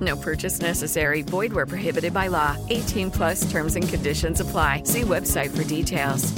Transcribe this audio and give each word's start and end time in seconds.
No 0.00 0.16
purchase 0.16 0.60
necessary. 0.60 1.22
Void 1.22 1.52
where 1.52 1.66
prohibited 1.66 2.12
by 2.12 2.26
law. 2.28 2.56
18 2.68 3.10
plus 3.10 3.50
terms 3.50 3.76
and 3.76 3.88
conditions 3.88 4.40
apply. 4.40 4.82
See 4.84 5.02
website 5.02 5.56
for 5.56 5.64
details. 5.64 6.32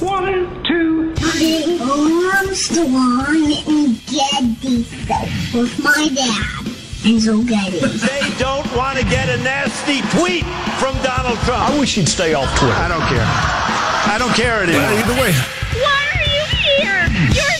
One, 0.00 0.64
two, 0.64 1.14
three. 1.16 1.78
Armstrong 1.78 3.52
and 3.68 4.00
Getty 4.06 4.78
with 5.52 5.78
my 5.82 6.08
dad. 6.14 6.66
And 7.04 7.22
so 7.22 7.42
Getty. 7.42 7.80
They 7.80 8.34
don't 8.38 8.66
want 8.74 8.98
to 8.98 9.04
get 9.04 9.28
a 9.28 9.36
nasty 9.42 10.00
tweet 10.18 10.44
from 10.78 10.96
Donald 11.02 11.38
Trump. 11.40 11.70
I 11.70 11.78
wish 11.78 11.94
he'd 11.96 12.08
stay 12.08 12.32
off 12.34 12.48
Twitter. 12.58 12.74
I 12.74 12.88
don't 12.88 13.06
care. 13.08 13.26
I 13.26 14.16
don't 14.18 14.34
care 14.34 14.62
anymore. 14.62 14.80
Well, 14.82 14.98
either 14.98 15.20
way. 15.20 15.32
Why 15.84 16.00
are 16.16 16.24
you 16.24 16.44
here? 16.56 17.06
You're 17.34 17.59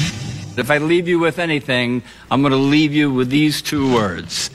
If 0.57 0.69
I 0.69 0.77
leave 0.79 1.07
you 1.07 1.17
with 1.19 1.39
anything, 1.39 2.03
I'm 2.29 2.41
going 2.41 2.51
to 2.51 2.57
leave 2.57 2.93
you 2.93 3.11
with 3.11 3.29
these 3.29 3.61
two 3.61 3.93
words. 3.93 4.49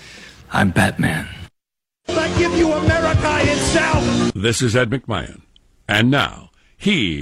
I'm 0.53 0.71
Batman. 0.71 1.27
I 2.09 2.29
give 2.39 2.53
you 2.57 2.73
America 2.73 3.39
itself. 3.43 4.33
This 4.35 4.61
is 4.63 4.77
Ed 4.77 4.91
McMahon. 4.91 5.41
And 5.89 6.11
now, 6.11 6.51
here's 6.77 7.17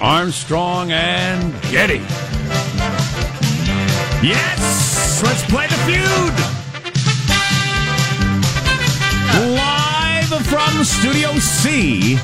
Armstrong 0.00 0.92
and 0.92 1.52
Getty. 1.70 2.00
Yes! 4.22 5.22
Let's 5.22 5.44
play 5.46 5.66
the 5.66 5.76
feud! 5.88 6.34
Live 9.54 10.46
from 10.46 10.84
Studio 10.84 11.38
C, 11.38 12.18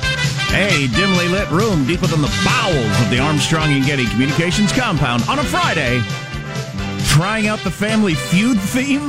a 0.53 0.87
dimly 0.95 1.27
lit 1.27 1.49
room 1.51 1.85
deeper 1.85 2.07
than 2.07 2.21
the 2.21 2.41
bowels 2.45 3.01
of 3.01 3.09
the 3.09 3.19
Armstrong 3.19 3.71
and 3.73 3.85
Getty 3.85 4.05
Communications 4.07 4.71
compound 4.71 5.23
on 5.29 5.39
a 5.39 5.43
Friday 5.43 6.01
trying 7.05 7.47
out 7.47 7.59
the 7.59 7.71
Family 7.71 8.13
Feud 8.13 8.59
theme 8.59 9.07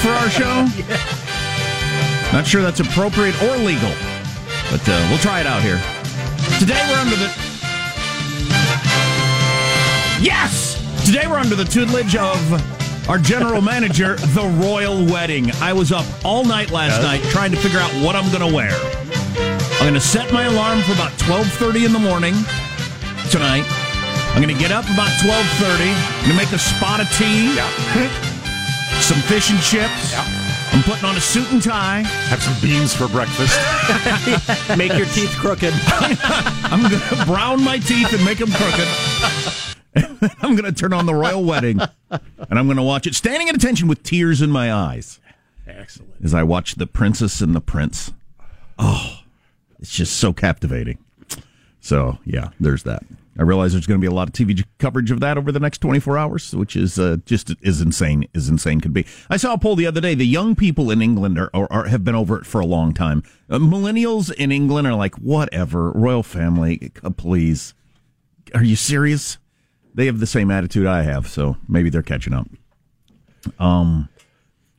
for 0.00 0.10
our 0.10 0.30
show. 0.30 0.66
Not 2.32 2.46
sure 2.46 2.62
that's 2.62 2.80
appropriate 2.80 3.34
or 3.42 3.56
legal, 3.56 3.90
but 4.70 4.80
uh, 4.88 5.06
we'll 5.08 5.18
try 5.18 5.40
it 5.40 5.46
out 5.46 5.62
here. 5.62 5.80
Today 6.58 6.80
we're 6.88 7.00
under 7.00 7.16
the. 7.16 7.26
Yes! 10.22 10.82
Today 11.04 11.26
we're 11.26 11.38
under 11.38 11.54
the 11.54 11.64
tutelage 11.64 12.16
of 12.16 13.08
our 13.08 13.18
general 13.18 13.60
manager, 13.72 14.16
The 14.16 14.46
Royal 14.62 15.04
Wedding. 15.04 15.50
I 15.60 15.72
was 15.72 15.92
up 15.92 16.06
all 16.24 16.44
night 16.44 16.70
last 16.70 17.02
night 17.02 17.22
trying 17.30 17.50
to 17.52 17.56
figure 17.56 17.78
out 17.78 17.90
what 18.04 18.16
I'm 18.16 18.30
going 18.32 18.48
to 18.48 18.54
wear. 18.54 19.05
I'm 19.38 19.92
going 19.92 19.94
to 19.94 20.00
set 20.00 20.32
my 20.32 20.44
alarm 20.44 20.82
for 20.82 20.92
about 20.92 21.12
12:30 21.18 21.86
in 21.86 21.92
the 21.92 21.98
morning 21.98 22.34
tonight. 23.30 23.64
I'm 24.34 24.42
going 24.42 24.54
to 24.54 24.60
get 24.60 24.72
up 24.72 24.84
about 24.84 25.10
12:30. 25.22 25.32
I'm 25.32 26.28
going 26.28 26.38
to 26.38 26.44
make 26.44 26.52
a 26.52 26.58
spot 26.58 27.00
of 27.00 27.08
tea. 27.16 27.54
Some 29.00 29.20
fish 29.28 29.50
and 29.50 29.60
chips. 29.60 30.14
I'm 30.76 30.82
putting 30.82 31.04
on 31.04 31.16
a 31.16 31.20
suit 31.20 31.50
and 31.52 31.62
tie. 31.62 32.00
Have 32.28 32.42
some 32.42 32.54
beans 32.60 32.92
for 32.92 33.08
breakfast. 33.08 33.56
Make 34.76 34.92
your 34.92 35.06
teeth 35.06 35.34
crooked. 35.38 35.72
I'm 36.68 36.82
going 36.82 37.00
to 37.00 37.24
brown 37.24 37.64
my 37.64 37.78
teeth 37.78 38.12
and 38.12 38.22
make 38.24 38.38
them 38.38 38.50
crooked. 38.50 38.86
I'm 40.42 40.54
going 40.54 40.64
to 40.64 40.72
turn 40.72 40.92
on 40.92 41.06
the 41.06 41.14
royal 41.14 41.44
wedding, 41.44 41.80
and 42.10 42.58
I'm 42.58 42.66
going 42.66 42.76
to 42.76 42.82
watch 42.82 43.06
it 43.06 43.14
standing 43.14 43.48
at 43.48 43.54
attention 43.54 43.88
with 43.88 44.02
tears 44.02 44.42
in 44.42 44.50
my 44.50 44.70
eyes. 44.72 45.18
Excellent. 45.66 46.12
As 46.22 46.34
I 46.34 46.42
watch 46.42 46.74
the 46.74 46.86
princess 46.86 47.40
and 47.40 47.54
the 47.54 47.60
prince. 47.60 48.12
Oh, 48.78 49.20
it's 49.86 49.94
just 49.94 50.16
so 50.16 50.32
captivating. 50.32 50.98
So 51.78 52.18
yeah, 52.24 52.50
there's 52.58 52.82
that. 52.82 53.04
I 53.38 53.42
realize 53.42 53.70
there's 53.70 53.86
going 53.86 54.00
to 54.00 54.04
be 54.04 54.10
a 54.10 54.14
lot 54.14 54.26
of 54.26 54.34
TV 54.34 54.64
coverage 54.78 55.12
of 55.12 55.20
that 55.20 55.38
over 55.38 55.52
the 55.52 55.60
next 55.60 55.78
24 55.78 56.18
hours, 56.18 56.56
which 56.56 56.74
is 56.74 56.98
uh, 56.98 57.18
just 57.24 57.52
as 57.64 57.80
insane 57.80 58.26
as 58.34 58.48
insane 58.48 58.80
could 58.80 58.92
be. 58.92 59.06
I 59.30 59.36
saw 59.36 59.52
a 59.52 59.58
poll 59.58 59.76
the 59.76 59.86
other 59.86 60.00
day. 60.00 60.16
The 60.16 60.26
young 60.26 60.56
people 60.56 60.90
in 60.90 61.00
England 61.00 61.38
are, 61.38 61.50
are, 61.54 61.68
are 61.70 61.84
have 61.84 62.02
been 62.02 62.16
over 62.16 62.36
it 62.36 62.46
for 62.46 62.60
a 62.60 62.66
long 62.66 62.94
time. 62.94 63.22
Uh, 63.48 63.58
millennials 63.58 64.32
in 64.32 64.50
England 64.50 64.88
are 64.88 64.94
like, 64.94 65.14
whatever, 65.16 65.92
royal 65.92 66.24
family, 66.24 66.90
uh, 67.04 67.10
please. 67.10 67.72
Are 68.54 68.64
you 68.64 68.74
serious? 68.74 69.38
They 69.94 70.06
have 70.06 70.18
the 70.18 70.26
same 70.26 70.50
attitude 70.50 70.86
I 70.86 71.02
have, 71.02 71.28
so 71.28 71.58
maybe 71.68 71.90
they're 71.90 72.02
catching 72.02 72.32
up. 72.32 72.48
Um, 73.60 74.08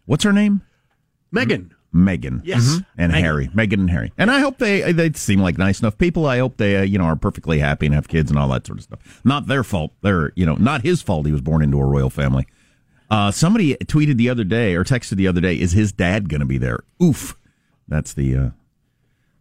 what's 0.06 0.25
her 0.25 0.33
name? 0.33 0.63
Meghan. 1.33 1.71
Meghan, 1.97 2.41
Yes. 2.44 2.63
Mhm. 2.77 2.85
and 2.97 3.11
Meghan. 3.11 3.19
Harry, 3.19 3.47
Meghan 3.49 3.73
and 3.73 3.89
Harry, 3.89 4.11
and 4.17 4.29
I 4.31 4.39
hope 4.39 4.57
they 4.59 4.91
they 4.91 5.11
seem 5.13 5.39
like 5.41 5.57
nice 5.57 5.79
enough 5.81 5.97
people. 5.97 6.25
I 6.25 6.39
hope 6.39 6.57
they 6.57 6.77
uh, 6.77 6.81
you 6.83 6.97
know 6.97 7.05
are 7.05 7.15
perfectly 7.15 7.59
happy 7.59 7.85
and 7.88 7.95
have 7.95 8.07
kids 8.07 8.29
and 8.31 8.39
all 8.39 8.47
that 8.49 8.65
sort 8.67 8.79
of 8.79 8.83
stuff. 8.83 9.21
Not 9.23 9.47
their 9.47 9.63
fault. 9.63 9.94
They're 10.01 10.31
you 10.35 10.45
know 10.45 10.55
not 10.55 10.83
his 10.83 11.01
fault. 11.01 11.25
He 11.25 11.31
was 11.31 11.41
born 11.41 11.61
into 11.63 11.79
a 11.79 11.85
royal 11.85 12.09
family. 12.09 12.45
Uh, 13.09 13.31
somebody 13.31 13.73
tweeted 13.85 14.17
the 14.17 14.29
other 14.29 14.44
day 14.44 14.75
or 14.75 14.83
texted 14.83 15.15
the 15.17 15.27
other 15.27 15.41
day, 15.41 15.57
"Is 15.59 15.71
his 15.71 15.91
dad 15.91 16.29
going 16.29 16.41
to 16.41 16.45
be 16.45 16.57
there?" 16.57 16.79
Oof, 17.01 17.35
that's 17.88 18.13
the 18.13 18.35
uh, 18.35 18.49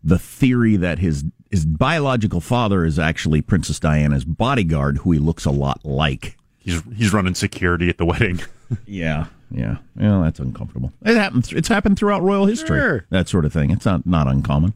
the 0.04 0.18
theory 0.18 0.76
that 0.76 0.98
his 1.00 1.24
his 1.50 1.64
biological 1.64 2.40
father 2.40 2.84
is 2.84 2.98
actually 2.98 3.42
Princess 3.42 3.78
Diana's 3.80 4.24
bodyguard, 4.24 4.98
who 4.98 5.12
he 5.12 5.18
looks 5.18 5.44
a 5.44 5.50
lot 5.50 5.84
like. 5.84 6.36
He's 6.58 6.82
he's 6.94 7.12
running 7.12 7.34
security 7.34 7.88
at 7.88 7.98
the 7.98 8.04
wedding. 8.06 8.40
yeah, 8.86 9.26
yeah. 9.50 9.78
Well, 9.94 10.22
that's 10.22 10.40
uncomfortable. 10.40 10.92
It 11.04 11.16
happens. 11.16 11.52
It's 11.52 11.68
happened 11.68 11.98
throughout 11.98 12.22
royal 12.22 12.46
history. 12.46 12.78
Sure. 12.78 13.06
That 13.10 13.28
sort 13.28 13.44
of 13.44 13.52
thing. 13.52 13.70
It's 13.70 13.84
not 13.84 14.06
not 14.06 14.26
uncommon. 14.26 14.74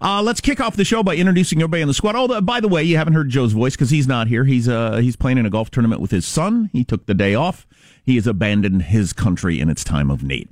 Uh, 0.00 0.22
let's 0.22 0.40
kick 0.40 0.60
off 0.60 0.76
the 0.76 0.84
show 0.84 1.02
by 1.02 1.16
introducing 1.16 1.58
everybody 1.58 1.82
in 1.82 1.88
the 1.88 1.94
squad. 1.94 2.16
Oh, 2.16 2.26
the, 2.26 2.40
by 2.40 2.60
the 2.60 2.68
way, 2.68 2.82
you 2.82 2.96
haven't 2.96 3.14
heard 3.14 3.28
Joe's 3.28 3.52
voice 3.52 3.74
because 3.74 3.90
he's 3.90 4.06
not 4.06 4.28
here. 4.28 4.44
He's 4.44 4.68
uh 4.68 4.96
he's 4.96 5.16
playing 5.16 5.38
in 5.38 5.46
a 5.46 5.50
golf 5.50 5.70
tournament 5.70 6.00
with 6.00 6.10
his 6.10 6.26
son. 6.26 6.70
He 6.72 6.84
took 6.84 7.06
the 7.06 7.14
day 7.14 7.34
off. 7.34 7.66
He 8.04 8.14
has 8.14 8.26
abandoned 8.26 8.82
his 8.82 9.12
country 9.12 9.60
in 9.60 9.68
its 9.68 9.82
time 9.84 10.10
of 10.10 10.22
need. 10.22 10.48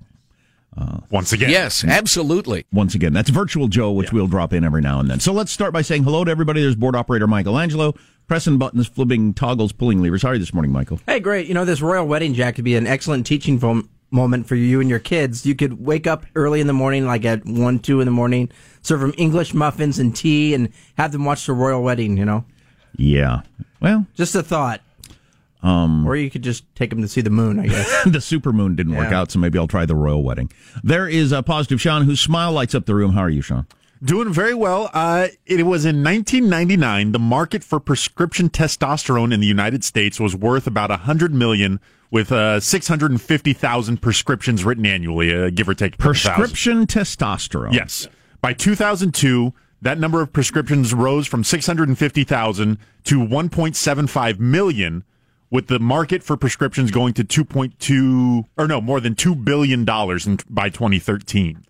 Uh, 0.76 0.98
Once 1.08 1.32
again, 1.32 1.50
yes, 1.50 1.84
absolutely. 1.84 2.66
Once 2.72 2.96
again, 2.96 3.12
that's 3.12 3.30
virtual 3.30 3.68
Joe, 3.68 3.92
which 3.92 4.08
yeah. 4.08 4.14
we'll 4.14 4.26
drop 4.26 4.52
in 4.52 4.64
every 4.64 4.82
now 4.82 4.98
and 4.98 5.08
then. 5.08 5.20
So 5.20 5.32
let's 5.32 5.52
start 5.52 5.72
by 5.72 5.82
saying 5.82 6.02
hello 6.02 6.24
to 6.24 6.30
everybody. 6.30 6.62
There's 6.62 6.74
board 6.74 6.96
operator 6.96 7.28
Michael 7.28 7.56
Angelo, 7.58 7.94
pressing 8.26 8.58
buttons, 8.58 8.86
flipping 8.86 9.34
toggles, 9.34 9.72
pulling 9.72 10.02
levers. 10.02 10.22
How 10.22 10.30
are 10.30 10.34
you 10.34 10.40
this 10.40 10.54
morning, 10.54 10.72
Michael? 10.72 11.00
Hey, 11.06 11.20
great. 11.20 11.46
You 11.46 11.54
know, 11.54 11.64
this 11.64 11.80
royal 11.80 12.06
wedding 12.06 12.34
jack 12.34 12.56
could 12.56 12.64
be 12.64 12.76
an 12.76 12.86
excellent 12.86 13.26
teaching 13.26 13.58
vom- 13.58 13.88
moment 14.10 14.46
for 14.46 14.54
you 14.54 14.80
and 14.80 14.88
your 14.88 14.98
kids. 14.98 15.44
You 15.44 15.54
could 15.54 15.84
wake 15.84 16.06
up 16.06 16.24
early 16.34 16.60
in 16.60 16.66
the 16.66 16.72
morning, 16.72 17.04
like 17.04 17.24
at 17.24 17.44
1, 17.44 17.78
2 17.80 18.00
in 18.00 18.06
the 18.06 18.12
morning, 18.12 18.50
serve 18.82 19.00
them 19.00 19.14
English 19.18 19.52
muffins 19.52 19.98
and 19.98 20.14
tea, 20.14 20.54
and 20.54 20.72
have 20.96 21.12
them 21.12 21.24
watch 21.24 21.46
the 21.46 21.52
royal 21.52 21.82
wedding, 21.82 22.16
you 22.16 22.24
know? 22.24 22.44
Yeah. 22.96 23.42
Well, 23.80 24.06
just 24.14 24.34
a 24.34 24.42
thought. 24.42 24.80
Um, 25.62 26.06
or 26.06 26.14
you 26.14 26.30
could 26.30 26.42
just 26.42 26.62
take 26.74 26.90
them 26.90 27.00
to 27.00 27.08
see 27.08 27.22
the 27.22 27.30
moon, 27.30 27.58
I 27.58 27.66
guess. 27.66 28.04
the 28.06 28.20
super 28.20 28.52
moon 28.52 28.76
didn't 28.76 28.92
yeah. 28.92 28.98
work 28.98 29.12
out, 29.12 29.30
so 29.30 29.38
maybe 29.38 29.58
I'll 29.58 29.66
try 29.66 29.86
the 29.86 29.96
royal 29.96 30.22
wedding. 30.22 30.52
There 30.82 31.08
is 31.08 31.32
a 31.32 31.42
positive 31.42 31.80
Sean 31.80 32.02
whose 32.02 32.20
smile 32.20 32.52
lights 32.52 32.74
up 32.74 32.84
the 32.84 32.94
room. 32.94 33.12
How 33.12 33.22
are 33.22 33.30
you, 33.30 33.40
Sean? 33.40 33.66
Doing 34.02 34.32
very 34.32 34.54
well. 34.54 34.90
Uh, 34.92 35.28
it 35.46 35.64
was 35.64 35.84
in 35.84 36.02
1999. 36.02 37.12
The 37.12 37.18
market 37.18 37.64
for 37.64 37.80
prescription 37.80 38.50
testosterone 38.50 39.32
in 39.32 39.40
the 39.40 39.46
United 39.46 39.84
States 39.84 40.20
was 40.20 40.36
worth 40.36 40.66
about 40.66 40.90
100 40.90 41.32
million, 41.32 41.80
with 42.10 42.30
uh, 42.30 42.60
650,000 42.60 44.02
prescriptions 44.02 44.64
written 44.64 44.84
annually, 44.84 45.34
uh, 45.34 45.50
give 45.50 45.68
or 45.68 45.74
take. 45.74 45.96
Prescription 45.96 46.86
testosterone. 46.86 47.72
Yes. 47.72 48.08
By 48.40 48.52
2002, 48.52 49.54
that 49.80 49.98
number 49.98 50.20
of 50.20 50.32
prescriptions 50.32 50.92
rose 50.92 51.26
from 51.26 51.44
650,000 51.44 52.78
to 53.04 53.18
1.75 53.18 54.38
million 54.38 55.04
with 55.50 55.68
the 55.68 55.78
market 55.78 56.22
for 56.22 56.36
prescriptions 56.36 56.90
going 56.90 57.14
to 57.14 57.24
2.2 57.24 58.44
or 58.58 58.66
no, 58.66 58.80
more 58.80 59.00
than 59.00 59.14
2 59.14 59.34
billion 59.34 59.84
dollars 59.84 60.26
by 60.48 60.68
2013. 60.68 61.64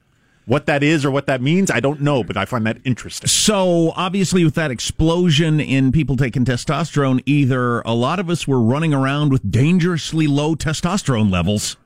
What 0.47 0.67
that 0.67 0.83
is 0.83 1.05
or 1.05 1.11
what 1.11 1.27
that 1.27 1.41
means, 1.41 1.71
I 1.71 1.81
don't 1.81 2.03
know, 2.03 2.23
but 2.23 2.37
I 2.37 2.45
find 2.45 2.67
that 2.67 2.79
interesting. 2.85 3.29
So, 3.29 3.93
obviously, 3.97 4.45
with 4.45 4.55
that 4.57 4.71
explosion 4.71 5.59
in 5.59 5.91
people 5.91 6.17
taking 6.17 6.45
testosterone, 6.45 7.23
either 7.25 7.81
a 7.81 7.95
lot 7.95 8.19
of 8.19 8.29
us 8.29 8.47
were 8.47 8.61
running 8.61 8.93
around 8.93 9.33
with 9.33 9.51
dangerously 9.51 10.27
low 10.27 10.55
testosterone 10.55 11.31
levels, 11.31 11.79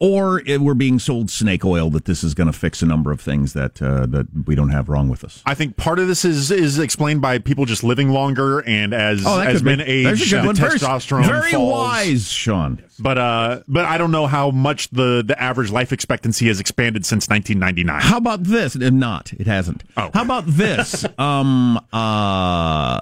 or 0.00 0.42
we're 0.58 0.74
being 0.74 0.98
sold 0.98 1.30
snake 1.30 1.64
oil 1.64 1.90
that 1.90 2.06
this 2.06 2.24
is 2.24 2.32
going 2.34 2.46
to 2.46 2.52
fix 2.58 2.80
a 2.80 2.86
number 2.86 3.12
of 3.12 3.20
things 3.20 3.52
that 3.52 3.80
uh, 3.82 4.06
that 4.06 4.26
we 4.46 4.54
don't 4.54 4.70
have 4.70 4.88
wrong 4.88 5.08
with 5.10 5.22
us. 5.22 5.42
I 5.44 5.54
think 5.54 5.76
part 5.76 5.98
of 5.98 6.08
this 6.08 6.24
is 6.24 6.50
is 6.50 6.78
explained 6.78 7.20
by 7.20 7.38
people 7.38 7.66
just 7.66 7.84
living 7.84 8.08
longer 8.08 8.60
and 8.60 8.94
as 8.94 9.24
oh, 9.26 9.38
as 9.40 9.62
men 9.62 9.78
be. 9.78 9.84
age, 9.84 10.30
the 10.30 10.36
testosterone 10.38 11.26
very, 11.26 11.40
very 11.40 11.52
falls. 11.52 11.72
wise, 11.72 12.28
Sean. 12.30 12.82
But 12.98 13.18
uh, 13.18 13.62
but 13.68 13.84
I 13.84 13.98
don't 13.98 14.10
know 14.10 14.26
how 14.26 14.50
much 14.50 14.88
the 14.88 15.22
the 15.26 15.40
average 15.40 15.70
life 15.70 15.92
expectancy 15.92 16.48
has 16.48 16.60
expanded 16.60 17.04
since 17.04 17.28
1999. 17.28 18.00
How 18.00 18.16
about 18.16 18.44
this? 18.44 18.76
Not, 18.76 19.32
it 19.34 19.46
hasn't. 19.46 19.84
Oh. 19.96 20.10
How 20.14 20.22
about 20.22 20.44
this? 20.46 21.04
um, 21.18 21.78
uh, 21.92 23.00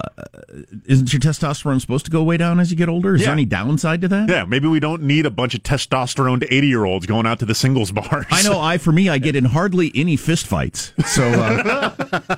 isn't 0.85 1.11
your 1.13 1.19
testosterone 1.21 1.79
supposed 1.81 2.05
to 2.05 2.11
go 2.11 2.23
way 2.23 2.37
down 2.37 2.59
as 2.59 2.71
you 2.71 2.77
get 2.77 2.89
older? 2.89 3.15
Is 3.15 3.21
Yeah. 3.21 3.27
there 3.27 3.33
any 3.33 3.45
downside 3.45 4.01
to 4.01 4.07
that? 4.09 4.29
Yeah, 4.29 4.45
maybe 4.45 4.67
we 4.67 4.79
don't 4.79 5.03
need 5.03 5.25
a 5.25 5.29
bunch 5.31 5.53
of 5.53 5.63
testosterone 5.63 6.39
to 6.41 6.53
80 6.53 6.67
year 6.67 6.85
olds 6.85 6.88
going 7.05 7.25
out 7.25 7.39
to 7.39 7.45
the 7.45 7.55
singles 7.55 7.91
bars. 7.93 8.25
I 8.31 8.41
know. 8.43 8.59
I 8.59 8.77
for 8.77 8.91
me, 8.91 9.09
I 9.09 9.17
get 9.17 9.35
in 9.35 9.45
hardly 9.45 9.91
any 9.95 10.15
fist 10.15 10.47
fights. 10.47 10.93
So, 11.05 11.23
uh, 11.23 12.29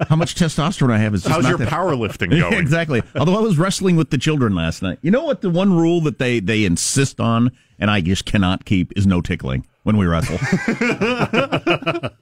how 0.08 0.16
much 0.16 0.34
testosterone 0.34 0.92
I 0.92 0.98
have 0.98 1.14
is 1.14 1.22
just 1.22 1.32
How's 1.34 1.42
not 1.44 1.50
your 1.50 1.58
that- 1.58 1.68
powerlifting 1.68 2.30
going? 2.38 2.54
exactly. 2.60 3.02
Although 3.16 3.36
I 3.36 3.40
was 3.40 3.58
wrestling 3.58 3.96
with 3.96 4.10
the 4.10 4.18
children 4.18 4.54
last 4.54 4.82
night. 4.82 4.98
You 5.02 5.10
know 5.10 5.24
what? 5.24 5.40
The 5.40 5.50
one 5.50 5.72
rule 5.76 6.00
that 6.02 6.18
they 6.18 6.40
they 6.40 6.64
insist 6.64 7.20
on, 7.20 7.50
and 7.78 7.90
I 7.90 8.00
just 8.00 8.24
cannot 8.24 8.64
keep, 8.64 8.92
is 8.96 9.06
no 9.06 9.20
tickling 9.20 9.66
when 9.82 9.96
we 9.98 10.06
wrestle. 10.06 10.38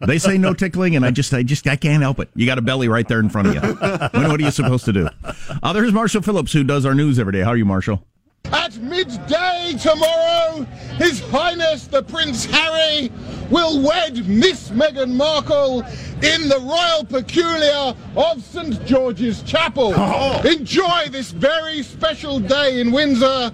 they 0.01 0.19
say 0.19 0.37
no 0.39 0.53
tickling, 0.55 0.97
and 0.97 1.05
I 1.05 1.11
just 1.13 1.33
I 1.33 1.43
just 1.43 1.67
I 1.69 1.77
can't 1.77 2.03
help 2.03 2.19
it. 2.19 2.29
You 2.35 2.47
got 2.47 2.59
a 2.59 2.63
belly 2.63 2.89
right 2.89 3.07
there 3.07 3.21
in 3.21 3.29
front 3.29 3.49
of 3.49 3.55
you. 3.55 3.61
When, 3.61 4.29
what 4.29 4.41
are 4.41 4.45
you 4.45 4.51
supposed 4.51 4.85
to 4.87 4.93
do? 4.93 5.09
Uh, 5.63 5.73
there's 5.73 5.93
Marshall 5.93 6.23
Phillips, 6.23 6.53
who 6.53 6.65
does 6.65 6.85
our 6.85 6.95
news 6.95 7.19
every 7.19 7.33
day. 7.33 7.41
How 7.43 7.51
are 7.51 7.57
you, 7.57 7.65
Marshall? 7.65 8.05
At 8.51 8.77
midday 8.79 9.75
tomorrow, 9.81 10.67
His 10.97 11.21
Highness 11.21 11.87
the 11.87 12.03
Prince 12.03 12.45
Harry 12.45 13.11
will 13.51 13.83
wed 13.83 14.27
Miss 14.29 14.71
Meghan 14.71 15.15
Markle 15.15 15.81
in 16.23 16.49
the 16.49 16.59
Royal 16.61 17.05
Peculiar 17.05 17.95
of 18.17 18.43
St 18.43 18.85
George's 18.85 19.43
Chapel. 19.43 19.95
Oh. 20.15 20.41
Enjoy 20.47 21.09
this 21.11 21.31
very 21.31 21.83
special 21.83 22.39
day 22.39 22.81
in 22.81 22.93
Windsor, 22.93 23.53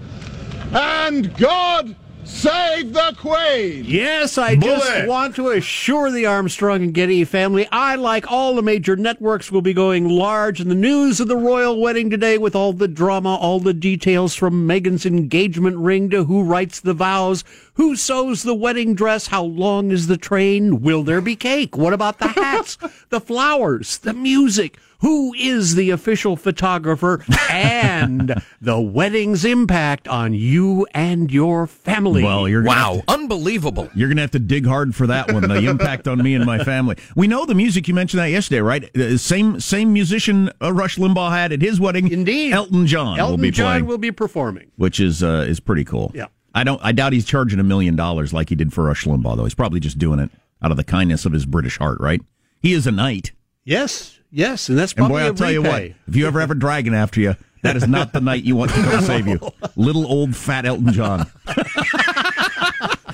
and 0.72 1.34
God 1.36 1.94
save 2.28 2.92
the 2.92 3.16
Queen. 3.18 3.84
Yes, 3.86 4.38
I 4.38 4.54
just 4.54 5.08
want 5.08 5.34
to 5.36 5.50
assure 5.50 6.10
the 6.10 6.26
Armstrong 6.26 6.82
and 6.82 6.94
Getty 6.94 7.24
family, 7.24 7.66
I, 7.72 7.96
like 7.96 8.30
all 8.30 8.54
the 8.54 8.62
major 8.62 8.96
networks, 8.96 9.50
will 9.50 9.62
be 9.62 9.72
going 9.72 10.08
large 10.08 10.60
in 10.60 10.68
the 10.68 10.74
news 10.74 11.20
of 11.20 11.28
the 11.28 11.36
royal 11.36 11.80
wedding 11.80 12.10
today 12.10 12.38
with 12.38 12.54
all 12.54 12.72
the 12.72 12.86
drama, 12.86 13.34
all 13.34 13.60
the 13.60 13.74
details 13.74 14.34
from 14.34 14.68
Meghan's 14.68 15.06
engagement 15.06 15.78
ring 15.78 16.10
to 16.10 16.24
who 16.24 16.42
writes 16.44 16.80
the 16.80 16.94
vows, 16.94 17.44
who 17.74 17.96
sews 17.96 18.42
the 18.42 18.54
wedding 18.54 18.94
dress, 18.94 19.28
how 19.28 19.42
long 19.42 19.90
is 19.90 20.06
the 20.06 20.18
train, 20.18 20.82
will 20.82 21.02
there 21.02 21.20
be 21.20 21.34
cake, 21.34 21.76
what 21.76 21.92
about 21.92 22.18
the 22.18 22.28
hats, 22.28 22.76
the 23.08 23.20
flowers, 23.20 23.98
the 23.98 24.12
music, 24.12 24.78
who 25.00 25.32
is 25.34 25.74
the 25.76 25.90
official 25.90 26.36
photographer, 26.36 27.24
and 27.50 28.42
the 28.60 28.80
wedding's 28.80 29.44
impact 29.44 30.08
on 30.08 30.34
you 30.34 30.86
and 30.94 31.30
your 31.30 31.66
family. 31.66 32.22
Well, 32.22 32.48
you're 32.48 32.62
gonna 32.62 32.74
Wow, 32.76 33.02
to- 33.06 33.12
unbelievable. 33.12 33.88
You're 33.94 34.08
going 34.08 34.16
to 34.16 34.22
have 34.22 34.32
to 34.32 34.38
dig 34.38 34.66
hard 34.66 34.94
for 34.94 35.06
that 35.06 35.32
one. 35.32 35.42
The 35.48 35.66
impact 35.68 36.08
on 36.08 36.22
me 36.22 36.34
and 36.34 36.44
my 36.44 36.62
family. 36.64 36.96
We 37.16 37.26
know 37.28 37.46
the 37.46 37.54
music. 37.54 37.88
You 37.88 37.94
mentioned 37.94 38.20
that 38.20 38.30
yesterday, 38.30 38.60
right? 38.60 38.96
Uh, 38.96 39.16
same 39.18 39.60
same 39.60 39.92
musician 39.92 40.50
uh, 40.62 40.72
Rush 40.72 40.96
Limbaugh 40.96 41.30
had 41.30 41.52
at 41.52 41.62
his 41.62 41.78
wedding. 41.80 42.10
Indeed, 42.10 42.52
Elton 42.52 42.86
John 42.86 43.18
Elton 43.18 43.32
will 43.36 43.42
be 43.42 43.50
John 43.50 43.66
playing, 43.72 43.86
will 43.86 43.98
be 43.98 44.12
performing. 44.12 44.70
which 44.76 45.00
is 45.00 45.22
uh, 45.22 45.44
is 45.48 45.60
pretty 45.60 45.84
cool. 45.84 46.10
Yeah. 46.14 46.26
I 46.54 46.64
don't. 46.64 46.80
I 46.82 46.92
doubt 46.92 47.12
he's 47.12 47.24
charging 47.26 47.60
a 47.60 47.64
million 47.64 47.94
dollars 47.94 48.32
like 48.32 48.48
he 48.48 48.54
did 48.56 48.72
for 48.72 48.84
Rush 48.84 49.04
Limbaugh, 49.04 49.36
though. 49.36 49.44
He's 49.44 49.54
probably 49.54 49.78
just 49.80 49.98
doing 49.98 50.18
it 50.18 50.30
out 50.60 50.70
of 50.72 50.76
the 50.76 50.82
kindness 50.84 51.24
of 51.24 51.32
his 51.32 51.46
British 51.46 51.78
heart, 51.78 51.98
right? 52.00 52.20
He 52.60 52.72
is 52.72 52.86
a 52.86 52.90
knight, 52.90 53.30
Yes, 53.64 54.17
yes, 54.30 54.68
and 54.68 54.78
that's 54.78 54.92
and 54.94 55.08
boy, 55.08 55.20
I'll 55.20 55.32
a 55.32 55.34
tell 55.34 55.50
you 55.52 55.62
what: 55.62 55.82
if 55.82 56.16
you 56.16 56.26
ever 56.26 56.40
have 56.40 56.50
a 56.50 56.54
dragon 56.54 56.94
after 56.94 57.20
you, 57.20 57.36
that 57.62 57.76
is 57.76 57.86
not 57.86 58.12
the 58.12 58.20
knight 58.20 58.44
you 58.44 58.56
want 58.56 58.70
to 58.72 58.82
come 58.82 59.00
save 59.04 59.26
you. 59.26 59.40
Little 59.76 60.06
old 60.06 60.36
fat 60.36 60.64
Elton 60.66 60.92
John. 60.92 61.30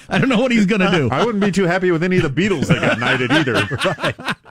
I 0.08 0.18
don't 0.18 0.28
know 0.28 0.40
what 0.40 0.52
he's 0.52 0.66
going 0.66 0.80
to 0.80 0.90
do. 0.90 1.08
I 1.10 1.24
wouldn't 1.24 1.42
be 1.42 1.50
too 1.50 1.64
happy 1.64 1.90
with 1.90 2.02
any 2.02 2.18
of 2.18 2.22
the 2.22 2.28
Beatles 2.28 2.66
that 2.66 2.80
got 2.80 2.98
knighted 2.98 3.32
either. 3.32 4.34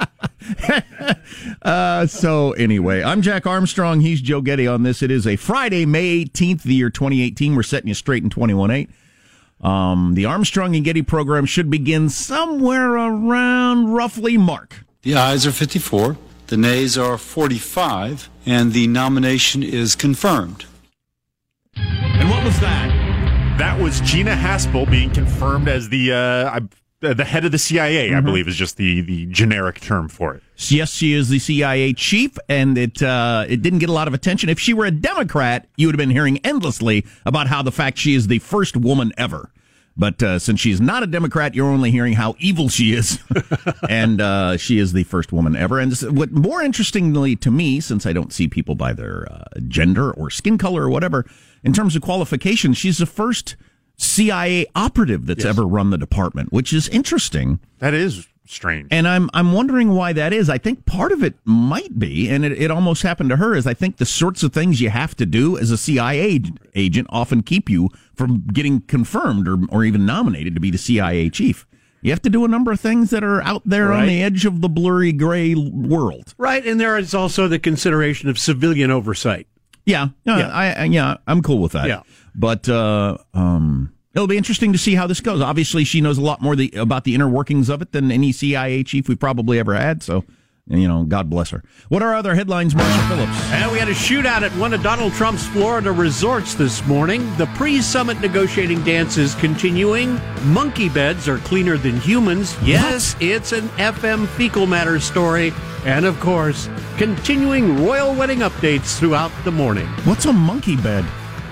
Uh, 1.61 2.05
so 2.05 2.51
anyway, 2.53 3.01
I'm 3.01 3.21
Jack 3.21 3.47
Armstrong. 3.47 4.01
He's 4.01 4.21
Joe 4.21 4.41
Getty 4.41 4.67
on 4.67 4.83
this. 4.83 5.01
It 5.01 5.09
is 5.09 5.25
a 5.25 5.37
Friday, 5.37 5.85
May 5.85 6.25
18th, 6.25 6.63
the 6.63 6.75
year 6.75 6.89
2018. 6.89 7.55
We're 7.55 7.63
setting 7.63 7.87
you 7.87 7.93
straight 7.93 8.23
in 8.23 8.29
21.8. 8.29 9.65
Um, 9.65 10.13
the 10.15 10.25
Armstrong 10.25 10.75
and 10.75 10.83
Getty 10.83 11.01
program 11.03 11.45
should 11.45 11.69
begin 11.69 12.09
somewhere 12.09 12.91
around 12.91 13.93
roughly 13.93 14.37
Mark. 14.37 14.83
The 15.03 15.15
ayes 15.15 15.47
are 15.47 15.53
54, 15.53 16.17
the 16.53 16.57
nays 16.57 16.99
are 16.99 17.17
45, 17.17 18.29
and 18.45 18.73
the 18.73 18.85
nomination 18.85 19.63
is 19.63 19.95
confirmed. 19.95 20.65
And 21.75 22.29
what 22.29 22.43
was 22.43 22.59
that? 22.59 23.57
That 23.57 23.79
was 23.79 23.99
Gina 24.01 24.35
Haspel 24.35 24.87
being 24.87 25.09
confirmed 25.09 25.67
as 25.67 25.89
the 25.89 26.11
uh, 26.11 26.15
uh, 26.15 26.59
the 27.15 27.23
head 27.23 27.43
of 27.43 27.51
the 27.51 27.57
CIA. 27.57 28.09
Mm-hmm. 28.09 28.17
I 28.17 28.21
believe 28.21 28.47
is 28.47 28.55
just 28.55 28.77
the 28.77 29.01
the 29.01 29.25
generic 29.25 29.81
term 29.81 30.07
for 30.07 30.35
it. 30.35 30.43
Yes, 30.67 30.91
she 30.91 31.13
is 31.13 31.29
the 31.29 31.39
CIA 31.39 31.91
chief, 31.93 32.37
and 32.47 32.77
it 32.77 33.01
uh, 33.01 33.45
it 33.49 33.63
didn't 33.63 33.79
get 33.79 33.89
a 33.89 33.93
lot 33.93 34.07
of 34.07 34.13
attention. 34.13 34.47
If 34.47 34.59
she 34.59 34.75
were 34.75 34.85
a 34.85 34.91
Democrat, 34.91 35.67
you 35.75 35.87
would 35.87 35.95
have 35.95 35.97
been 35.97 36.11
hearing 36.11 36.37
endlessly 36.45 37.03
about 37.25 37.47
how 37.47 37.63
the 37.63 37.71
fact 37.71 37.97
she 37.97 38.13
is 38.13 38.27
the 38.27 38.37
first 38.37 38.77
woman 38.77 39.11
ever. 39.17 39.49
But 39.95 40.23
uh, 40.23 40.39
since 40.39 40.59
she's 40.59 40.81
not 40.81 41.03
a 41.03 41.07
Democrat, 41.07 41.53
you're 41.53 41.67
only 41.67 41.91
hearing 41.91 42.13
how 42.13 42.35
evil 42.39 42.67
she 42.67 42.93
is, 42.93 43.19
and 43.89 44.19
uh, 44.19 44.57
she 44.57 44.79
is 44.79 44.93
the 44.93 45.03
first 45.03 45.31
woman 45.31 45.55
ever. 45.55 45.79
And 45.79 45.95
what 46.17 46.31
more 46.31 46.63
interestingly 46.63 47.35
to 47.37 47.51
me, 47.51 47.79
since 47.79 48.05
I 48.05 48.13
don't 48.13 48.33
see 48.33 48.47
people 48.47 48.73
by 48.73 48.93
their 48.93 49.27
uh, 49.31 49.43
gender 49.67 50.11
or 50.11 50.31
skin 50.31 50.57
color 50.57 50.83
or 50.83 50.89
whatever, 50.89 51.25
in 51.63 51.73
terms 51.73 51.95
of 51.95 52.01
qualifications, 52.01 52.77
she's 52.77 52.97
the 52.97 53.05
first 53.05 53.55
CIA 53.97 54.65
operative 54.75 55.27
that's 55.27 55.45
ever 55.45 55.63
run 55.67 55.91
the 55.91 55.97
department, 55.97 56.51
which 56.51 56.73
is 56.73 56.87
interesting. 56.89 57.59
That 57.77 57.93
is 57.93 58.27
strange. 58.45 58.87
And 58.91 59.07
I'm 59.07 59.29
I'm 59.33 59.53
wondering 59.53 59.89
why 59.89 60.13
that 60.13 60.33
is. 60.33 60.49
I 60.49 60.57
think 60.57 60.85
part 60.85 61.11
of 61.11 61.23
it 61.23 61.35
might 61.45 61.97
be, 61.99 62.29
and 62.29 62.43
it, 62.45 62.51
it 62.53 62.71
almost 62.71 63.03
happened 63.03 63.29
to 63.29 63.37
her, 63.37 63.55
is 63.55 63.65
I 63.67 63.73
think 63.73 63.97
the 63.97 64.05
sorts 64.05 64.43
of 64.43 64.53
things 64.53 64.81
you 64.81 64.89
have 64.89 65.15
to 65.15 65.25
do 65.25 65.57
as 65.57 65.71
a 65.71 65.77
CIA 65.77 66.41
agent 66.75 67.07
often 67.09 67.43
keep 67.43 67.69
you 67.69 67.89
from 68.15 68.45
getting 68.47 68.81
confirmed 68.81 69.47
or, 69.47 69.57
or 69.69 69.83
even 69.83 70.05
nominated 70.05 70.55
to 70.55 70.61
be 70.61 70.71
the 70.71 70.77
CIA 70.77 71.29
chief. 71.29 71.65
You 72.01 72.11
have 72.11 72.21
to 72.23 72.29
do 72.29 72.43
a 72.43 72.49
number 72.49 72.71
of 72.73 72.81
things 72.81 73.11
that 73.11 73.23
are 73.23 73.41
out 73.43 73.61
there 73.65 73.93
on 73.93 74.07
the 74.07 74.21
edge 74.21 74.45
of 74.45 74.59
the 74.59 74.67
blurry 74.67 75.13
gray 75.13 75.55
world. 75.55 76.35
Right, 76.37 76.65
and 76.65 76.77
there 76.79 76.97
is 76.97 77.13
also 77.13 77.47
the 77.47 77.59
consideration 77.59 78.27
of 78.27 78.37
civilian 78.37 78.91
oversight. 78.91 79.47
Yeah, 79.85 80.09
yeah, 80.25 80.37
Yeah. 80.39 80.47
I, 80.49 80.71
I 80.73 80.83
yeah, 80.85 81.17
I'm 81.27 81.41
cool 81.41 81.59
with 81.59 81.71
that. 81.71 81.87
Yeah. 81.87 82.01
but 82.35 82.67
uh, 82.67 83.17
um, 83.33 83.93
it'll 84.13 84.27
be 84.27 84.37
interesting 84.37 84.71
to 84.73 84.79
see 84.79 84.95
how 84.95 85.07
this 85.07 85.19
goes. 85.19 85.41
Obviously, 85.41 85.83
she 85.83 86.01
knows 86.01 86.17
a 86.17 86.21
lot 86.21 86.41
more 86.41 86.55
the, 86.55 86.71
about 86.75 87.03
the 87.03 87.15
inner 87.15 87.29
workings 87.29 87.69
of 87.69 87.81
it 87.81 87.91
than 87.91 88.11
any 88.11 88.31
CIA 88.31 88.83
chief 88.83 89.07
we've 89.07 89.19
probably 89.19 89.59
ever 89.59 89.73
had. 89.73 90.03
So, 90.03 90.23
you 90.67 90.87
know, 90.87 91.03
God 91.03 91.29
bless 91.29 91.49
her. 91.49 91.63
What 91.89 92.01
are 92.01 92.13
other 92.13 92.35
headlines, 92.35 92.73
Marshall 92.73 93.03
Phillips? 93.07 93.37
And 93.51 93.71
we 93.71 93.79
had 93.79 93.89
a 93.89 93.93
shootout 93.93 94.43
at 94.43 94.51
one 94.53 94.73
of 94.73 94.81
Donald 94.81 95.13
Trump's 95.13 95.45
Florida 95.47 95.91
resorts 95.91 96.53
this 96.53 96.85
morning. 96.85 97.35
The 97.37 97.47
pre 97.47 97.81
summit 97.81 98.19
negotiating 98.21 98.83
dance 98.83 99.17
is 99.17 99.35
continuing. 99.35 100.21
Monkey 100.45 100.89
beds 100.89 101.27
are 101.27 101.39
cleaner 101.39 101.77
than 101.77 101.99
humans. 101.99 102.55
Yes, 102.63 103.15
it's 103.19 103.51
an 103.51 103.67
FM 103.69 104.27
fecal 104.27 104.65
matter 104.65 104.99
story. 104.99 105.51
And 105.85 106.05
of 106.05 106.17
course, 106.21 106.69
continuing 106.97 107.83
royal 107.83 108.15
wedding 108.15 108.39
updates 108.39 108.97
throughout 108.97 109.31
the 109.43 109.51
morning. 109.51 109.87
What's 110.05 110.25
a 110.25 110.33
monkey 110.33 110.77
bed? 110.77 111.03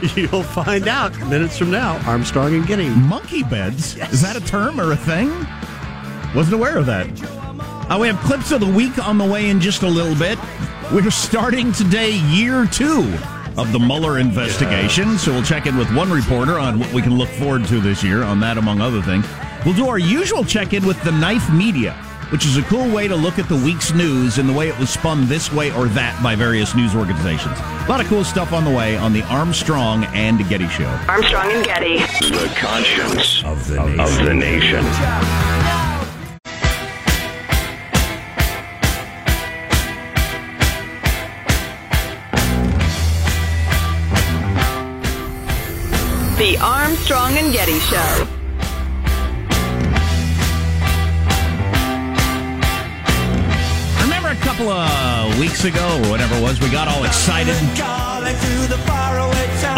You'll 0.16 0.44
find 0.44 0.88
out 0.88 1.18
minutes 1.28 1.58
from 1.58 1.70
now. 1.70 2.02
Armstrong 2.10 2.56
and 2.56 2.66
Getty. 2.66 2.90
Monkey 2.90 3.44
beds? 3.44 3.96
Is 3.98 4.22
that 4.22 4.36
a 4.36 4.42
term 4.42 4.80
or 4.82 4.94
a 4.94 4.98
thing? 4.98 5.30
Wasn't 6.34 6.54
aware 6.56 6.78
of 6.78 6.88
that. 6.88 7.08
Uh, 7.92 7.98
we 8.00 8.08
have 8.08 8.18
clips 8.22 8.52
of 8.52 8.62
the 8.62 8.72
week 8.72 8.98
on 9.06 9.18
the 9.18 9.26
way 9.26 9.50
in 9.50 9.60
just 9.60 9.84
a 9.84 9.88
little 9.88 10.16
bit. 10.16 10.40
We're 10.92 11.12
starting 11.12 11.72
today 11.72 12.12
year 12.30 12.66
two 12.66 13.14
of 13.58 13.72
the 13.72 13.80
Mueller 13.80 14.18
investigation, 14.18 15.18
so 15.18 15.34
we'll 15.34 15.44
check 15.44 15.68
in 15.68 15.78
with 15.78 15.94
one 15.94 16.10
reporter 16.10 16.58
on 16.58 16.80
what 16.80 16.92
we 16.94 17.02
can 17.02 17.18
look 17.18 17.30
forward 17.30 17.66
to 17.66 17.80
this 17.80 18.04
year 18.04 18.24
on 18.24 18.40
that, 18.40 18.58
among 18.58 18.82
other 18.82 19.02
things. 19.02 19.26
We'll 19.66 19.76
do 19.76 19.88
our 19.88 20.00
usual 20.00 20.44
check 20.44 20.74
in 20.74 20.86
with 20.88 21.02
the 21.04 21.12
Knife 21.12 21.52
Media, 21.52 21.94
which 22.32 22.46
is 22.46 22.58
a 22.58 22.62
cool 22.64 22.90
way 22.90 23.08
to 23.08 23.16
look 23.16 23.38
at 23.38 23.50
the 23.50 23.56
week's 23.56 23.94
news 23.94 24.38
and 24.38 24.48
the 24.48 24.54
way 24.54 24.70
it 24.70 24.80
was 24.80 24.90
spun 24.90 25.28
this 25.28 25.52
way 25.52 25.72
or 25.74 25.88
that 25.90 26.22
by 26.24 26.34
various 26.34 26.74
news 26.74 26.96
organizations. 26.96 27.60
A 27.60 27.86
lot 27.90 28.00
of 28.00 28.08
cool 28.08 28.24
stuff 28.24 28.54
on 28.54 28.64
the 28.64 28.72
way 28.72 28.96
on 28.96 29.12
the 29.12 29.22
Armstrong 29.24 30.06
and 30.14 30.40
Getty 30.48 30.70
Show. 30.70 30.88
Armstrong 31.10 31.52
and 31.52 31.66
Getty. 31.66 31.98
The 31.98 32.52
conscience 32.56 33.44
of 33.44 33.68
the 33.68 33.84
nation. 33.84 34.00
Of 34.00 34.26
the 34.26 34.34
nation. 34.34 34.86
The 46.38 46.58
Armstrong 46.60 47.38
and 47.38 47.54
Getty 47.54 47.80
Show. 47.80 48.41
Weeks 55.52 55.66
ago 55.66 56.02
or 56.06 56.10
whatever 56.10 56.38
it 56.38 56.42
was, 56.42 56.62
we 56.62 56.70
got 56.70 56.88
all 56.88 57.04
excited 57.04 57.56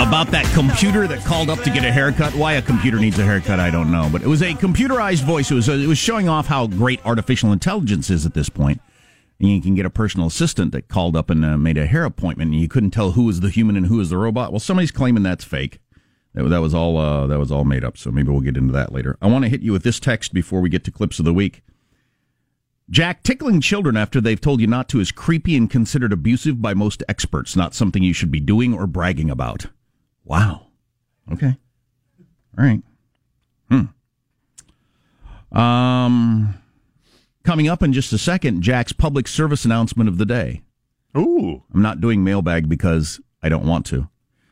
about 0.08 0.28
that 0.28 0.46
computer 0.54 1.08
that 1.08 1.24
called 1.26 1.50
up 1.50 1.60
to 1.64 1.72
get 1.72 1.84
a 1.84 1.92
haircut. 1.92 2.36
Why 2.36 2.54
a 2.54 2.62
computer 2.62 3.00
needs 3.00 3.18
a 3.18 3.24
haircut, 3.24 3.60
I 3.60 3.72
don't 3.72 3.92
know. 3.92 4.08
But 4.12 4.22
it 4.22 4.28
was 4.28 4.44
a 4.44 4.54
computerized 4.54 5.24
voice. 5.24 5.50
It 5.50 5.56
was, 5.56 5.70
it 5.70 5.88
was 5.88 5.98
showing 5.98 6.30
off 6.30 6.46
how 6.46 6.68
great 6.68 7.04
artificial 7.04 7.52
intelligence 7.52 8.12
is 8.12 8.24
at 8.24 8.36
this 8.36 8.50
point. 8.50 8.82
And 9.40 9.50
you 9.50 9.62
can 9.62 9.74
get 9.74 9.88
a 9.88 9.90
personal 9.90 10.28
assistant 10.28 10.74
that 10.74 10.90
called 10.90 11.16
up 11.16 11.32
and 11.32 11.44
uh, 11.44 11.58
made 11.58 11.80
a 11.80 11.88
hair 11.88 12.06
appointment, 12.06 12.52
and 12.52 12.62
you 12.62 12.68
couldn't 12.68 12.92
tell 12.92 13.14
who 13.14 13.24
was 13.24 13.40
the 13.40 13.50
human 13.50 13.76
and 13.76 13.88
who 13.88 13.98
was 13.98 14.12
the 14.12 14.18
robot. 14.18 14.52
Well, 14.52 14.60
somebody's 14.60 14.92
claiming 14.92 15.24
that's 15.24 15.44
fake. 15.44 15.80
That, 16.36 16.44
was 16.44 16.76
all. 16.76 16.98
Uh, 16.98 17.26
that 17.28 17.40
was 17.40 17.52
all 17.52 17.64
made 17.64 17.84
up. 17.84 17.98
So 17.98 18.12
maybe 18.12 18.30
we'll 18.30 18.42
get 18.42 18.58
into 18.58 18.74
that 18.74 18.92
later. 18.92 19.18
I 19.22 19.28
want 19.28 19.44
to 19.46 19.50
hit 19.50 19.62
you 19.62 19.72
with 19.72 19.84
this 19.84 20.00
text 20.00 20.34
before 20.34 20.62
we 20.62 20.70
get 20.70 20.84
to 20.84 20.92
clips 20.92 21.18
of 21.18 21.26
the 21.26 21.34
week. 21.34 21.64
Jack, 22.94 23.24
tickling 23.24 23.60
children 23.60 23.98
after 23.98 24.22
they've 24.22 24.40
told 24.40 24.62
you 24.62 24.68
not 24.68 24.88
to 24.88 25.00
is 25.00 25.12
creepy 25.12 25.58
and 25.58 25.68
considered 25.68 26.14
abusive 26.14 26.62
by 26.62 26.76
most 26.76 27.02
experts, 27.10 27.56
not 27.56 27.74
something 27.74 28.04
you 28.04 28.14
should 28.14 28.30
be 28.30 28.40
doing 28.40 28.72
or 28.72 28.86
bragging 28.86 29.32
about. 29.32 29.66
Wow. 30.24 30.68
Okay. 31.32 31.58
All 32.56 32.64
right. 32.64 32.84
Hmm. 33.72 35.58
Um, 35.58 36.54
coming 37.44 37.68
up 37.68 37.82
in 37.82 37.94
just 37.94 38.14
a 38.14 38.20
second, 38.20 38.62
Jack's 38.62 38.94
public 38.94 39.28
service 39.28 39.66
announcement 39.66 40.08
of 40.08 40.20
the 40.20 40.26
day. 40.28 40.62
Ooh. 41.18 41.64
I'm 41.74 41.82
not 41.82 42.00
doing 42.00 42.24
mailbag 42.24 42.70
because 42.70 43.20
I 43.42 43.50
don't 43.50 43.66
want 43.66 43.88
to, 43.88 44.08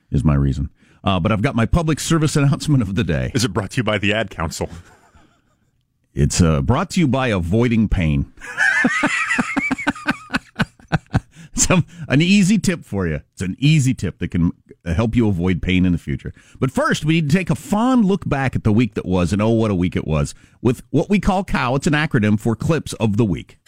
is 0.09 0.23
my 0.23 0.33
reason. 0.33 0.71
Uh, 1.03 1.19
but 1.19 1.31
I've 1.31 1.43
got 1.43 1.53
my 1.53 1.67
public 1.67 1.99
service 1.99 2.35
announcement 2.37 2.81
of 2.81 2.95
the 2.95 3.03
day. 3.03 3.31
Is 3.35 3.45
it 3.45 3.53
brought 3.53 3.69
to 3.71 3.77
you 3.77 3.83
by 3.83 3.99
the 3.99 4.13
Ad 4.13 4.31
Council? 4.31 4.67
It's 6.13 6.41
uh, 6.41 6.61
brought 6.61 6.89
to 6.91 6.99
you 6.99 7.07
by 7.07 7.27
Avoiding 7.29 7.87
Pain. 7.87 8.33
Some 11.53 11.85
an 12.09 12.21
easy 12.21 12.57
tip 12.57 12.83
for 12.83 13.07
you. 13.07 13.21
It's 13.33 13.41
an 13.41 13.55
easy 13.59 13.93
tip 13.93 14.19
that 14.19 14.29
can 14.29 14.51
help 14.85 15.15
you 15.15 15.29
avoid 15.29 15.61
pain 15.61 15.85
in 15.85 15.91
the 15.91 15.97
future. 15.97 16.33
But 16.59 16.71
first, 16.71 17.05
we 17.05 17.13
need 17.13 17.29
to 17.29 17.37
take 17.37 17.49
a 17.49 17.55
fond 17.55 18.05
look 18.05 18.27
back 18.27 18.55
at 18.55 18.63
the 18.63 18.73
week 18.73 18.95
that 18.95 19.05
was, 19.05 19.31
and 19.31 19.41
oh, 19.41 19.49
what 19.49 19.71
a 19.71 19.75
week 19.75 19.95
it 19.95 20.05
was, 20.05 20.33
with 20.61 20.83
what 20.89 21.09
we 21.09 21.19
call 21.19 21.43
COW. 21.43 21.75
It's 21.75 21.87
an 21.87 21.93
acronym 21.93 22.39
for 22.39 22.55
Clips 22.55 22.93
of 22.93 23.17
the 23.17 23.25
Week. 23.25 23.59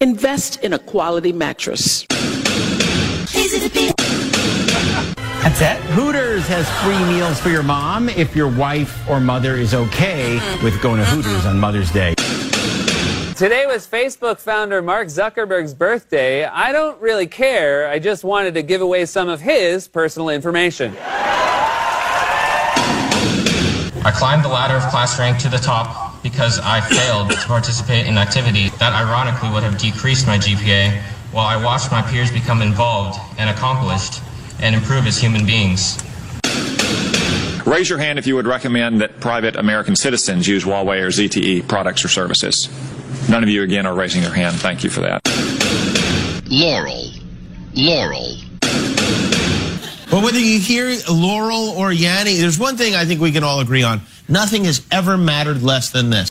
Invest 0.00 0.62
in 0.64 0.72
a 0.72 0.78
quality 0.78 1.32
mattress. 1.32 2.06
That's 5.42 5.60
it. 5.60 5.80
Hooters 5.92 6.46
has 6.48 6.68
free 6.82 6.98
meals 7.12 7.40
for 7.40 7.48
your 7.48 7.62
mom 7.62 8.08
if 8.08 8.34
your 8.34 8.48
wife 8.48 9.08
or 9.08 9.20
mother 9.20 9.54
is 9.54 9.72
okay 9.72 10.36
mm-hmm. 10.36 10.64
with 10.64 10.82
going 10.82 10.98
to 10.98 11.06
mm-hmm. 11.06 11.20
Hooters 11.20 11.46
on 11.46 11.58
Mother's 11.60 11.92
Day. 11.92 12.14
Today 13.34 13.66
was 13.66 13.86
Facebook 13.86 14.40
founder 14.40 14.82
Mark 14.82 15.06
Zuckerberg's 15.06 15.74
birthday. 15.74 16.44
I 16.44 16.72
don't 16.72 17.00
really 17.00 17.28
care. 17.28 17.88
I 17.88 18.00
just 18.00 18.24
wanted 18.24 18.54
to 18.54 18.62
give 18.62 18.80
away 18.80 19.06
some 19.06 19.28
of 19.28 19.40
his 19.40 19.86
personal 19.86 20.28
information. 20.28 20.96
I 24.04 24.12
climbed 24.14 24.44
the 24.44 24.48
ladder 24.48 24.74
of 24.74 24.82
class 24.90 25.20
rank 25.20 25.38
to 25.38 25.48
the 25.48 25.58
top 25.58 26.20
because 26.20 26.58
I 26.58 26.80
failed 26.80 27.30
to 27.30 27.36
participate 27.46 28.06
in 28.06 28.18
activity 28.18 28.70
that 28.80 28.92
ironically 28.92 29.50
would 29.50 29.62
have 29.62 29.78
decreased 29.78 30.26
my 30.26 30.36
GPA 30.36 31.00
while 31.30 31.46
I 31.46 31.62
watched 31.62 31.92
my 31.92 32.02
peers 32.02 32.32
become 32.32 32.60
involved 32.60 33.20
and 33.38 33.48
accomplished 33.48 34.20
and 34.59 34.75
improve 34.75 35.07
as 35.07 35.17
human 35.17 35.45
beings. 35.45 35.97
Raise 37.65 37.89
your 37.89 37.99
hand 37.99 38.19
if 38.19 38.27
you 38.27 38.35
would 38.35 38.45
recommend 38.47 39.01
that 39.01 39.19
private 39.19 39.55
American 39.55 39.95
citizens 39.95 40.47
use 40.47 40.63
Huawei 40.65 41.01
or 41.01 41.07
ZTE 41.07 41.67
products 41.67 42.03
or 42.03 42.09
services. 42.09 42.69
None 43.29 43.41
of 43.41 43.49
you 43.49 43.63
again 43.63 43.85
are 43.85 43.95
raising 43.95 44.21
your 44.21 44.33
hand. 44.33 44.57
Thank 44.57 44.83
you 44.83 44.89
for 44.89 45.01
that. 45.01 45.21
Laurel. 46.49 47.09
Laurel. 47.73 48.35
But 50.11 50.21
whether 50.21 50.39
you 50.39 50.59
hear 50.59 50.95
Laurel 51.09 51.69
or 51.69 51.91
Yanni, 51.91 52.35
there's 52.35 52.59
one 52.59 52.77
thing 52.77 52.95
I 52.95 53.05
think 53.05 53.21
we 53.21 53.31
can 53.31 53.43
all 53.43 53.61
agree 53.61 53.81
on. 53.81 54.01
Nothing 54.27 54.65
has 54.65 54.85
ever 54.91 55.17
mattered 55.17 55.63
less 55.63 55.89
than 55.89 56.09
this. 56.09 56.29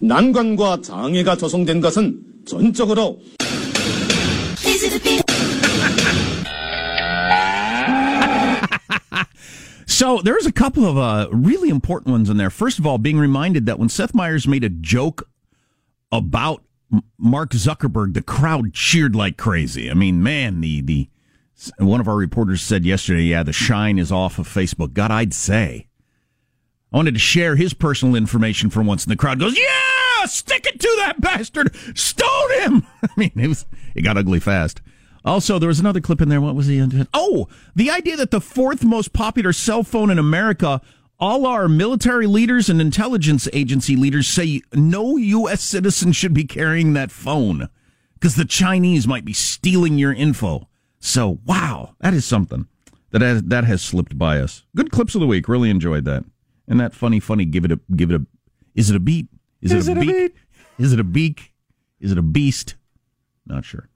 난관과 0.00 0.82
장애가 0.82 1.36
조성된 1.36 1.80
것은 1.80 2.20
전적으로 2.46 3.20
So 9.99 10.21
there's 10.21 10.45
a 10.45 10.53
couple 10.53 10.85
of 10.85 10.97
uh, 10.97 11.27
really 11.29 11.67
important 11.67 12.13
ones 12.13 12.29
in 12.29 12.37
there. 12.37 12.49
First 12.49 12.79
of 12.79 12.87
all, 12.87 12.97
being 12.97 13.19
reminded 13.19 13.65
that 13.65 13.77
when 13.77 13.89
Seth 13.89 14.13
Meyers 14.13 14.47
made 14.47 14.63
a 14.63 14.69
joke 14.69 15.27
about 16.09 16.63
Mark 17.17 17.49
Zuckerberg, 17.49 18.13
the 18.13 18.21
crowd 18.21 18.73
cheered 18.73 19.13
like 19.13 19.35
crazy. 19.35 19.91
I 19.91 19.95
mean, 19.95 20.23
man, 20.23 20.61
the 20.61 20.79
the 20.79 21.09
one 21.79 21.99
of 21.99 22.07
our 22.07 22.15
reporters 22.15 22.61
said 22.61 22.85
yesterday, 22.85 23.23
yeah, 23.23 23.43
the 23.43 23.51
shine 23.51 23.99
is 23.99 24.09
off 24.09 24.39
of 24.39 24.47
Facebook. 24.47 24.93
God, 24.93 25.11
I'd 25.11 25.33
say. 25.33 25.89
I 26.93 26.95
wanted 26.95 27.15
to 27.15 27.19
share 27.19 27.57
his 27.57 27.73
personal 27.73 28.15
information 28.15 28.69
for 28.69 28.81
once, 28.81 29.03
and 29.03 29.11
the 29.11 29.17
crowd 29.17 29.37
goes, 29.37 29.57
"Yeah, 29.57 30.25
stick 30.27 30.65
it 30.65 30.79
to 30.79 30.95
that 30.99 31.19
bastard, 31.19 31.75
stone 31.93 32.53
him." 32.61 32.87
I 33.03 33.09
mean, 33.17 33.33
it 33.35 33.49
was 33.49 33.65
it 33.95 34.03
got 34.03 34.15
ugly 34.15 34.39
fast. 34.39 34.79
Also, 35.29 35.59
there 35.59 35.67
was 35.67 35.79
another 35.79 36.01
clip 36.01 36.21
in 36.21 36.29
there. 36.29 36.41
What 36.41 36.55
was 36.55 36.65
the 36.65 37.07
oh 37.13 37.47
the 37.75 37.91
idea 37.91 38.17
that 38.17 38.31
the 38.31 38.41
fourth 38.41 38.83
most 38.83 39.13
popular 39.13 39.53
cell 39.53 39.83
phone 39.83 40.09
in 40.09 40.17
America, 40.17 40.81
all 41.19 41.45
our 41.45 41.67
military 41.69 42.25
leaders 42.25 42.67
and 42.67 42.81
intelligence 42.81 43.47
agency 43.53 43.95
leaders 43.95 44.27
say 44.27 44.61
no 44.73 45.17
U.S. 45.17 45.61
citizen 45.61 46.13
should 46.13 46.33
be 46.33 46.45
carrying 46.45 46.93
that 46.93 47.11
phone 47.11 47.69
because 48.15 48.35
the 48.35 48.43
Chinese 48.45 49.07
might 49.07 49.23
be 49.23 49.33
stealing 49.33 49.99
your 49.99 50.11
info. 50.13 50.67
So 50.99 51.37
wow, 51.45 51.95
that 51.99 52.15
is 52.15 52.25
something. 52.25 52.67
that 53.11 53.21
has, 53.21 53.43
that 53.43 53.65
has 53.65 53.83
slipped 53.83 54.17
by 54.17 54.39
us. 54.39 54.65
Good 54.75 54.91
clips 54.91 55.13
of 55.13 55.21
the 55.21 55.27
week. 55.27 55.47
Really 55.47 55.69
enjoyed 55.69 56.05
that. 56.05 56.25
And 56.67 56.79
that 56.79 56.95
funny, 56.95 57.19
funny. 57.19 57.45
Give 57.45 57.65
it 57.65 57.71
a 57.71 57.79
give 57.95 58.09
it 58.09 58.19
a. 58.21 58.25
Is 58.73 58.89
it 58.89 58.95
a 58.95 58.99
beat? 58.99 59.27
Is, 59.61 59.73
Is 59.73 59.87
it 59.87 59.91
a 59.95 59.99
it 59.99 60.03
a 60.03 60.05
beak? 60.05 60.15
beat? 60.15 60.33
Is 60.79 60.93
it 60.93 60.99
a 60.99 61.03
beak? 61.03 61.53
Is 61.99 62.11
it 62.11 62.17
a 62.17 62.23
beast? 62.23 62.75
Not 63.45 63.63
sure. 63.63 63.89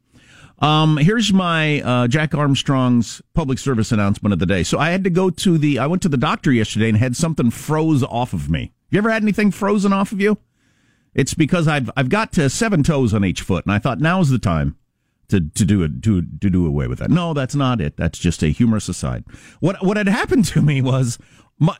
Um, 0.63 0.95
here's 0.95 1.33
my 1.33 1.81
uh, 1.81 2.07
Jack 2.07 2.33
Armstrong's 2.33 3.21
public 3.33 3.59
service 3.59 3.91
announcement 3.91 4.31
of 4.31 4.39
the 4.39 4.45
day. 4.45 4.63
So 4.63 4.79
I 4.79 4.91
had 4.91 5.03
to 5.03 5.09
go 5.09 5.29
to 5.29 5.57
the. 5.57 5.77
I 5.77 5.87
went 5.87 6.01
to 6.03 6.09
the 6.09 6.15
doctor 6.15 6.53
yesterday 6.53 6.87
and 6.87 6.97
had 6.97 7.17
something 7.17 7.51
froze 7.51 8.01
off 8.01 8.31
of 8.31 8.49
me. 8.49 8.71
You 8.89 8.97
ever 8.97 9.11
had 9.11 9.23
anything 9.23 9.51
frozen 9.51 9.91
off 9.91 10.13
of 10.13 10.21
you? 10.21 10.37
It's 11.13 11.33
because 11.33 11.67
I've 11.67 11.91
I've 11.97 12.07
got 12.07 12.31
to 12.33 12.49
seven 12.49 12.81
toes 12.81 13.13
on 13.13 13.25
each 13.25 13.41
foot, 13.41 13.65
and 13.65 13.73
I 13.73 13.79
thought 13.79 13.99
now's 13.99 14.29
the 14.29 14.39
time 14.39 14.77
to 15.27 15.41
to 15.41 15.65
do 15.65 15.83
it 15.83 16.01
to 16.03 16.21
to 16.21 16.49
do 16.49 16.65
away 16.65 16.87
with 16.87 16.99
that. 16.99 17.11
No, 17.11 17.33
that's 17.33 17.55
not 17.55 17.81
it. 17.81 17.97
That's 17.97 18.17
just 18.17 18.41
a 18.41 18.47
humorous 18.47 18.87
aside. 18.87 19.25
What 19.59 19.83
what 19.85 19.97
had 19.97 20.07
happened 20.07 20.45
to 20.45 20.61
me 20.61 20.81
was 20.81 21.17
my 21.59 21.75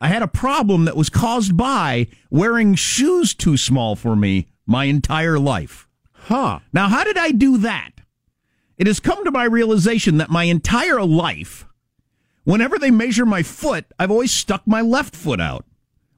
I 0.00 0.08
had 0.08 0.22
a 0.22 0.28
problem 0.28 0.86
that 0.86 0.96
was 0.96 1.10
caused 1.10 1.58
by 1.58 2.06
wearing 2.30 2.74
shoes 2.74 3.34
too 3.34 3.58
small 3.58 3.96
for 3.96 4.16
me 4.16 4.48
my 4.66 4.84
entire 4.84 5.38
life. 5.38 5.86
Huh. 6.24 6.60
Now, 6.72 6.88
how 6.88 7.04
did 7.04 7.18
I 7.18 7.30
do 7.32 7.58
that? 7.58 7.90
It 8.78 8.86
has 8.86 9.00
come 9.00 9.24
to 9.24 9.30
my 9.30 9.44
realization 9.44 10.18
that 10.18 10.30
my 10.30 10.44
entire 10.44 11.02
life, 11.02 11.66
whenever 12.44 12.78
they 12.78 12.90
measure 12.90 13.26
my 13.26 13.42
foot, 13.42 13.86
I've 13.98 14.10
always 14.10 14.32
stuck 14.32 14.66
my 14.66 14.80
left 14.80 15.14
foot 15.14 15.40
out. 15.40 15.64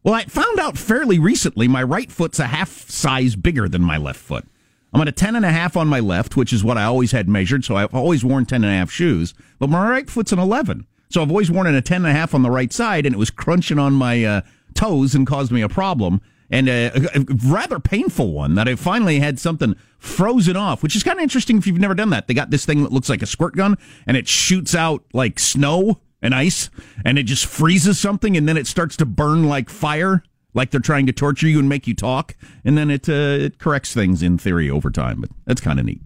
Well, 0.02 0.14
I 0.14 0.24
found 0.24 0.58
out 0.58 0.76
fairly 0.76 1.18
recently 1.18 1.66
my 1.66 1.82
right 1.82 2.12
foot's 2.12 2.38
a 2.38 2.46
half 2.46 2.90
size 2.90 3.36
bigger 3.36 3.68
than 3.68 3.82
my 3.82 3.96
left 3.96 4.20
foot. 4.20 4.44
I'm 4.92 5.00
at 5.00 5.08
a 5.08 5.12
10 5.12 5.34
and 5.34 5.44
a 5.44 5.50
half 5.50 5.76
on 5.76 5.88
my 5.88 6.00
left, 6.00 6.36
which 6.36 6.52
is 6.52 6.62
what 6.62 6.78
I 6.78 6.84
always 6.84 7.10
had 7.10 7.28
measured, 7.28 7.64
so 7.64 7.74
I've 7.74 7.94
always 7.94 8.24
worn 8.24 8.46
10 8.46 8.62
and 8.62 8.72
a 8.72 8.76
half 8.76 8.90
shoes, 8.90 9.34
but 9.58 9.70
my 9.70 9.88
right 9.88 10.08
foot's 10.08 10.30
an 10.30 10.38
11. 10.38 10.86
So 11.08 11.22
I've 11.22 11.30
always 11.30 11.50
worn 11.50 11.66
a 11.66 11.82
10 11.82 12.04
and 12.04 12.06
a 12.06 12.12
half 12.12 12.34
on 12.34 12.42
the 12.42 12.50
right 12.50 12.72
side, 12.72 13.06
and 13.06 13.14
it 13.14 13.18
was 13.18 13.30
crunching 13.30 13.78
on 13.78 13.94
my 13.94 14.24
uh, 14.24 14.40
toes 14.74 15.14
and 15.14 15.26
caused 15.26 15.50
me 15.50 15.62
a 15.62 15.68
problem. 15.68 16.20
And 16.50 16.68
uh, 16.68 16.90
a, 16.94 17.20
a 17.20 17.24
rather 17.46 17.80
painful 17.80 18.32
one 18.32 18.54
that 18.54 18.68
I 18.68 18.74
finally 18.76 19.18
had 19.20 19.38
something 19.40 19.74
frozen 19.98 20.56
off, 20.56 20.82
which 20.82 20.94
is 20.94 21.02
kind 21.02 21.18
of 21.18 21.22
interesting 21.22 21.56
if 21.58 21.66
you've 21.66 21.78
never 21.78 21.94
done 21.94 22.10
that. 22.10 22.26
They 22.28 22.34
got 22.34 22.50
this 22.50 22.64
thing 22.66 22.82
that 22.82 22.92
looks 22.92 23.08
like 23.08 23.22
a 23.22 23.26
squirt 23.26 23.56
gun, 23.56 23.78
and 24.06 24.16
it 24.16 24.28
shoots 24.28 24.74
out 24.74 25.02
like 25.12 25.38
snow 25.38 26.00
and 26.20 26.34
ice, 26.34 26.70
and 27.04 27.18
it 27.18 27.24
just 27.24 27.46
freezes 27.46 27.98
something, 27.98 28.36
and 28.36 28.46
then 28.48 28.56
it 28.56 28.66
starts 28.66 28.96
to 28.98 29.06
burn 29.06 29.48
like 29.48 29.68
fire, 29.70 30.22
like 30.52 30.70
they're 30.70 30.80
trying 30.80 31.06
to 31.06 31.12
torture 31.12 31.48
you 31.48 31.58
and 31.58 31.68
make 31.68 31.86
you 31.86 31.94
talk, 31.94 32.36
and 32.64 32.76
then 32.78 32.90
it 32.90 33.08
uh, 33.08 33.12
it 33.12 33.58
corrects 33.58 33.92
things 33.94 34.22
in 34.22 34.36
theory 34.38 34.68
over 34.70 34.90
time. 34.90 35.22
But 35.22 35.30
that's 35.46 35.60
kind 35.60 35.80
of 35.80 35.86
neat. 35.86 36.00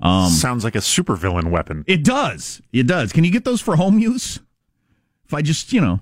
Um, 0.00 0.28
Sounds 0.30 0.62
like 0.64 0.74
a 0.74 0.80
supervillain 0.80 1.50
weapon. 1.50 1.84
it 1.86 2.04
does. 2.04 2.60
It 2.72 2.86
does. 2.86 3.12
Can 3.12 3.24
you 3.24 3.30
get 3.30 3.44
those 3.44 3.60
for 3.62 3.76
home 3.76 3.98
use? 3.98 4.40
If 5.24 5.32
I 5.32 5.42
just, 5.42 5.72
you 5.72 5.80
know, 5.80 6.00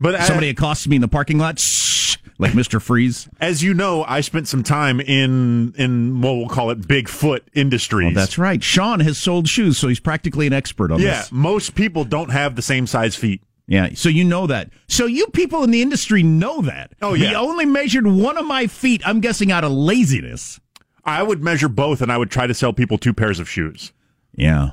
But 0.00 0.14
I- 0.14 0.24
somebody 0.26 0.48
accosts 0.48 0.86
me 0.86 0.96
in 0.96 1.02
the 1.02 1.08
parking 1.08 1.38
lot, 1.38 1.58
shh, 1.58 2.01
like 2.38 2.54
Mister 2.54 2.80
Freeze. 2.80 3.28
As 3.40 3.62
you 3.62 3.74
know, 3.74 4.04
I 4.04 4.20
spent 4.20 4.48
some 4.48 4.62
time 4.62 5.00
in 5.00 5.74
in 5.76 6.20
what 6.20 6.36
we'll 6.36 6.48
call 6.48 6.70
it 6.70 6.80
Bigfoot 6.80 7.40
industries. 7.54 8.16
Oh, 8.16 8.20
that's 8.20 8.38
right. 8.38 8.62
Sean 8.62 9.00
has 9.00 9.18
sold 9.18 9.48
shoes, 9.48 9.78
so 9.78 9.88
he's 9.88 10.00
practically 10.00 10.46
an 10.46 10.52
expert 10.52 10.90
on 10.90 11.00
yeah, 11.00 11.20
this. 11.20 11.32
Yeah, 11.32 11.38
most 11.38 11.74
people 11.74 12.04
don't 12.04 12.30
have 12.30 12.56
the 12.56 12.62
same 12.62 12.86
size 12.86 13.14
feet. 13.16 13.42
Yeah, 13.68 13.90
so 13.94 14.08
you 14.08 14.24
know 14.24 14.48
that. 14.48 14.70
So 14.88 15.06
you 15.06 15.28
people 15.28 15.62
in 15.62 15.70
the 15.70 15.82
industry 15.82 16.22
know 16.22 16.62
that. 16.62 16.92
Oh, 17.00 17.14
yeah. 17.14 17.28
He 17.28 17.34
only 17.34 17.64
measured 17.64 18.06
one 18.06 18.36
of 18.36 18.44
my 18.44 18.66
feet, 18.66 19.00
I'm 19.06 19.20
guessing 19.20 19.52
out 19.52 19.62
of 19.62 19.70
laziness. 19.70 20.60
I 21.04 21.22
would 21.22 21.42
measure 21.42 21.68
both, 21.68 22.02
and 22.02 22.10
I 22.12 22.18
would 22.18 22.30
try 22.30 22.46
to 22.46 22.54
sell 22.54 22.72
people 22.72 22.98
two 22.98 23.14
pairs 23.14 23.38
of 23.38 23.48
shoes. 23.48 23.92
Yeah. 24.34 24.70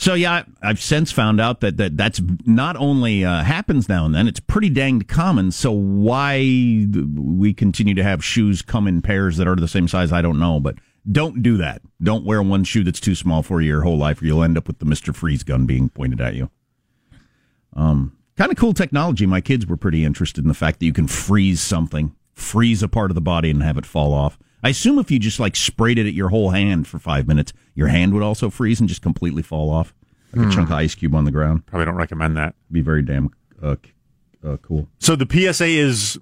So 0.00 0.14
yeah, 0.14 0.44
I've 0.62 0.80
since 0.80 1.12
found 1.12 1.42
out 1.42 1.60
that, 1.60 1.76
that 1.76 1.94
that's 1.94 2.22
not 2.46 2.74
only 2.76 3.22
uh, 3.22 3.42
happens 3.42 3.86
now 3.86 4.06
and 4.06 4.14
then; 4.14 4.28
it's 4.28 4.40
pretty 4.40 4.70
danged 4.70 5.08
common. 5.08 5.52
So 5.52 5.70
why 5.72 6.38
we 7.14 7.52
continue 7.52 7.92
to 7.94 8.02
have 8.02 8.24
shoes 8.24 8.62
come 8.62 8.88
in 8.88 9.02
pairs 9.02 9.36
that 9.36 9.46
are 9.46 9.56
the 9.56 9.68
same 9.68 9.88
size, 9.88 10.10
I 10.10 10.22
don't 10.22 10.38
know. 10.38 10.58
But 10.58 10.76
don't 11.12 11.42
do 11.42 11.58
that. 11.58 11.82
Don't 12.02 12.24
wear 12.24 12.42
one 12.42 12.64
shoe 12.64 12.82
that's 12.82 12.98
too 12.98 13.14
small 13.14 13.42
for 13.42 13.60
you 13.60 13.68
your 13.68 13.82
whole 13.82 13.98
life, 13.98 14.22
or 14.22 14.24
you'll 14.24 14.42
end 14.42 14.56
up 14.56 14.68
with 14.68 14.78
the 14.78 14.86
Mister 14.86 15.12
Freeze 15.12 15.42
gun 15.42 15.66
being 15.66 15.90
pointed 15.90 16.22
at 16.22 16.34
you. 16.34 16.48
Um, 17.76 18.16
kind 18.38 18.50
of 18.50 18.56
cool 18.56 18.72
technology. 18.72 19.26
My 19.26 19.42
kids 19.42 19.66
were 19.66 19.76
pretty 19.76 20.06
interested 20.06 20.42
in 20.42 20.48
the 20.48 20.54
fact 20.54 20.80
that 20.80 20.86
you 20.86 20.94
can 20.94 21.08
freeze 21.08 21.60
something, 21.60 22.16
freeze 22.32 22.82
a 22.82 22.88
part 22.88 23.10
of 23.10 23.16
the 23.16 23.20
body, 23.20 23.50
and 23.50 23.62
have 23.62 23.76
it 23.76 23.84
fall 23.84 24.14
off. 24.14 24.38
I 24.62 24.70
assume 24.70 24.98
if 24.98 25.10
you 25.10 25.18
just 25.18 25.40
like 25.40 25.56
sprayed 25.56 25.98
it 25.98 26.06
at 26.06 26.14
your 26.14 26.28
whole 26.28 26.50
hand 26.50 26.86
for 26.86 26.98
five 26.98 27.28
minutes, 27.28 27.52
your 27.80 27.88
hand 27.88 28.12
would 28.14 28.22
also 28.22 28.50
freeze 28.50 28.78
and 28.78 28.88
just 28.88 29.00
completely 29.02 29.42
fall 29.42 29.70
off, 29.70 29.92
like 30.34 30.44
Hmm. 30.44 30.50
a 30.50 30.54
chunk 30.54 30.68
of 30.68 30.74
ice 30.74 30.94
cube 30.94 31.14
on 31.14 31.24
the 31.24 31.30
ground. 31.32 31.64
Probably 31.66 31.86
don't 31.86 31.96
recommend 31.96 32.36
that. 32.36 32.54
Be 32.70 32.82
very 32.82 33.02
damn 33.02 33.30
uh, 33.62 33.76
uh, 34.46 34.58
cool. 34.58 34.86
So 34.98 35.16
the 35.16 35.26
PSA 35.26 35.64
is 35.66 36.18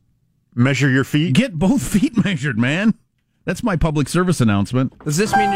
measure 0.55 0.89
your 0.89 1.03
feet. 1.05 1.35
Get 1.35 1.59
both 1.59 1.83
feet 1.93 2.25
measured, 2.25 2.59
man. 2.59 2.95
That's 3.45 3.63
my 3.65 3.75
public 3.77 4.09
service 4.09 4.41
announcement. 4.41 4.97
Does 5.05 5.17
this 5.17 5.35
mean 5.35 5.49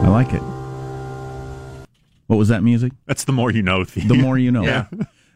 I 0.00 0.06
like 0.08 0.32
it. 0.32 0.42
What 2.28 2.36
was 2.36 2.48
that 2.48 2.62
music? 2.62 2.92
That's 3.06 3.24
the 3.24 3.32
more 3.32 3.50
you 3.50 3.62
know. 3.62 3.84
The 3.84 4.14
more 4.14 4.38
you 4.38 4.50
know. 4.52 4.62
Yeah. 4.68 4.86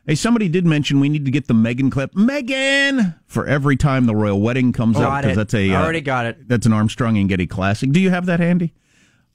Hey, 0.04 0.16
somebody 0.16 0.48
did 0.48 0.66
mention 0.66 0.98
we 0.98 1.08
need 1.08 1.24
to 1.26 1.30
get 1.30 1.46
the 1.46 1.54
Megan 1.54 1.88
clip. 1.88 2.16
Megan 2.16 3.14
for 3.26 3.46
every 3.46 3.76
time 3.76 4.06
the 4.06 4.16
royal 4.16 4.40
wedding 4.40 4.72
comes 4.72 4.96
Got 4.96 5.04
out 5.04 5.22
because 5.22 5.36
it. 5.36 5.36
that's 5.36 5.54
a 5.54 5.70
uh, 5.70 5.80
Already 5.82 6.00
got 6.00 6.26
it. 6.26 6.48
That's 6.48 6.66
an 6.66 6.72
Armstrong 6.72 7.16
and 7.18 7.28
Getty 7.28 7.46
classic. 7.46 7.92
Do 7.92 8.00
you 8.00 8.10
have 8.10 8.26
that 8.26 8.40
handy? 8.40 8.74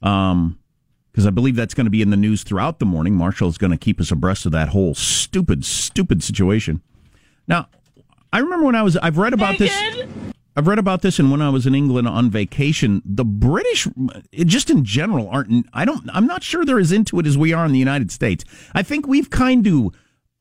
Um, 0.02 0.58
because 1.10 1.26
I 1.26 1.30
believe 1.30 1.56
that's 1.56 1.74
going 1.74 1.86
to 1.86 1.90
be 1.90 2.02
in 2.02 2.10
the 2.10 2.16
news 2.16 2.42
throughout 2.42 2.78
the 2.78 2.86
morning. 2.86 3.14
Marshall 3.14 3.48
is 3.48 3.58
going 3.58 3.70
to 3.70 3.78
keep 3.78 3.98
us 3.98 4.12
abreast 4.12 4.46
of 4.46 4.52
that 4.52 4.68
whole 4.68 4.94
stupid, 4.94 5.64
stupid 5.64 6.22
situation. 6.22 6.82
Now, 7.48 7.68
I 8.32 8.38
remember 8.38 8.66
when 8.66 8.74
I 8.76 8.82
was. 8.82 8.96
I've 8.98 9.18
read 9.18 9.32
about 9.32 9.58
this. 9.58 9.72
I've 10.54 10.66
read 10.66 10.78
about 10.78 11.02
this, 11.02 11.18
and 11.18 11.30
when 11.30 11.40
I 11.40 11.48
was 11.48 11.66
in 11.66 11.74
England 11.74 12.06
on 12.06 12.30
vacation, 12.30 13.00
the 13.04 13.24
British, 13.24 13.88
just 14.44 14.70
in 14.70 14.84
general, 14.84 15.28
aren't. 15.28 15.66
I 15.72 15.84
don't. 15.84 16.08
I'm 16.12 16.26
not 16.26 16.42
sure 16.42 16.64
they're 16.64 16.78
as 16.78 16.92
into 16.92 17.18
it 17.18 17.26
as 17.26 17.38
we 17.38 17.52
are 17.52 17.64
in 17.64 17.72
the 17.72 17.78
United 17.78 18.12
States. 18.12 18.44
I 18.74 18.82
think 18.82 19.06
we've 19.06 19.30
kind 19.30 19.66
of 19.66 19.94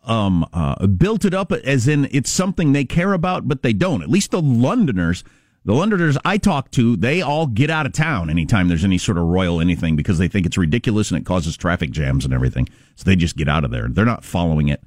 um, 0.08 0.48
uh, 0.54 0.88
built 0.88 1.26
it 1.26 1.34
up 1.34 1.52
as 1.52 1.88
in 1.88 2.08
it's 2.12 2.32
something 2.32 2.72
they 2.72 2.86
care 2.86 3.14
about, 3.14 3.48
but 3.48 3.62
they 3.62 3.74
don't. 3.74 4.02
At 4.02 4.10
least 4.10 4.32
the 4.32 4.42
Londoners, 4.42 5.24
the 5.66 5.74
Londoners 5.74 6.18
I 6.24 6.38
talk 6.38 6.72
to, 6.72 6.96
they 6.96 7.22
all 7.22 7.46
get 7.46 7.70
out 7.70 7.86
of 7.86 7.94
town 7.94 8.30
anytime 8.30 8.70
there's 8.70 8.86
any 8.86 8.98
sort 8.98 9.18
of 9.18 9.26
royal 9.26 9.60
anything 9.60 9.96
because 9.96 10.18
they 10.18 10.28
think 10.28 10.46
it's 10.46 10.58
ridiculous 10.58 11.12
and 11.12 11.20
it 11.20 11.26
causes 11.26 11.58
traffic 11.58 11.92
jams 11.92 12.26
and 12.26 12.34
everything. 12.34 12.68
So 12.96 13.04
they 13.04 13.16
just 13.16 13.36
get 13.36 13.50
out 13.50 13.64
of 13.64 13.72
there. 13.72 13.88
They're 13.90 14.06
not 14.06 14.24
following 14.24 14.70
it 14.70 14.82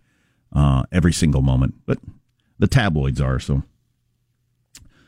uh, 0.55 0.85
every 0.91 1.13
single 1.13 1.43
moment, 1.43 1.75
but 1.87 1.99
the 2.59 2.67
tabloids 2.67 3.21
are. 3.21 3.39
So, 3.39 3.63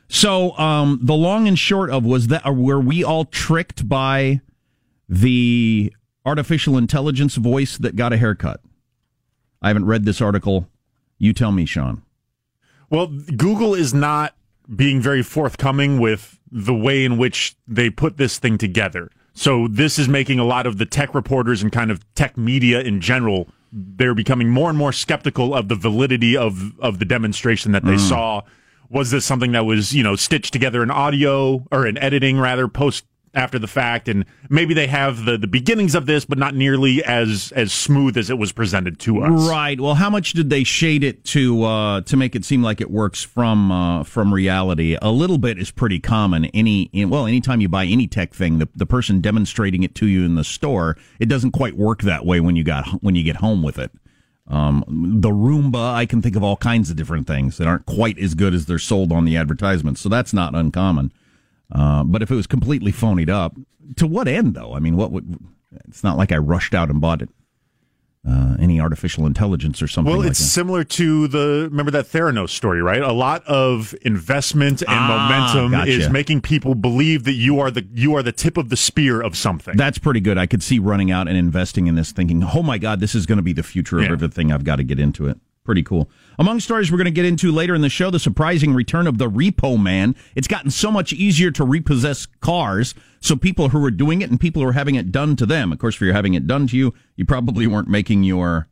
so 0.08 0.56
um, 0.58 1.00
the 1.02 1.14
long 1.14 1.48
and 1.48 1.58
short 1.58 1.90
of 1.90 2.04
was 2.04 2.28
that 2.28 2.46
uh, 2.46 2.52
were 2.52 2.80
we 2.80 3.02
all 3.02 3.24
tricked 3.24 3.88
by 3.88 4.40
the 5.08 5.92
artificial 6.24 6.76
intelligence 6.76 7.36
voice 7.36 7.78
that 7.78 7.96
got 7.96 8.12
a 8.12 8.18
haircut? 8.18 8.60
I 9.62 9.68
haven't 9.68 9.86
read 9.86 10.04
this 10.04 10.20
article. 10.20 10.68
You 11.18 11.32
tell 11.32 11.52
me, 11.52 11.64
Sean. 11.64 12.02
Well, 12.90 13.06
Google 13.06 13.74
is 13.74 13.94
not 13.94 14.34
being 14.74 15.00
very 15.00 15.22
forthcoming 15.22 15.98
with 16.00 16.38
the 16.50 16.74
way 16.74 17.04
in 17.04 17.16
which 17.16 17.56
they 17.66 17.88
put 17.88 18.16
this 18.18 18.38
thing 18.38 18.58
together. 18.58 19.10
So 19.34 19.66
this 19.68 19.98
is 19.98 20.08
making 20.08 20.38
a 20.38 20.44
lot 20.44 20.66
of 20.66 20.76
the 20.76 20.84
tech 20.84 21.14
reporters 21.14 21.62
and 21.62 21.72
kind 21.72 21.90
of 21.90 22.04
tech 22.14 22.36
media 22.36 22.80
in 22.80 23.00
general 23.00 23.48
they're 23.74 24.14
becoming 24.14 24.50
more 24.50 24.68
and 24.68 24.76
more 24.76 24.92
skeptical 24.92 25.54
of 25.54 25.68
the 25.68 25.74
validity 25.74 26.36
of 26.36 26.78
of 26.80 26.98
the 26.98 27.06
demonstration 27.06 27.72
that 27.72 27.86
they 27.86 27.94
Mm. 27.94 28.08
saw. 28.08 28.42
Was 28.90 29.10
this 29.10 29.24
something 29.24 29.52
that 29.52 29.64
was, 29.64 29.94
you 29.94 30.02
know, 30.02 30.14
stitched 30.14 30.52
together 30.52 30.82
in 30.82 30.90
audio 30.90 31.64
or 31.70 31.86
in 31.86 31.96
editing 31.96 32.38
rather 32.38 32.68
post 32.68 33.06
after 33.34 33.58
the 33.58 33.66
fact 33.66 34.08
and 34.08 34.24
maybe 34.50 34.74
they 34.74 34.86
have 34.86 35.24
the 35.24 35.38
the 35.38 35.46
beginnings 35.46 35.94
of 35.94 36.06
this 36.06 36.24
but 36.24 36.38
not 36.38 36.54
nearly 36.54 37.02
as 37.04 37.52
as 37.56 37.72
smooth 37.72 38.16
as 38.16 38.28
it 38.30 38.38
was 38.38 38.52
presented 38.52 38.98
to 38.98 39.22
us. 39.22 39.48
Right. 39.48 39.80
Well, 39.80 39.94
how 39.94 40.10
much 40.10 40.32
did 40.32 40.50
they 40.50 40.64
shade 40.64 41.02
it 41.02 41.24
to 41.26 41.64
uh, 41.64 42.00
to 42.02 42.16
make 42.16 42.36
it 42.36 42.44
seem 42.44 42.62
like 42.62 42.80
it 42.80 42.90
works 42.90 43.22
from 43.22 43.72
uh, 43.72 44.04
from 44.04 44.34
reality? 44.34 44.96
A 45.00 45.10
little 45.10 45.38
bit 45.38 45.58
is 45.58 45.70
pretty 45.70 45.98
common. 45.98 46.46
Any 46.46 46.90
well, 47.06 47.26
anytime 47.26 47.60
you 47.60 47.68
buy 47.68 47.86
any 47.86 48.06
tech 48.06 48.34
thing, 48.34 48.58
the 48.58 48.68
the 48.74 48.86
person 48.86 49.20
demonstrating 49.20 49.82
it 49.82 49.94
to 49.96 50.06
you 50.06 50.24
in 50.24 50.34
the 50.34 50.44
store, 50.44 50.96
it 51.18 51.26
doesn't 51.26 51.52
quite 51.52 51.76
work 51.76 52.02
that 52.02 52.26
way 52.26 52.40
when 52.40 52.56
you 52.56 52.64
got 52.64 52.86
when 53.02 53.14
you 53.14 53.22
get 53.22 53.36
home 53.36 53.62
with 53.62 53.78
it. 53.78 53.90
Um, 54.48 54.84
the 55.20 55.30
Roomba, 55.30 55.94
I 55.94 56.04
can 56.04 56.20
think 56.20 56.36
of 56.36 56.42
all 56.42 56.56
kinds 56.56 56.90
of 56.90 56.96
different 56.96 57.26
things 57.26 57.56
that 57.56 57.66
aren't 57.66 57.86
quite 57.86 58.18
as 58.18 58.34
good 58.34 58.54
as 58.54 58.66
they're 58.66 58.78
sold 58.78 59.12
on 59.12 59.24
the 59.24 59.36
advertisements. 59.36 60.00
So 60.00 60.08
that's 60.08 60.32
not 60.32 60.54
uncommon. 60.54 61.12
Uh, 61.74 62.04
but 62.04 62.22
if 62.22 62.30
it 62.30 62.34
was 62.34 62.46
completely 62.46 62.92
phonied 62.92 63.30
up, 63.30 63.56
to 63.96 64.06
what 64.06 64.28
end 64.28 64.54
though? 64.54 64.74
I 64.74 64.78
mean, 64.78 64.96
what 64.96 65.10
would? 65.12 65.38
It's 65.88 66.04
not 66.04 66.16
like 66.18 66.30
I 66.32 66.36
rushed 66.36 66.74
out 66.74 66.90
and 66.90 67.00
bought 67.00 67.22
it 67.22 67.30
uh, 68.28 68.56
any 68.60 68.78
artificial 68.78 69.26
intelligence 69.26 69.80
or 69.82 69.88
something. 69.88 70.12
Well, 70.12 70.20
like 70.20 70.30
it's 70.30 70.38
that. 70.38 70.44
similar 70.44 70.84
to 70.84 71.26
the 71.28 71.68
remember 71.70 71.90
that 71.92 72.04
Theranos 72.06 72.50
story, 72.50 72.80
right? 72.82 73.00
A 73.02 73.10
lot 73.12 73.42
of 73.46 73.94
investment 74.02 74.82
and 74.82 74.90
Ah, 74.90 75.28
momentum 75.28 75.70
gotcha. 75.72 75.90
is 75.90 76.10
making 76.10 76.42
people 76.42 76.74
believe 76.74 77.24
that 77.24 77.32
you 77.32 77.58
are 77.58 77.70
the 77.70 77.86
you 77.94 78.14
are 78.14 78.22
the 78.22 78.32
tip 78.32 78.56
of 78.58 78.68
the 78.68 78.76
spear 78.76 79.20
of 79.22 79.34
something. 79.36 79.76
That's 79.76 79.98
pretty 79.98 80.20
good. 80.20 80.36
I 80.38 80.46
could 80.46 80.62
see 80.62 80.78
running 80.78 81.10
out 81.10 81.26
and 81.26 81.36
investing 81.38 81.86
in 81.86 81.94
this, 81.94 82.12
thinking, 82.12 82.44
"Oh 82.54 82.62
my 82.62 82.76
God, 82.78 83.00
this 83.00 83.14
is 83.14 83.24
going 83.26 83.38
to 83.38 83.42
be 83.42 83.54
the 83.54 83.62
future 83.64 83.96
of 83.98 84.04
Yeah. 84.04 84.12
everything. 84.12 84.52
I've 84.52 84.64
got 84.64 84.76
to 84.76 84.84
get 84.84 85.00
into 85.00 85.26
it." 85.26 85.38
Pretty 85.64 85.84
cool. 85.84 86.10
Among 86.38 86.58
stories 86.58 86.90
we're 86.90 86.98
going 86.98 87.04
to 87.04 87.12
get 87.12 87.24
into 87.24 87.52
later 87.52 87.74
in 87.74 87.82
the 87.82 87.88
show, 87.88 88.10
the 88.10 88.18
surprising 88.18 88.74
return 88.74 89.06
of 89.06 89.18
the 89.18 89.30
repo 89.30 89.80
man. 89.80 90.16
It's 90.34 90.48
gotten 90.48 90.72
so 90.72 90.90
much 90.90 91.12
easier 91.12 91.52
to 91.52 91.64
repossess 91.64 92.26
cars. 92.40 92.94
So 93.20 93.36
people 93.36 93.68
who 93.68 93.84
are 93.84 93.90
doing 93.92 94.22
it 94.22 94.30
and 94.30 94.40
people 94.40 94.60
who 94.62 94.68
are 94.68 94.72
having 94.72 94.96
it 94.96 95.12
done 95.12 95.36
to 95.36 95.46
them. 95.46 95.70
Of 95.72 95.78
course, 95.78 95.94
if 95.94 96.00
you're 96.00 96.12
having 96.12 96.34
it 96.34 96.48
done 96.48 96.66
to 96.68 96.76
you, 96.76 96.94
you 97.14 97.24
probably 97.24 97.68
weren't 97.68 97.88
making 97.88 98.24
your 98.24 98.68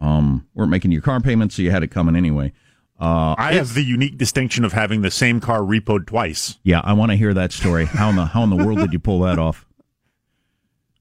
um 0.00 0.48
weren't 0.54 0.70
making 0.70 0.90
your 0.90 1.02
car 1.02 1.20
payments, 1.20 1.54
so 1.54 1.62
you 1.62 1.70
had 1.70 1.84
it 1.84 1.92
coming 1.92 2.16
anyway. 2.16 2.52
Uh, 2.98 3.34
I 3.38 3.54
have 3.54 3.74
the 3.74 3.82
unique 3.82 4.16
distinction 4.18 4.64
of 4.64 4.72
having 4.72 5.02
the 5.02 5.10
same 5.10 5.40
car 5.40 5.60
repoed 5.60 6.06
twice. 6.06 6.58
yeah, 6.62 6.80
I 6.84 6.92
want 6.92 7.10
to 7.10 7.16
hear 7.16 7.34
that 7.34 7.52
story. 7.52 7.84
How 7.84 8.10
in 8.10 8.16
the 8.16 8.26
how 8.26 8.42
in 8.42 8.50
the 8.50 8.56
world 8.56 8.78
did 8.78 8.92
you 8.92 8.98
pull 8.98 9.20
that 9.20 9.38
off? 9.38 9.66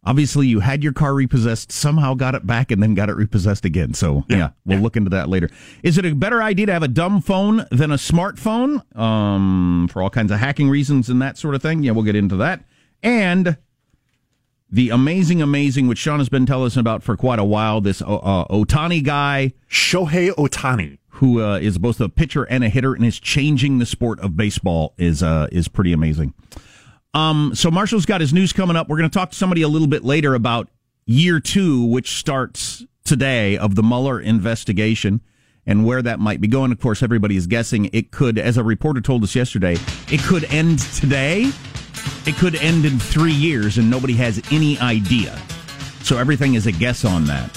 Obviously, 0.04 0.48
you 0.48 0.62
had 0.62 0.84
your 0.84 0.94
car 0.94 1.14
repossessed, 1.14 1.72
somehow 1.72 2.16
got 2.16 2.34
it 2.34 2.48
back, 2.48 2.72
and 2.72 2.82
then 2.82 2.96
got 2.96 3.10
it 3.10 3.16
repossessed 3.16 3.66
again. 3.66 3.94
So, 3.94 4.24
yeah, 4.28 4.50
we'll 4.66 4.80
look 4.80 4.98
into 4.98 5.12
that 5.12 5.30
later. 5.30 5.48
Is 5.84 6.00
it 6.00 6.06
a 6.06 6.16
better 6.16 6.42
idea 6.42 6.66
to 6.66 6.74
have 6.74 6.82
a 6.82 6.88
dumb 6.88 7.22
phone 7.22 7.68
than 7.70 7.92
a 7.92 7.98
smartphone 7.98 8.82
um, 8.98 9.88
for 9.92 10.02
all 10.02 10.10
kinds 10.10 10.32
of 10.32 10.40
hacking 10.40 10.70
reasons 10.70 11.08
and 11.08 11.22
that 11.22 11.38
sort 11.38 11.54
of 11.54 11.62
thing? 11.62 11.84
Yeah, 11.84 11.92
we'll 11.92 12.04
get 12.04 12.16
into 12.16 12.36
that. 12.38 12.64
And 13.04 13.58
the 14.72 14.90
amazing, 14.90 15.42
amazing, 15.42 15.88
which 15.88 16.00
Sean 16.00 16.20
has 16.20 16.30
been 16.30 16.48
telling 16.48 16.66
us 16.66 16.78
about 16.78 17.04
for 17.04 17.16
quite 17.16 17.40
a 17.40 17.44
while, 17.44 17.80
this 17.82 18.02
uh, 18.02 18.16
uh, 18.16 18.46
Otani 18.48 19.04
guy. 19.04 19.54
Shohei 19.70 20.32
Otani. 20.32 20.98
Who 21.16 21.44
uh, 21.44 21.60
is 21.60 21.78
both 21.78 22.02
a 22.02 22.10
pitcher 22.10 22.46
and 22.46 22.64
a 22.64 22.70
hitter 22.70 22.96
and 22.96 23.06
is 23.06 23.20
changing 23.20 23.78
the 23.78 23.86
sport 23.86 24.20
of 24.22 24.36
baseball 24.36 24.96
is 24.98 25.22
uh, 25.22 25.48
is 25.52 25.68
pretty 25.68 25.94
amazing. 25.94 26.34
Um, 27.14 27.52
so 27.56 27.70
Marshall's 27.70 28.06
got 28.06 28.22
his 28.22 28.34
news 28.34 28.54
coming 28.54 28.76
up. 28.76 28.88
We're 28.88 28.98
going 28.98 29.10
to 29.10 29.14
talk 29.14 29.32
to 29.32 29.36
somebody 29.36 29.62
a 29.62 29.68
little 29.68 29.88
bit 29.88 30.04
later 30.04 30.34
about 30.34 30.70
year 31.06 31.40
two, 31.40 31.84
which 31.86 32.18
starts 32.18 32.86
today 33.04 33.58
of 33.58 33.76
the 33.76 33.84
Mueller 33.84 34.20
investigation 34.20 35.22
and 35.66 35.86
where 35.86 36.02
that 36.02 36.20
might 36.20 36.42
be 36.42 36.48
going. 36.48 36.72
Of 36.72 36.80
course, 36.80 37.04
everybody 37.04 37.36
is 37.36 37.48
guessing 37.48 37.90
it 37.94 38.12
could, 38.12 38.38
as 38.38 38.58
a 38.58 38.64
reporter 38.64 39.02
told 39.02 39.24
us 39.24 39.36
yesterday, 39.36 39.78
it 40.10 40.22
could 40.22 40.46
end 40.46 40.80
today. 40.80 41.52
It 42.26 42.36
could 42.36 42.56
end 42.56 42.86
in 42.86 42.98
three 42.98 43.34
years 43.34 43.78
and 43.78 43.90
nobody 43.90 44.14
has 44.14 44.42
any 44.52 44.80
idea. 44.80 45.40
So 46.04 46.18
everything 46.18 46.56
is 46.56 46.66
a 46.66 46.72
guess 46.72 47.06
on 47.06 47.26
that. 47.26 47.54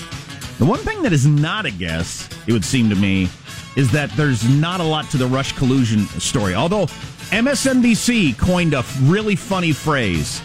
The 0.58 0.64
one 0.64 0.80
thing 0.80 1.02
that 1.02 1.12
is 1.12 1.26
not 1.26 1.66
a 1.66 1.70
guess, 1.70 2.28
it 2.46 2.52
would 2.52 2.64
seem 2.64 2.88
to 2.90 2.96
me, 2.96 3.28
is 3.76 3.90
that 3.92 4.10
there's 4.12 4.48
not 4.48 4.80
a 4.80 4.84
lot 4.84 5.10
to 5.10 5.16
the 5.16 5.26
Rush 5.26 5.52
collusion 5.52 6.06
story. 6.20 6.54
Although 6.54 6.86
MSNBC 7.30 8.38
coined 8.38 8.74
a 8.74 8.84
really 9.02 9.34
funny 9.36 9.72
phrase 9.72 10.40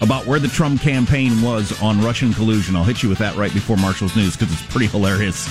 about 0.00 0.26
where 0.26 0.38
the 0.38 0.48
Trump 0.48 0.80
campaign 0.80 1.42
was 1.42 1.80
on 1.82 2.00
Russian 2.00 2.32
collusion. 2.32 2.76
I'll 2.76 2.84
hit 2.84 3.02
you 3.02 3.08
with 3.08 3.18
that 3.18 3.34
right 3.36 3.52
before 3.52 3.76
Marshall's 3.76 4.14
news 4.14 4.36
because 4.36 4.52
it's 4.52 4.62
pretty 4.70 4.86
hilarious. 4.86 5.48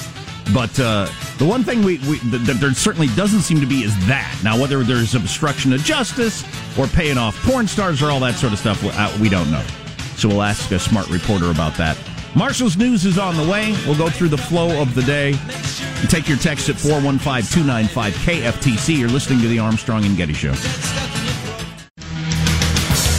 But 0.54 0.80
uh, 0.80 1.10
the 1.40 1.46
one 1.46 1.64
thing 1.66 1.84
we, 1.84 1.98
we 2.10 2.20
that 2.30 2.58
there 2.62 2.74
certainly 2.74 3.08
doesn't 3.16 3.42
seem 3.42 3.60
to 3.60 3.66
be 3.66 3.84
is 3.84 3.94
that. 4.08 4.40
Now, 4.44 4.58
whether 4.60 4.82
there's 4.84 5.14
obstruction 5.14 5.74
of 5.74 5.82
justice 5.82 6.46
or 6.80 6.88
paying 6.88 7.18
off 7.18 7.36
porn 7.44 7.68
stars 7.68 8.02
or 8.02 8.10
all 8.10 8.22
that 8.22 8.36
sort 8.36 8.54
of 8.54 8.60
stuff, 8.60 8.82
we- 8.82 8.90
uh, 8.92 9.18
we 9.20 9.28
don't 9.28 9.52
know. 9.52 9.64
So 10.16 10.30
we'll 10.30 10.42
ask 10.44 10.72
a 10.72 10.80
smart 10.80 11.10
reporter 11.10 11.52
about 11.52 11.76
that. 11.76 11.98
Marshall's 12.38 12.78
news 12.78 13.04
is 13.04 13.18
on 13.18 13.36
the 13.36 13.52
way. 13.52 13.72
We'll 13.88 13.98
go 13.98 14.12
through 14.12 14.30
the 14.30 14.38
flow 14.38 14.80
of 14.80 14.94
the 14.94 15.02
day. 15.02 15.30
You 15.32 16.08
take 16.08 16.30
your 16.30 16.38
text 16.38 16.70
at 16.70 16.76
415 16.76 17.52
295 17.52 18.14
KFTC. 18.14 19.00
You're 19.00 19.10
listening 19.10 19.42
to 19.42 19.48
the 19.48 19.58
Armstrong 19.58 20.06
and 20.06 20.16
Getty 20.16 20.34
Show. 20.34 20.54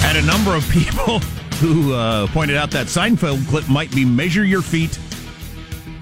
Had 0.06 0.14
a 0.14 0.22
number 0.22 0.54
of 0.54 0.68
people 0.70 1.18
who 1.58 1.94
uh, 1.94 2.28
pointed 2.28 2.56
out 2.56 2.70
that 2.70 2.86
Seinfeld 2.86 3.44
clip 3.48 3.68
might 3.68 3.90
be 3.90 4.04
measure 4.04 4.44
your 4.44 4.62
feet. 4.62 4.96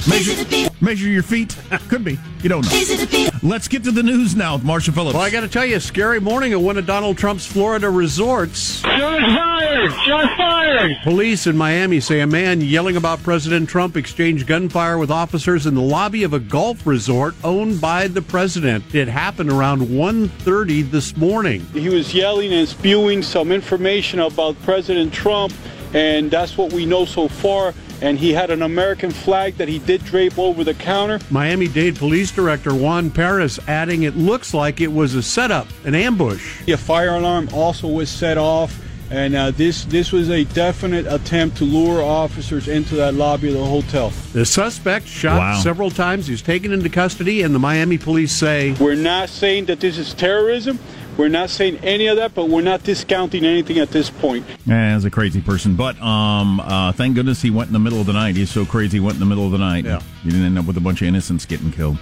Measure, 0.09 0.71
measure 0.81 1.09
your 1.09 1.25
feet. 1.25 1.57
Could 1.89 2.05
be. 2.05 2.17
You 2.43 2.49
don't 2.49 2.65
know. 2.65 3.29
Let's 3.43 3.67
get 3.67 3.83
to 3.85 3.91
the 3.91 4.05
news 4.05 4.37
now 4.37 4.55
with 4.55 4.65
Marshall 4.65 4.95
Phillips. 4.95 5.15
Well, 5.15 5.23
I 5.25 5.31
got 5.31 5.41
to 5.41 5.49
tell 5.49 5.67
you, 5.67 5.77
a 5.77 5.81
scary 5.81 6.21
morning 6.21 6.53
at 6.53 6.61
one 6.61 6.79
of 6.79 6.87
Donald 6.87 7.19
Trump's 7.19 7.45
Florida 7.45 7.91
resorts. 7.91 8.81
Shots 8.81 8.95
fired! 8.95 9.93
Shots 9.93 10.37
fired! 10.37 10.97
Police 11.03 11.49
in 11.49 11.57
Miami 11.57 11.99
say 11.99 12.21
a 12.21 12.27
man 12.27 12.61
yelling 12.61 12.97
about 12.97 13.21
President 13.25 13.69
Trump 13.69 13.97
exchanged 13.97 14.47
gunfire 14.47 14.97
with 14.97 15.11
officers 15.11 15.67
in 15.67 15.75
the 15.75 15.83
lobby 15.83 16.23
of 16.23 16.33
a 16.33 16.39
golf 16.39 16.87
resort 16.87 17.35
owned 17.43 17.81
by 17.81 18.07
the 18.07 18.23
president. 18.23 18.95
It 18.95 19.09
happened 19.09 19.51
around 19.51 19.81
1.30 19.83 20.89
this 20.89 21.17
morning. 21.17 21.67
He 21.73 21.89
was 21.89 22.15
yelling 22.15 22.53
and 22.53 22.69
spewing 22.69 23.23
some 23.23 23.51
information 23.51 24.21
about 24.21 24.61
President 24.63 25.13
Trump, 25.13 25.53
and 25.95 26.31
that's 26.31 26.57
what 26.57 26.73
we 26.73 26.87
know 26.87 27.05
so 27.05 27.27
far. 27.27 27.75
And 28.03 28.19
he 28.19 28.33
had 28.33 28.51
an 28.51 28.63
American 28.63 29.11
flag 29.11 29.57
that 29.57 29.69
he 29.69 29.79
did 29.79 30.05
drape 30.05 30.39
over 30.39 30.65
the 30.65 30.75
counter. 30.75 31.19
Miami-Dade 31.31 31.97
Police 31.97 32.31
Director 32.31 32.75
Juan 32.75 33.11
Perez 33.11 33.59
adding 33.67 34.03
it 34.03 34.17
looks 34.17 34.53
like 34.53 34.81
it 34.81 34.93
was 34.93 35.15
a 35.15 35.23
setup, 35.23 35.67
an 35.85 35.95
ambush. 35.95 36.61
A 36.69 36.77
fire 36.77 37.15
alarm 37.17 37.49
also 37.55 37.89
was 37.89 38.11
set 38.11 38.37
off, 38.37 38.79
and 39.11 39.35
uh, 39.35 39.51
this 39.53 39.85
this 39.87 40.13
was 40.13 40.29
a 40.31 40.45
definite 40.45 41.07
attempt 41.07 41.57
to 41.59 41.65
lure 41.65 42.03
officers 42.03 42.69
into 42.69 42.97
that 42.97 43.15
lobby 43.15 43.49
of 43.49 43.55
the 43.55 43.65
hotel. 43.65 44.11
The 44.33 44.45
suspect 44.45 45.07
shot 45.07 45.39
Wow. 45.39 45.61
several 45.61 45.91
times. 45.91 46.27
He's 46.27 46.43
taken 46.43 46.73
into 46.73 46.89
custody, 46.91 47.43
and 47.43 47.55
the 47.55 47.59
Miami 47.59 47.97
police 47.99 48.33
say 48.33 48.73
We're 48.79 48.95
not 48.95 49.31
saying 49.31 49.67
that 49.67 49.81
this 49.81 49.97
is 49.97 50.13
terrorism. 50.13 50.79
We're 51.17 51.29
not 51.29 51.49
saying 51.49 51.79
any 51.79 52.09
of 52.09 52.17
that, 52.17 52.35
but 52.35 52.49
we're 52.49 52.61
not 52.61 52.83
discounting 52.83 53.45
anything 53.45 53.79
at 53.79 53.91
this 53.91 54.11
point. 54.11 54.45
As 54.69 55.05
a 55.05 55.11
crazy 55.11 55.41
person, 55.41 55.75
but 55.75 56.01
um, 56.01 56.61
uh, 56.61 56.93
thank 56.93 57.15
goodness 57.15 57.41
he 57.41 57.51
went 57.51 57.69
in 57.69 57.73
the 57.73 57.79
middle 57.79 58.01
of 58.01 58.07
the 58.07 58.13
night. 58.13 58.37
He's 58.37 58.51
so 58.51 58.67
crazy, 58.67 58.99
he 58.99 59.01
went 59.01 59.15
in 59.15 59.21
the 59.21 59.27
middle 59.27 59.47
of 59.47 59.53
the 59.53 59.59
night. 59.59 59.85
Yeah. 59.85 60.01
He 60.23 60.31
didn't 60.31 60.45
end 60.45 60.59
up 60.59 60.67
with 60.67 60.77
a 60.77 60.81
bunch 60.81 61.01
of 61.01 61.09
innocents 61.09 61.47
getting 61.47 61.73
killed. 61.73 61.99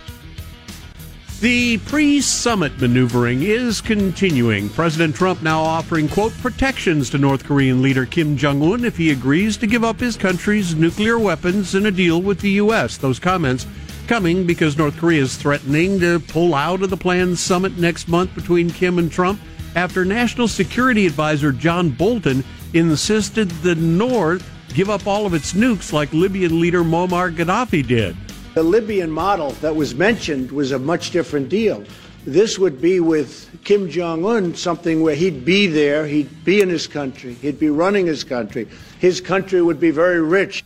The 1.41 1.79
pre 1.79 2.21
summit 2.23 2.81
maneuvering 2.81 3.43
is 3.43 3.81
continuing. 3.81 4.71
President 4.71 5.15
Trump 5.15 5.43
now 5.43 5.61
offering, 5.61 6.09
quote, 6.09 6.33
protections 6.39 7.11
to 7.11 7.19
North 7.19 7.45
Korean 7.45 7.83
leader 7.83 8.07
Kim 8.07 8.37
Jong 8.37 8.63
un 8.63 8.85
if 8.85 8.97
he 8.97 9.11
agrees 9.11 9.57
to 9.59 9.67
give 9.67 9.85
up 9.85 10.01
his 10.01 10.17
country's 10.17 10.75
nuclear 10.75 11.19
weapons 11.19 11.75
in 11.75 11.87
a 11.87 11.91
deal 11.91 12.23
with 12.23 12.41
the 12.41 12.53
U.S. 12.53 12.97
Those 12.97 13.19
comments 13.19 13.67
coming 14.07 14.47
because 14.47 14.77
North 14.77 14.97
Korea 14.97 15.23
is 15.23 15.37
threatening 15.37 16.01
to 16.01 16.21
pull 16.21 16.55
out 16.55 16.83
of 16.83 16.91
the 16.91 16.97
planned 16.97 17.39
summit 17.39 17.79
next 17.79 18.09
month 18.09 18.35
between 18.35 18.71
Kim 18.71 18.99
and 18.99 19.11
Trump 19.11 19.41
after 19.75 20.05
National 20.05 20.49
Security 20.49 21.07
Advisor 21.07 21.53
John 21.53 21.91
Bolton 21.91 22.45
insisted 22.73 23.51
the 23.63 23.75
North 23.75 24.49
give 24.75 24.91
up 24.91 25.07
all 25.07 25.25
of 25.25 25.35
its 25.35 25.53
nukes 25.53 25.93
like 25.93 26.13
Libyan 26.13 26.61
leader 26.61 26.83
Muammar 26.83 27.35
Gaddafi 27.35 27.87
did. 27.87 28.17
The 28.55 28.63
Libyan 28.63 29.11
model 29.11 29.51
that 29.63 29.75
was 29.75 29.95
mentioned 29.95 30.51
was 30.51 30.73
a 30.73 30.79
much 30.79 31.11
different 31.11 31.49
deal. 31.49 31.85
This 32.27 32.59
would 32.59 32.81
be 32.81 33.01
with 33.01 33.51
Kim 33.65 33.89
Jong 33.89 34.25
un 34.25 34.55
something 34.55 35.03
where 35.03 35.15
he'd 35.15 35.45
be 35.45 35.67
there, 35.67 36.07
he'd 36.07 36.45
be 36.45 36.61
in 36.61 36.69
his 36.69 36.87
country, 36.87 37.35
he'd 37.35 37.59
be 37.59 37.71
running 37.71 38.07
his 38.07 38.25
country. 38.25 38.67
His 38.99 39.21
country 39.21 39.61
would 39.63 39.79
be 39.79 39.91
very 39.91 40.21
rich. 40.21 40.65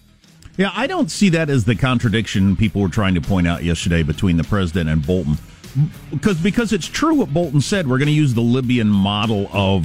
Yeah, 0.58 0.72
I 0.74 0.88
don't 0.88 1.08
see 1.08 1.28
that 1.30 1.48
as 1.50 1.64
the 1.64 1.76
contradiction 1.76 2.56
people 2.56 2.82
were 2.82 2.88
trying 2.88 3.14
to 3.14 3.20
point 3.20 3.46
out 3.46 3.62
yesterday 3.62 4.02
between 4.02 4.36
the 4.36 4.44
president 4.44 4.90
and 4.90 5.06
Bolton. 5.06 5.38
Because 6.10 6.36
because 6.36 6.72
it's 6.72 6.86
true 6.86 7.14
what 7.14 7.32
Bolton 7.32 7.60
said, 7.60 7.88
we're 7.88 7.98
going 7.98 8.06
to 8.06 8.12
use 8.12 8.34
the 8.34 8.40
Libyan 8.40 8.88
model 8.88 9.48
of 9.52 9.84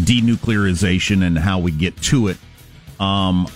denuclearization 0.00 1.24
and 1.24 1.38
how 1.38 1.60
we 1.60 1.70
get 1.70 1.96
to 2.02 2.26
it. 2.28 2.36
Um, 2.98 3.46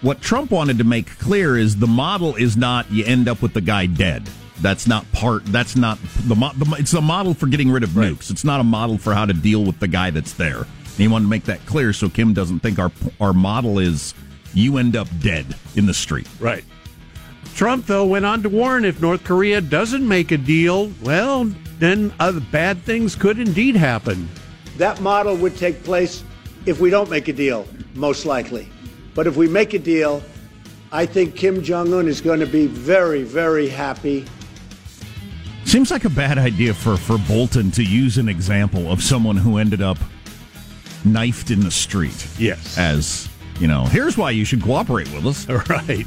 what 0.00 0.22
Trump 0.22 0.50
wanted 0.50 0.78
to 0.78 0.84
make 0.84 1.18
clear 1.18 1.58
is 1.58 1.76
the 1.76 1.86
model 1.86 2.34
is 2.34 2.56
not 2.56 2.90
you 2.90 3.04
end 3.04 3.28
up 3.28 3.42
with 3.42 3.52
the 3.52 3.60
guy 3.60 3.84
dead. 3.84 4.26
That's 4.62 4.86
not 4.86 5.10
part. 5.12 5.44
That's 5.46 5.76
not 5.76 5.98
the, 6.26 6.34
the. 6.34 6.76
It's 6.78 6.94
a 6.94 7.02
model 7.02 7.34
for 7.34 7.46
getting 7.46 7.70
rid 7.70 7.82
of 7.82 7.90
nukes. 7.90 8.30
It's 8.30 8.44
not 8.44 8.60
a 8.60 8.64
model 8.64 8.96
for 8.96 9.12
how 9.12 9.26
to 9.26 9.34
deal 9.34 9.64
with 9.64 9.78
the 9.80 9.88
guy 9.88 10.08
that's 10.10 10.32
there. 10.32 10.60
And 10.60 10.96
he 10.96 11.08
wanted 11.08 11.26
to 11.26 11.30
make 11.30 11.44
that 11.44 11.64
clear 11.66 11.92
so 11.92 12.08
Kim 12.08 12.32
doesn't 12.32 12.60
think 12.60 12.78
our 12.78 12.90
our 13.20 13.34
model 13.34 13.78
is 13.78 14.14
you 14.54 14.78
end 14.78 14.96
up 14.96 15.08
dead 15.20 15.56
in 15.76 15.86
the 15.86 15.94
street. 15.94 16.28
Right. 16.38 16.64
Trump, 17.54 17.86
though, 17.86 18.06
went 18.06 18.24
on 18.24 18.42
to 18.42 18.48
warn 18.48 18.84
if 18.84 19.00
North 19.00 19.24
Korea 19.24 19.60
doesn't 19.60 20.06
make 20.06 20.30
a 20.32 20.38
deal, 20.38 20.92
well, 21.02 21.44
then 21.78 22.12
other 22.20 22.40
bad 22.40 22.82
things 22.82 23.14
could 23.14 23.38
indeed 23.38 23.76
happen. 23.76 24.28
That 24.76 25.00
model 25.00 25.36
would 25.36 25.56
take 25.56 25.82
place 25.82 26.24
if 26.66 26.80
we 26.80 26.90
don't 26.90 27.10
make 27.10 27.28
a 27.28 27.32
deal, 27.32 27.66
most 27.94 28.26
likely. 28.26 28.68
But 29.14 29.26
if 29.26 29.36
we 29.36 29.48
make 29.48 29.74
a 29.74 29.78
deal, 29.78 30.22
I 30.92 31.06
think 31.06 31.36
Kim 31.36 31.62
Jong 31.62 31.92
un 31.94 32.08
is 32.08 32.20
going 32.20 32.40
to 32.40 32.46
be 32.46 32.66
very, 32.66 33.22
very 33.22 33.68
happy. 33.68 34.26
Seems 35.64 35.90
like 35.90 36.04
a 36.04 36.10
bad 36.10 36.36
idea 36.36 36.74
for, 36.74 36.96
for 36.96 37.16
Bolton 37.16 37.70
to 37.72 37.84
use 37.84 38.18
an 38.18 38.28
example 38.28 38.90
of 38.90 39.02
someone 39.02 39.36
who 39.36 39.58
ended 39.58 39.80
up 39.80 39.98
knifed 41.04 41.50
in 41.50 41.60
the 41.60 41.70
street. 41.70 42.26
Yes. 42.38 42.76
As, 42.76 43.29
you 43.60 43.68
know, 43.68 43.84
here's 43.84 44.16
why 44.16 44.30
you 44.30 44.44
should 44.44 44.62
cooperate 44.62 45.12
with 45.12 45.26
us. 45.26 45.46
Right. 45.68 46.06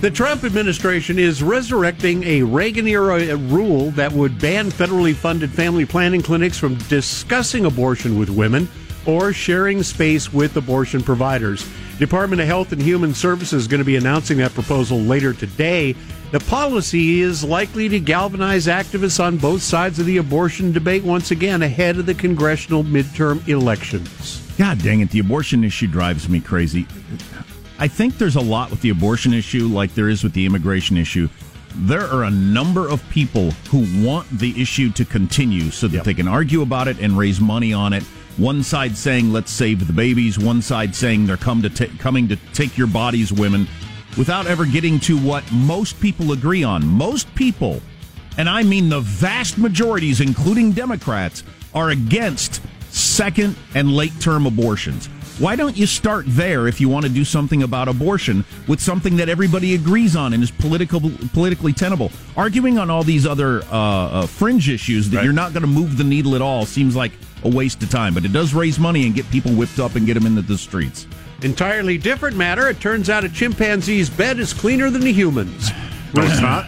The 0.00 0.10
Trump 0.10 0.44
administration 0.44 1.18
is 1.18 1.42
resurrecting 1.42 2.24
a 2.24 2.42
Reagan 2.42 2.86
era 2.86 3.36
rule 3.36 3.90
that 3.92 4.12
would 4.12 4.38
ban 4.38 4.70
federally 4.70 5.14
funded 5.14 5.50
family 5.50 5.86
planning 5.86 6.20
clinics 6.20 6.58
from 6.58 6.74
discussing 6.88 7.64
abortion 7.64 8.18
with 8.18 8.28
women 8.28 8.68
or 9.06 9.32
sharing 9.32 9.82
space 9.82 10.32
with 10.32 10.56
abortion 10.56 11.02
providers. 11.02 11.66
Department 11.98 12.40
of 12.40 12.46
Health 12.46 12.72
and 12.72 12.82
Human 12.82 13.14
Services 13.14 13.62
is 13.62 13.68
going 13.68 13.78
to 13.78 13.84
be 13.84 13.96
announcing 13.96 14.38
that 14.38 14.52
proposal 14.52 14.98
later 14.98 15.32
today. 15.32 15.94
The 16.32 16.40
policy 16.40 17.20
is 17.20 17.42
likely 17.44 17.88
to 17.88 18.00
galvanize 18.00 18.66
activists 18.66 19.22
on 19.22 19.38
both 19.38 19.62
sides 19.62 19.98
of 19.98 20.06
the 20.06 20.18
abortion 20.18 20.72
debate 20.72 21.04
once 21.04 21.30
again 21.30 21.62
ahead 21.62 21.96
of 21.96 22.06
the 22.06 22.14
congressional 22.14 22.84
midterm 22.84 23.46
elections. 23.48 24.43
God 24.58 24.82
dang 24.82 25.00
it, 25.00 25.10
the 25.10 25.18
abortion 25.18 25.64
issue 25.64 25.88
drives 25.88 26.28
me 26.28 26.40
crazy. 26.40 26.86
I 27.78 27.88
think 27.88 28.18
there's 28.18 28.36
a 28.36 28.40
lot 28.40 28.70
with 28.70 28.80
the 28.82 28.90
abortion 28.90 29.34
issue, 29.34 29.66
like 29.66 29.94
there 29.94 30.08
is 30.08 30.22
with 30.22 30.32
the 30.32 30.46
immigration 30.46 30.96
issue. 30.96 31.28
There 31.76 32.06
are 32.06 32.22
a 32.22 32.30
number 32.30 32.88
of 32.88 33.06
people 33.08 33.50
who 33.68 34.06
want 34.06 34.28
the 34.30 34.60
issue 34.62 34.90
to 34.92 35.04
continue 35.04 35.70
so 35.70 35.88
that 35.88 36.04
they 36.04 36.14
can 36.14 36.28
argue 36.28 36.62
about 36.62 36.86
it 36.86 37.00
and 37.00 37.18
raise 37.18 37.40
money 37.40 37.72
on 37.72 37.92
it. 37.92 38.04
One 38.36 38.62
side 38.62 38.96
saying, 38.96 39.32
let's 39.32 39.50
save 39.50 39.84
the 39.84 39.92
babies, 39.92 40.38
one 40.38 40.62
side 40.62 40.94
saying 40.94 41.26
they're 41.26 41.36
come 41.36 41.62
to 41.62 41.70
ta- 41.70 41.92
coming 41.98 42.28
to 42.28 42.36
take 42.52 42.78
your 42.78 42.86
bodies, 42.86 43.32
women, 43.32 43.66
without 44.16 44.46
ever 44.46 44.66
getting 44.66 45.00
to 45.00 45.18
what 45.18 45.44
most 45.52 46.00
people 46.00 46.30
agree 46.30 46.62
on. 46.62 46.86
Most 46.86 47.32
people, 47.34 47.82
and 48.38 48.48
I 48.48 48.62
mean 48.62 48.88
the 48.88 49.00
vast 49.00 49.58
majorities, 49.58 50.20
including 50.20 50.72
Democrats, 50.72 51.42
are 51.74 51.90
against 51.90 52.60
second 52.94 53.56
and 53.74 53.92
late 53.92 54.12
term 54.20 54.46
abortions. 54.46 55.08
Why 55.38 55.56
don't 55.56 55.76
you 55.76 55.86
start 55.86 56.26
there 56.28 56.68
if 56.68 56.80
you 56.80 56.88
want 56.88 57.06
to 57.06 57.10
do 57.10 57.24
something 57.24 57.64
about 57.64 57.88
abortion 57.88 58.44
with 58.68 58.80
something 58.80 59.16
that 59.16 59.28
everybody 59.28 59.74
agrees 59.74 60.14
on 60.14 60.32
and 60.32 60.40
is 60.44 60.52
political, 60.52 61.00
politically 61.32 61.72
tenable? 61.72 62.12
Arguing 62.36 62.78
on 62.78 62.88
all 62.88 63.02
these 63.02 63.26
other 63.26 63.62
uh, 63.64 63.72
uh, 63.72 64.26
fringe 64.26 64.68
issues 64.68 65.10
that 65.10 65.24
you're 65.24 65.32
not 65.32 65.52
going 65.52 65.62
to 65.62 65.68
move 65.68 65.98
the 65.98 66.04
needle 66.04 66.36
at 66.36 66.42
all 66.42 66.64
seems 66.66 66.94
like 66.94 67.10
a 67.42 67.48
waste 67.48 67.82
of 67.82 67.90
time, 67.90 68.14
but 68.14 68.24
it 68.24 68.32
does 68.32 68.54
raise 68.54 68.78
money 68.78 69.06
and 69.06 69.14
get 69.16 69.28
people 69.32 69.50
whipped 69.52 69.80
up 69.80 69.96
and 69.96 70.06
get 70.06 70.14
them 70.14 70.24
into 70.24 70.40
the 70.40 70.56
streets. 70.56 71.08
Entirely 71.42 71.98
different 71.98 72.36
matter. 72.36 72.68
It 72.68 72.78
turns 72.80 73.10
out 73.10 73.24
a 73.24 73.28
chimpanzee's 73.28 74.08
bed 74.08 74.38
is 74.38 74.52
cleaner 74.52 74.88
than 74.88 75.02
a 75.02 75.12
human's. 75.12 75.70
No, 76.14 76.22
it's 76.22 76.40
not. 76.40 76.66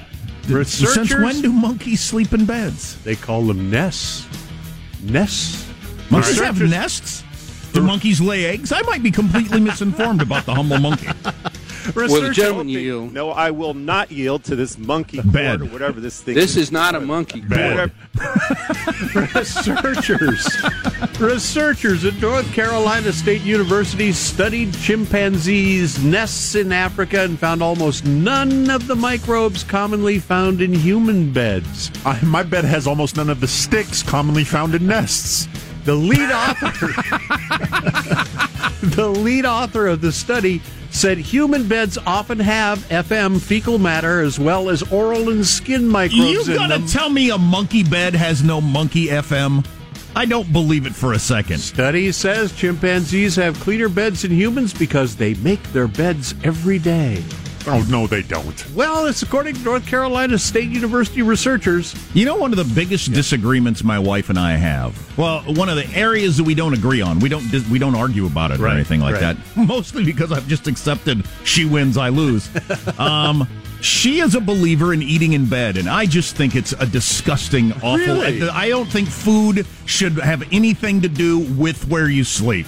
Researchers, 0.48 0.94
Since 0.94 1.14
when 1.14 1.40
do 1.40 1.52
monkeys 1.52 2.00
sleep 2.00 2.32
in 2.32 2.44
beds? 2.44 3.00
They 3.04 3.14
call 3.14 3.42
them 3.42 3.70
nests. 3.70 4.26
Nests. 5.04 5.65
Monkeys 6.10 6.38
have 6.38 6.60
Researchers- 6.60 6.70
nests? 6.70 7.22
Do 7.72 7.82
monkeys 7.82 8.20
lay 8.22 8.46
eggs? 8.46 8.72
I 8.72 8.80
might 8.82 9.02
be 9.02 9.10
completely 9.10 9.60
misinformed 9.60 10.22
about 10.22 10.46
the 10.46 10.54
humble 10.54 10.78
monkey. 10.78 11.08
Will 11.94 12.20
the 12.22 12.30
gentleman 12.30 12.68
yield? 12.68 13.12
No, 13.12 13.30
I 13.30 13.50
will 13.52 13.74
not 13.74 14.10
yield 14.10 14.42
to 14.44 14.56
this 14.56 14.76
monkey 14.76 15.20
Bed. 15.20 15.60
or 15.60 15.66
whatever 15.66 16.00
this 16.00 16.20
thing 16.20 16.34
This 16.34 16.56
is 16.56 16.72
not 16.72 16.94
a 16.96 17.00
monkey 17.00 17.40
Bed. 17.40 17.92
Researchers. 19.34 20.48
Researchers 21.20 22.04
at 22.04 22.20
North 22.20 22.52
Carolina 22.52 23.12
State 23.12 23.42
University 23.42 24.10
studied 24.10 24.74
chimpanzees' 24.74 26.02
nests 26.02 26.54
in 26.54 26.72
Africa 26.72 27.20
and 27.22 27.38
found 27.38 27.62
almost 27.62 28.04
none 28.04 28.70
of 28.70 28.86
the 28.86 28.96
microbes 28.96 29.62
commonly 29.62 30.18
found 30.18 30.60
in 30.60 30.72
human 30.74 31.32
beds. 31.32 31.90
I, 32.04 32.20
my 32.24 32.42
bed 32.42 32.64
has 32.64 32.86
almost 32.86 33.16
none 33.16 33.30
of 33.30 33.40
the 33.40 33.48
sticks 33.48 34.02
commonly 34.02 34.44
found 34.44 34.74
in 34.74 34.86
nests. 34.86 35.46
The 35.86 35.94
lead 35.94 36.30
author 36.30 36.86
The 38.82 39.08
lead 39.08 39.44
author 39.46 39.86
of 39.86 40.00
the 40.00 40.12
study 40.12 40.60
said 40.90 41.18
human 41.18 41.66
beds 41.68 41.98
often 41.98 42.38
have 42.40 42.78
FM 42.88 43.40
fecal 43.40 43.78
matter 43.78 44.20
as 44.20 44.38
well 44.38 44.68
as 44.68 44.82
oral 44.92 45.30
and 45.30 45.46
skin 45.46 45.88
microbes 45.88 46.48
You 46.48 46.54
gonna 46.56 46.78
them. 46.78 46.86
tell 46.88 47.08
me 47.10 47.30
a 47.30 47.38
monkey 47.38 47.82
bed 47.82 48.14
has 48.14 48.42
no 48.42 48.60
monkey 48.60 49.06
FM? 49.08 49.64
I 50.14 50.24
don't 50.24 50.50
believe 50.52 50.86
it 50.86 50.94
for 50.94 51.12
a 51.12 51.18
second. 51.18 51.58
Study 51.58 52.10
says 52.12 52.52
chimpanzees 52.52 53.36
have 53.36 53.58
cleaner 53.60 53.88
beds 53.88 54.22
than 54.22 54.30
humans 54.30 54.72
because 54.72 55.14
they 55.16 55.34
make 55.34 55.62
their 55.72 55.88
beds 55.88 56.34
every 56.42 56.78
day. 56.78 57.22
Oh, 57.68 57.84
no, 57.88 58.06
they 58.06 58.22
don't. 58.22 58.74
Well, 58.74 59.06
it's 59.06 59.22
according 59.22 59.54
to 59.56 59.60
North 59.62 59.86
Carolina 59.86 60.38
State 60.38 60.70
University 60.70 61.22
researchers. 61.22 61.94
You 62.14 62.24
know, 62.24 62.36
one 62.36 62.52
of 62.52 62.58
the 62.58 62.74
biggest 62.74 63.12
disagreements 63.12 63.82
my 63.82 63.98
wife 63.98 64.30
and 64.30 64.38
I 64.38 64.52
have. 64.52 65.18
Well, 65.18 65.40
one 65.54 65.68
of 65.68 65.76
the 65.76 65.86
areas 65.94 66.36
that 66.36 66.44
we 66.44 66.54
don't 66.54 66.74
agree 66.74 67.00
on. 67.00 67.18
We 67.18 67.28
don't 67.28 67.50
we 67.68 67.78
don't 67.78 67.94
argue 67.94 68.26
about 68.26 68.50
it 68.50 68.60
or 68.60 68.68
anything 68.68 69.00
like 69.00 69.20
right. 69.20 69.36
that. 69.36 69.56
Mostly 69.66 70.04
because 70.04 70.32
I've 70.32 70.46
just 70.46 70.68
accepted 70.68 71.26
she 71.44 71.64
wins, 71.64 71.96
I 71.96 72.10
lose. 72.10 72.48
um, 72.98 73.48
she 73.80 74.20
is 74.20 74.34
a 74.34 74.40
believer 74.40 74.92
in 74.92 75.02
eating 75.02 75.34
in 75.34 75.46
bed, 75.46 75.76
and 75.76 75.88
I 75.88 76.06
just 76.06 76.36
think 76.36 76.54
it's 76.54 76.72
a 76.72 76.86
disgusting, 76.86 77.72
awful. 77.74 77.98
Really? 77.98 78.48
I 78.48 78.68
don't 78.68 78.90
think 78.90 79.08
food 79.08 79.66
should 79.84 80.14
have 80.14 80.42
anything 80.52 81.02
to 81.02 81.08
do 81.08 81.38
with 81.38 81.86
where 81.88 82.08
you 82.08 82.24
sleep, 82.24 82.66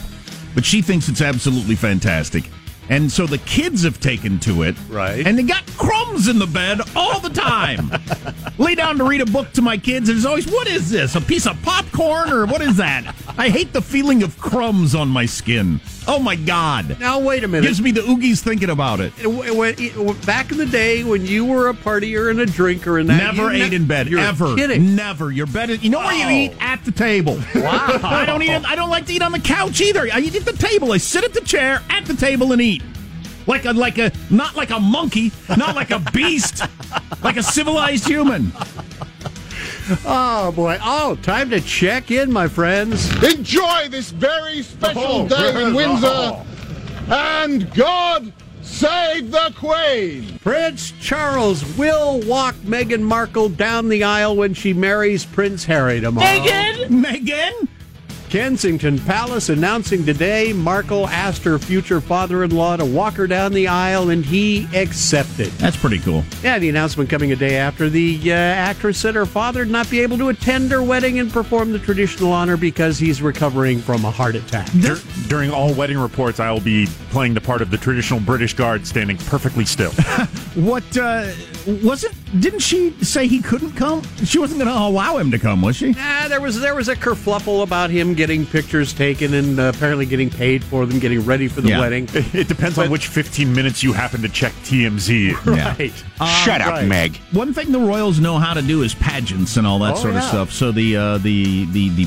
but 0.55 0.65
she 0.65 0.83
thinks 0.83 1.09
it's 1.09 1.23
absolutely 1.23 1.77
fantastic. 1.77 2.51
And 2.89 3.11
so 3.13 3.27
the 3.27 3.39
kids 3.39 3.83
have 3.85 4.01
taken 4.01 4.39
to 4.41 4.63
it. 4.63 4.75
Right. 4.89 5.27
And 5.27 5.39
they 5.39 5.43
got 5.43 5.67
crumbs 5.77 6.29
in 6.29 6.39
the 6.39 6.47
bed 6.47 6.81
all 6.97 7.21
the 7.21 7.29
time. 7.31 7.91
Lay 8.59 8.75
down 8.75 8.99
to 8.99 9.05
read 9.05 9.21
a 9.21 9.27
book 9.27 9.53
to 9.53 9.63
my 9.63 9.77
kids, 9.77 10.09
and 10.09 10.17
there's 10.17 10.27
always, 10.27 10.51
what 10.51 10.67
is 10.67 10.91
this? 10.91 11.15
A 11.15 11.21
piece 11.21 11.47
of 11.47 11.61
popcorn 11.63 12.33
or 12.33 12.47
what 12.47 12.63
is 12.63 12.77
that? 12.77 13.15
I 13.37 13.51
hate 13.51 13.73
the 13.73 13.83
feeling 13.83 14.23
of 14.23 14.39
crumbs 14.39 14.95
on 14.95 15.09
my 15.09 15.27
skin. 15.27 15.81
Oh 16.11 16.19
my 16.19 16.37
God. 16.37 16.99
Now, 16.99 17.19
wait 17.21 17.45
a 17.45 17.49
minute. 17.49 17.67
Gives 17.67 17.83
me 17.83 17.91
the 17.93 18.01
oogies 18.01 18.41
thinking 18.41 18.71
about 18.71 19.01
it. 19.01 19.13
When- 19.27 19.75
back 20.25 20.51
in 20.51 20.57
the 20.57 20.65
day 20.67 21.05
when 21.05 21.27
you 21.27 21.45
were 21.45 21.69
a 21.69 21.75
partier 21.75 22.31
and 22.31 22.41
a 22.41 22.47
drinker 22.47 22.99
and 22.99 23.11
that 23.11 23.35
Never 23.35 23.51
ate 23.51 23.71
ne- 23.71 23.77
in 23.77 23.87
bed 23.87 24.09
You're 24.09 24.21
ever. 24.21 24.57
Kidding. 24.57 24.97
Never. 24.97 25.31
Your 25.31 25.47
bed 25.47 25.69
is. 25.71 25.83
You 25.85 25.91
know 25.91 25.99
where 25.99 26.15
you 26.15 26.25
Oh. 26.25 26.31
eat 26.31 26.53
at 26.61 26.83
the 26.87 26.93
table. 26.93 27.39
Wow. 27.55 28.01
I 28.03 28.25
don't 28.25 28.43
eat. 28.43 28.51
I 28.51 28.75
don't 28.75 28.89
like 28.91 29.05
to 29.07 29.13
eat 29.13 29.23
on 29.23 29.33
the 29.33 29.39
couch 29.39 29.81
either. 29.83 30.09
I 30.13 30.21
eat 30.21 30.35
at 30.35 30.47
the 30.47 30.53
table. 30.55 30.93
I 30.93 30.97
sit 30.97 31.25
at 31.25 31.35
the 31.35 31.43
chair 31.43 31.83
at 31.91 32.07
the 32.07 32.15
table 32.15 32.53
and 32.53 32.63
eat. 32.63 32.83
Like 33.47 33.65
a 33.67 33.73
like 33.73 33.99
a 33.99 34.11
not 34.31 34.57
like 34.57 34.71
a 34.71 34.81
monkey, 34.81 35.31
not 35.57 35.75
like 35.75 35.91
a 35.91 35.99
beast, 36.13 36.63
like 37.23 37.37
a 37.37 37.43
civilized 37.43 38.07
human. 38.07 38.53
Oh 40.05 40.53
boy! 40.53 40.79
Oh, 40.83 41.17
time 41.23 41.51
to 41.51 41.61
check 41.61 42.11
in, 42.11 42.31
my 42.33 42.49
friends. 42.49 43.11
Enjoy 43.23 43.89
this 43.89 44.11
very 44.11 44.63
special 44.63 45.03
Oh, 45.05 45.29
day 45.29 45.63
in 45.65 45.75
Windsor. 45.75 46.07
oh. 46.09 46.47
And 47.11 47.73
God 47.75 48.33
save 48.63 49.31
the 49.31 49.53
Queen. 49.57 50.39
Prince 50.41 50.93
Charles 51.01 51.65
will 51.79 52.21
walk 52.23 52.55
Meghan 52.57 53.01
Markle 53.01 53.49
down 53.49 53.89
the 53.89 54.05
aisle 54.05 54.37
when 54.37 54.53
she 54.53 54.73
marries 54.75 55.25
Prince 55.25 55.65
Harry 55.65 56.01
tomorrow. 56.01 56.27
Megan, 56.27 57.01
Megan. 57.01 57.69
Kensington 58.29 58.99
Palace 58.99 59.49
announcing 59.49 60.05
today 60.05 60.53
Markle 60.53 61.09
asked 61.09 61.43
her 61.45 61.59
future 61.59 62.01
father-in-law 62.01 62.77
to 62.77 62.85
walk 62.85 63.15
her 63.15 63.27
down 63.27 63.53
the 63.53 63.69
aisle, 63.69 64.11
and 64.11 64.25
he 64.25 64.69
accepted. 64.77 65.47
That's 65.53 65.77
pretty 65.77 65.99
cool. 65.99 66.25
Yeah, 66.43 66.59
the 66.59 66.69
announcement 66.69 67.09
coming 67.09 67.33
a 67.33 67.37
day 67.37 67.57
after 67.57 67.89
the 67.89 68.21
uh, 68.31 68.35
actress 68.35 68.99
said 68.99 69.15
her 69.15 69.25
father 69.25 69.61
would 69.61 69.71
not 69.71 69.89
be 69.91 70.01
able 70.01 70.19
to 70.19 70.29
attend 70.29 70.71
her 70.73 70.83
wedding 70.83 71.19
and 71.19 71.33
perform 71.33 71.73
the 71.73 71.79
traditional 71.79 72.31
honor 72.33 72.59
because 72.59 72.99
he's 72.99 73.23
recovering 73.23 73.79
from 73.79 74.05
a 74.05 74.11
heart 74.11 74.35
attack. 74.35 74.71
Dur- 74.73 75.01
during 75.29 75.51
all 75.51 75.73
wedding 75.73 75.99
reports, 75.99 76.39
I 76.39 76.51
will 76.51 76.61
be 76.61 76.87
playing 77.11 77.33
the 77.33 77.41
part 77.41 77.63
of 77.63 77.71
the 77.71 77.79
traditional 77.79 78.21
British 78.21 78.53
guard 78.53 78.87
standing 78.87 79.17
perfectly 79.17 79.65
still. 79.65 79.93
What 80.55 80.97
uh, 80.97 81.31
was 81.85 82.05
it? 82.05 82.13
Didn't 82.41 82.61
she 82.61 82.91
say 83.03 83.27
he 83.27 83.41
couldn't 83.41 83.73
come? 83.73 84.03
She 84.25 84.39
wasn't 84.39 84.61
going 84.61 84.71
to 84.75 84.79
allow 84.79 85.17
him 85.19 85.31
to 85.31 85.39
come, 85.39 85.63
was 85.63 85.77
she? 85.77 85.95
Ah, 85.99 86.27
there 86.29 86.41
was 86.41 86.61
there 86.61 86.75
was 86.75 86.89
a 86.89 86.97
kerfluffle 86.97 87.63
about 87.63 87.91
him 87.91 88.15
getting 88.15 88.45
pictures 88.45 88.93
taken 88.93 89.35
and 89.35 89.59
uh, 89.61 89.73
apparently 89.75 90.05
getting 90.07 90.29
paid 90.31 90.63
for 90.65 90.85
them, 90.87 90.99
getting 90.99 91.21
ready 91.25 91.49
for 91.49 91.61
the 91.61 91.71
Yeah. 91.71 91.81
wedding. 91.81 92.09
It 92.13 92.49
depends 92.49 92.79
on 92.79 92.91
which 92.91 93.07
15 93.09 93.53
minutes 93.53 93.83
you 93.83 93.93
happen 93.93 94.21
to 94.23 94.29
check 94.29 94.53
TMZ. 94.65 95.35
Right. 95.47 95.93
Shut 96.45 96.61
up, 96.61 96.85
Meg. 96.85 97.17
One 97.33 97.55
thing 97.55 97.73
the 97.73 97.79
Royals 97.81 98.19
know 98.21 98.39
how 98.39 98.55
to 98.55 98.63
do 98.63 98.83
is 98.83 98.95
pageants 98.95 99.57
and 99.57 99.67
all 99.67 99.79
that 99.81 99.95
Oh, 99.95 99.97
sort 99.99 100.11
of 100.17 100.23
yeah. 100.23 100.29
stuff. 100.29 100.53
So 100.53 100.73
the 100.73 100.97
uh, 100.97 101.19
the 101.19 101.65
the 101.67 101.89
the 101.91 102.07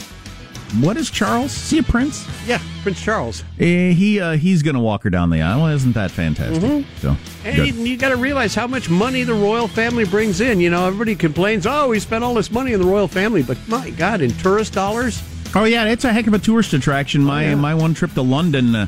what 0.79 0.95
is 0.97 1.09
Charles? 1.11 1.51
Is 1.53 1.69
he 1.69 1.77
a 1.79 1.83
prince? 1.83 2.25
Yeah, 2.47 2.59
Prince 2.83 3.01
Charles. 3.01 3.43
Eh, 3.59 3.91
he 3.91 4.19
uh, 4.19 4.37
he's 4.37 4.63
going 4.63 4.75
to 4.75 4.81
walk 4.81 5.03
her 5.03 5.09
down 5.09 5.29
the 5.29 5.41
aisle. 5.41 5.67
Isn't 5.67 5.93
that 5.93 6.11
fantastic? 6.11 6.61
Mhm. 6.63 6.85
So 6.99 7.17
And 7.43 7.55
good. 7.57 7.75
you, 7.75 7.83
you 7.83 7.97
got 7.97 8.09
to 8.09 8.15
realize 8.17 8.55
how 8.55 8.67
much 8.67 8.89
money 8.89 9.23
the 9.23 9.33
royal 9.33 9.67
family 9.67 10.05
brings 10.05 10.39
in. 10.41 10.59
You 10.61 10.69
know, 10.69 10.85
everybody 10.87 11.15
complains, 11.15 11.65
"Oh, 11.67 11.89
we 11.89 11.99
spent 11.99 12.23
all 12.23 12.33
this 12.33 12.51
money 12.51 12.73
in 12.73 12.79
the 12.79 12.87
royal 12.87 13.07
family," 13.09 13.43
but 13.43 13.57
my 13.67 13.89
God, 13.91 14.21
in 14.21 14.31
tourist 14.37 14.73
dollars, 14.73 15.21
Oh 15.53 15.65
yeah, 15.65 15.83
it's 15.85 16.05
a 16.05 16.13
heck 16.13 16.27
of 16.27 16.33
a 16.33 16.39
tourist 16.39 16.71
attraction. 16.73 17.21
My 17.21 17.43
yeah. 17.49 17.55
my 17.55 17.75
one 17.75 17.93
trip 17.93 18.13
to 18.13 18.21
London. 18.21 18.73
Uh, 18.75 18.87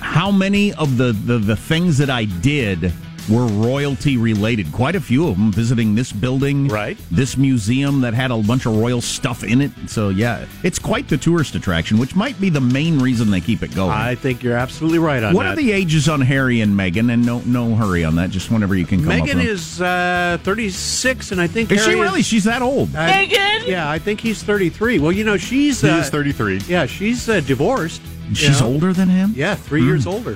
how 0.00 0.30
many 0.30 0.72
of 0.74 0.96
the, 0.96 1.12
the 1.12 1.38
the 1.38 1.56
things 1.56 1.98
that 1.98 2.08
I 2.10 2.24
did 2.24 2.92
were 3.28 3.46
royalty 3.46 4.16
related. 4.16 4.70
Quite 4.72 4.94
a 4.96 5.00
few 5.00 5.28
of 5.28 5.36
them 5.36 5.50
visiting 5.52 5.94
this 5.94 6.12
building, 6.12 6.68
right? 6.68 6.98
This 7.10 7.36
museum 7.36 8.00
that 8.02 8.12
had 8.14 8.30
a 8.30 8.36
bunch 8.38 8.66
of 8.66 8.76
royal 8.76 9.00
stuff 9.00 9.42
in 9.44 9.60
it. 9.60 9.70
So 9.86 10.10
yeah, 10.10 10.46
it's 10.62 10.78
quite 10.78 11.08
the 11.08 11.16
tourist 11.16 11.54
attraction, 11.54 11.98
which 11.98 12.14
might 12.14 12.38
be 12.40 12.50
the 12.50 12.60
main 12.60 12.98
reason 12.98 13.30
they 13.30 13.40
keep 13.40 13.62
it 13.62 13.74
going. 13.74 13.90
I 13.92 14.14
think 14.14 14.42
you're 14.42 14.56
absolutely 14.56 14.98
right 14.98 15.22
on 15.22 15.34
what 15.34 15.44
that. 15.44 15.52
are 15.52 15.56
the 15.56 15.72
ages 15.72 16.08
on 16.08 16.20
Harry 16.20 16.60
and 16.60 16.78
Meghan? 16.78 17.12
And 17.12 17.24
no, 17.24 17.40
no 17.46 17.74
hurry 17.74 18.04
on 18.04 18.16
that. 18.16 18.30
Just 18.30 18.50
whenever 18.50 18.74
you 18.76 18.84
can 18.86 19.00
come 19.02 19.12
up 19.20 19.26
Meghan 19.28 19.44
is 19.44 19.80
uh, 19.80 20.38
36, 20.42 21.32
and 21.32 21.40
I 21.40 21.46
think 21.46 21.70
Is 21.72 21.82
she 21.82 21.90
Harry 21.90 22.00
really? 22.02 22.22
She's 22.22 22.44
that 22.44 22.62
old. 22.62 22.88
Meghan? 22.90 23.66
Yeah, 23.66 23.88
I 23.90 23.98
think 23.98 24.20
he's 24.20 24.42
33. 24.42 24.98
Well, 24.98 25.12
you 25.12 25.24
know, 25.24 25.36
she's 25.36 25.80
He 25.80 25.88
uh, 25.88 25.98
is 26.00 26.10
33. 26.10 26.58
Yeah, 26.68 26.86
she's 26.86 27.28
uh, 27.28 27.40
divorced. 27.40 28.02
you 28.28 28.34
She's 28.34 28.60
know? 28.60 28.66
older 28.68 28.92
than 28.92 29.08
him. 29.08 29.32
Yeah, 29.34 29.54
three 29.54 29.80
Hmm. 29.80 29.86
years 29.88 30.06
older. 30.06 30.34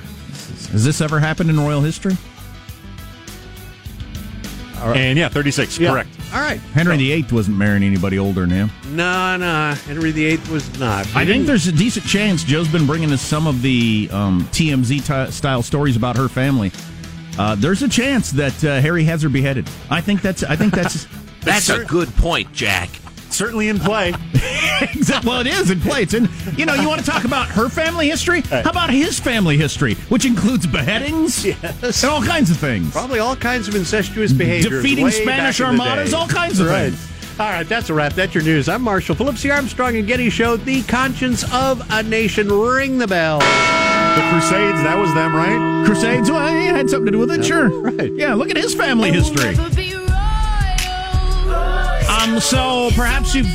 Has 0.71 0.83
this 0.85 1.01
ever 1.01 1.19
happened 1.19 1.49
in 1.49 1.59
royal 1.59 1.81
history? 1.81 2.15
And 4.81 5.17
yeah, 5.17 5.29
36, 5.29 5.77
Yeah. 5.79 5.91
correct. 5.91 6.09
All 6.33 6.39
right. 6.41 6.59
Henry 6.73 6.97
VIII 6.97 7.25
wasn't 7.31 7.57
marrying 7.57 7.83
anybody 7.83 8.19
older 8.19 8.41
than 8.41 8.49
him. 8.51 8.71
No, 8.91 9.37
no, 9.37 9.73
Henry 9.85 10.11
VIII 10.11 10.37
was 10.51 10.79
not. 10.79 11.07
I 11.15 11.25
think 11.25 11.45
there's 11.47 11.67
a 11.67 11.71
decent 11.71 12.05
chance 12.05 12.43
Joe's 12.43 12.67
been 12.67 12.85
bringing 12.85 13.11
us 13.11 13.21
some 13.21 13.47
of 13.47 13.61
the 13.61 14.09
um, 14.11 14.41
TMZ 14.51 15.25
t- 15.27 15.31
style 15.31 15.61
stories 15.63 15.95
about 15.95 16.15
her 16.17 16.27
family. 16.27 16.71
Uh, 17.37 17.55
there's 17.55 17.81
a 17.83 17.89
chance 17.89 18.31
that 18.31 18.63
uh, 18.63 18.79
Harry 18.81 19.03
has 19.05 19.21
her 19.21 19.29
beheaded. 19.29 19.67
I 19.89 20.01
think 20.01 20.21
that's. 20.21 20.43
I 20.43 20.55
think 20.55 20.73
that's. 20.73 21.07
That's 21.41 21.69
a 21.69 21.85
good 21.87 22.09
point, 22.17 22.51
Jack. 22.51 22.89
Certainly 23.29 23.69
in 23.69 23.79
play. 23.79 24.13
Well, 25.25 25.41
it 25.41 25.47
is 25.47 25.69
in 25.71 25.81
play. 25.81 26.03
It's 26.03 26.13
in. 26.13 26.29
You 26.55 26.65
know, 26.65 26.73
you 26.73 26.87
want 26.87 27.01
to 27.03 27.05
talk 27.05 27.25
about 27.25 27.47
her 27.49 27.67
family 27.67 28.07
history? 28.09 28.41
How 28.41 28.69
about 28.69 28.89
his 28.89 29.19
family 29.19 29.57
history, 29.57 29.95
which 30.07 30.23
includes 30.23 30.65
beheadings 30.65 31.45
Yes. 31.45 32.03
and 32.03 32.11
all 32.11 32.23
kinds 32.23 32.49
of 32.49 32.57
things, 32.57 32.91
Probably 32.91 33.19
all 33.19 33.35
kinds 33.35 33.67
of 33.67 33.75
incestuous 33.75 34.31
behaviors. 34.31 34.81
defeating 34.81 35.09
Spanish 35.11 35.59
back 35.59 35.69
in 35.71 35.77
the 35.77 35.83
armadas, 35.83 36.13
all 36.13 36.27
kinds 36.27 36.59
of 36.61 36.67
right. 36.67 36.93
things. 36.93 37.39
All 37.39 37.47
right, 37.49 37.67
that's 37.67 37.89
a 37.89 37.93
wrap. 37.93 38.13
That's 38.13 38.33
your 38.33 38.43
news. 38.43 38.69
I'm 38.69 38.81
Marshall 38.81 39.15
Phillips, 39.15 39.41
the 39.41 39.51
Armstrong 39.51 39.97
and 39.97 40.07
Getty 40.07 40.29
Show, 40.29 40.55
the 40.57 40.81
conscience 40.83 41.43
of 41.53 41.81
a 41.91 42.03
nation. 42.03 42.49
Ring 42.51 42.97
the 42.97 43.07
bell. 43.07 43.39
The 43.39 44.25
Crusades, 44.31 44.81
that 44.83 44.97
was 44.97 45.13
them, 45.13 45.35
right? 45.35 45.85
Crusades. 45.85 46.29
Well, 46.31 46.47
it 46.47 46.75
had 46.75 46.89
something 46.89 47.05
to 47.07 47.11
do 47.11 47.19
with 47.19 47.31
it, 47.31 47.43
sure. 47.45 47.69
Right. 47.81 48.11
Yeah, 48.13 48.33
look 48.33 48.49
at 48.49 48.57
his 48.57 48.73
family 48.75 49.11
history. 49.11 49.55
Um, 52.29 52.39
so 52.39 52.89
perhaps 52.95 53.33
you've 53.33 53.47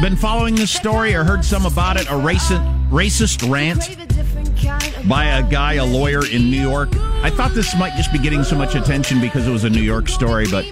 been 0.00 0.16
following 0.16 0.54
this 0.54 0.70
story 0.70 1.14
or 1.14 1.22
heard 1.22 1.44
some 1.44 1.66
about 1.66 1.96
it. 1.96 2.06
A 2.06 2.12
racist, 2.12 2.88
racist 2.88 3.48
rant 3.50 3.98
by 5.06 5.26
a 5.26 5.42
guy, 5.42 5.74
a 5.74 5.84
lawyer 5.84 6.24
in 6.26 6.50
New 6.50 6.60
York. 6.60 6.96
I 7.22 7.30
thought 7.30 7.52
this 7.52 7.76
might 7.76 7.94
just 7.96 8.10
be 8.10 8.18
getting 8.18 8.42
so 8.42 8.56
much 8.56 8.74
attention 8.74 9.20
because 9.20 9.46
it 9.46 9.50
was 9.50 9.64
a 9.64 9.70
New 9.70 9.82
York 9.82 10.08
story, 10.08 10.46
but 10.50 10.64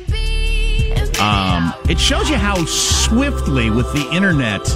um, 1.21 1.75
it 1.89 2.01
shows 2.01 2.31
you 2.31 2.37
how 2.37 2.65
swiftly, 2.65 3.71
with 3.71 3.93
the 3.93 4.09
internet, 4.11 4.67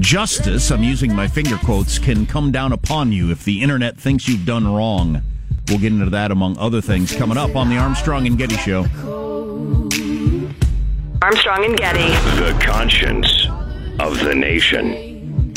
justice, 0.00 0.70
I'm 0.72 0.82
using 0.82 1.14
my 1.14 1.28
finger 1.28 1.58
quotes, 1.58 1.98
can 1.98 2.26
come 2.26 2.50
down 2.50 2.72
upon 2.72 3.12
you 3.12 3.30
if 3.30 3.44
the 3.44 3.62
internet 3.62 3.98
thinks 3.98 4.26
you've 4.26 4.44
done 4.44 4.66
wrong. 4.66 5.22
We'll 5.68 5.78
get 5.78 5.92
into 5.92 6.10
that 6.10 6.32
among 6.32 6.58
other 6.58 6.80
things 6.80 7.14
coming 7.14 7.38
up 7.38 7.54
on 7.54 7.68
the 7.68 7.76
Armstrong 7.76 8.26
and 8.26 8.36
Getty 8.36 8.56
Show. 8.56 9.27
Armstrong 11.20 11.64
and 11.64 11.76
Getty. 11.76 12.10
The 12.38 12.56
conscience 12.60 13.48
of 13.98 14.20
the 14.20 14.34
nation. 14.34 15.52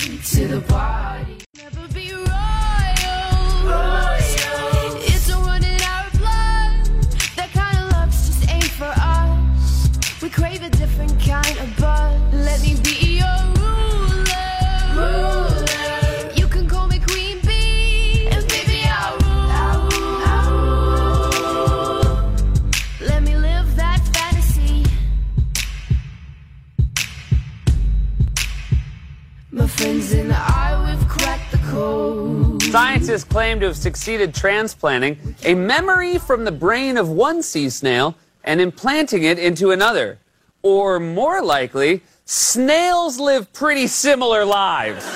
Scientists 32.71 33.25
claim 33.25 33.59
to 33.59 33.65
have 33.65 33.75
succeeded 33.75 34.33
transplanting 34.33 35.35
a 35.43 35.53
memory 35.53 36.17
from 36.17 36.45
the 36.45 36.51
brain 36.53 36.95
of 36.95 37.09
one 37.09 37.43
sea 37.43 37.69
snail 37.69 38.15
and 38.45 38.61
implanting 38.61 39.23
it 39.23 39.37
into 39.37 39.71
another. 39.71 40.19
Or 40.61 40.97
more 40.97 41.43
likely, 41.43 42.01
snails 42.23 43.19
live 43.19 43.51
pretty 43.51 43.87
similar 43.87 44.45
lives. 44.45 45.03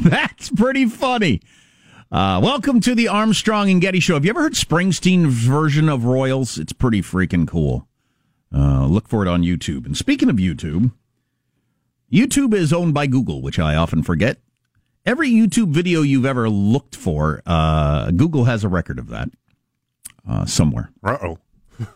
That's 0.00 0.50
pretty 0.50 0.84
funny. 0.84 1.40
Uh, 2.12 2.40
welcome 2.42 2.80
to 2.80 2.94
the 2.94 3.08
Armstrong 3.08 3.70
and 3.70 3.80
Getty 3.80 4.00
Show. 4.00 4.12
Have 4.12 4.26
you 4.26 4.30
ever 4.30 4.42
heard 4.42 4.52
Springsteen's 4.52 5.32
version 5.32 5.88
of 5.88 6.04
Royals? 6.04 6.58
It's 6.58 6.74
pretty 6.74 7.00
freaking 7.00 7.48
cool. 7.48 7.88
Uh, 8.54 8.84
look 8.84 9.08
for 9.08 9.24
it 9.24 9.28
on 9.28 9.40
YouTube. 9.42 9.86
And 9.86 9.96
speaking 9.96 10.28
of 10.28 10.36
YouTube, 10.36 10.92
YouTube 12.14 12.54
is 12.54 12.72
owned 12.72 12.94
by 12.94 13.08
Google, 13.08 13.42
which 13.42 13.58
I 13.58 13.74
often 13.74 14.04
forget. 14.04 14.38
Every 15.04 15.30
YouTube 15.30 15.70
video 15.70 16.02
you've 16.02 16.24
ever 16.24 16.48
looked 16.48 16.94
for, 16.94 17.42
uh, 17.44 18.12
Google 18.12 18.44
has 18.44 18.62
a 18.62 18.68
record 18.68 19.00
of 19.00 19.08
that 19.08 19.30
uh, 20.26 20.46
somewhere. 20.46 20.90
Uh 21.02 21.18
oh. 21.20 21.38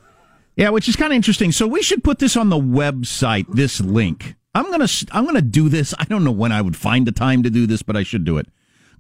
Yeah, 0.57 0.71
which 0.71 0.89
is 0.89 0.97
kind 0.97 1.13
of 1.13 1.17
interesting. 1.17 1.53
So 1.53 1.69
we 1.69 1.83
should 1.83 2.03
put 2.03 2.19
this 2.19 2.37
on 2.37 2.49
the 2.49 2.59
website. 2.59 3.47
This 3.55 3.81
link. 3.81 4.35
I'm 4.57 4.69
gonna 4.73 4.89
I'm 5.13 5.25
gonna 5.25 5.41
do 5.41 5.69
this. 5.69 5.95
I 6.01 6.05
don't 6.05 6.25
know 6.25 6.33
when 6.33 6.51
I 6.51 6.63
would 6.63 6.77
find 6.77 7.07
the 7.07 7.13
time 7.13 7.45
to 7.45 7.51
do 7.51 7.65
this, 7.65 7.83
but 7.83 7.97
I 7.97 8.03
should 8.03 8.25
do 8.25 8.39
it. 8.39 8.49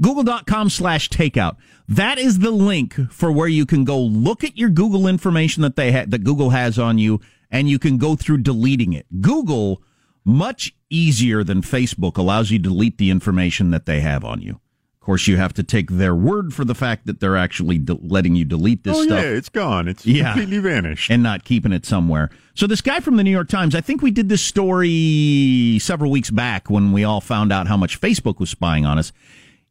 Google.com 0.00 0.70
slash 0.70 1.10
takeout. 1.10 1.56
That 1.88 2.16
is 2.16 2.38
the 2.38 2.52
link 2.52 2.94
for 3.10 3.32
where 3.32 3.48
you 3.48 3.66
can 3.66 3.82
go 3.82 3.98
look 3.98 4.44
at 4.44 4.56
your 4.56 4.70
Google 4.70 5.08
information 5.08 5.62
that 5.62 5.74
they 5.74 5.90
ha- 5.90 6.04
that 6.06 6.22
Google 6.22 6.50
has 6.50 6.78
on 6.78 6.98
you, 6.98 7.20
and 7.50 7.68
you 7.68 7.80
can 7.80 7.98
go 7.98 8.14
through 8.14 8.38
deleting 8.38 8.92
it. 8.92 9.06
Google 9.20 9.82
much 10.24 10.76
easier 10.90 11.44
than 11.44 11.62
Facebook 11.62 12.16
allows 12.16 12.50
you 12.50 12.58
to 12.58 12.62
delete 12.64 12.98
the 12.98 13.10
information 13.10 13.70
that 13.70 13.86
they 13.86 14.00
have 14.00 14.24
on 14.24 14.40
you. 14.40 14.60
Of 15.00 15.00
course, 15.08 15.26
you 15.26 15.38
have 15.38 15.54
to 15.54 15.62
take 15.62 15.90
their 15.90 16.14
word 16.14 16.52
for 16.52 16.66
the 16.66 16.74
fact 16.74 17.06
that 17.06 17.18
they're 17.18 17.36
actually 17.36 17.78
de- 17.78 17.94
letting 17.94 18.34
you 18.36 18.44
delete 18.44 18.84
this 18.84 18.96
oh, 18.96 19.02
stuff 19.04 19.22
yeah, 19.22 19.30
it's 19.30 19.48
gone. 19.48 19.88
It's 19.88 20.04
Yeah. 20.04 20.32
completely 20.32 20.58
vanished. 20.58 21.10
and 21.10 21.22
not 21.22 21.44
keeping 21.44 21.72
it 21.72 21.86
somewhere. 21.86 22.28
So 22.54 22.66
this 22.66 22.82
guy 22.82 23.00
from 23.00 23.16
the 23.16 23.24
New 23.24 23.30
York 23.30 23.48
Times, 23.48 23.74
I 23.74 23.80
think 23.80 24.02
we 24.02 24.10
did 24.10 24.28
this 24.28 24.42
story 24.42 25.78
several 25.80 26.10
weeks 26.10 26.30
back 26.30 26.68
when 26.68 26.92
we 26.92 27.04
all 27.04 27.22
found 27.22 27.52
out 27.52 27.68
how 27.68 27.76
much 27.76 27.98
Facebook 28.00 28.38
was 28.38 28.50
spying 28.50 28.84
on 28.84 28.98
us. 28.98 29.12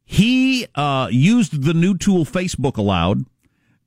He 0.04 0.66
uh, 0.74 1.08
used 1.12 1.62
the 1.62 1.74
new 1.74 1.96
tool 1.96 2.24
Facebook 2.24 2.76
allowed 2.76 3.24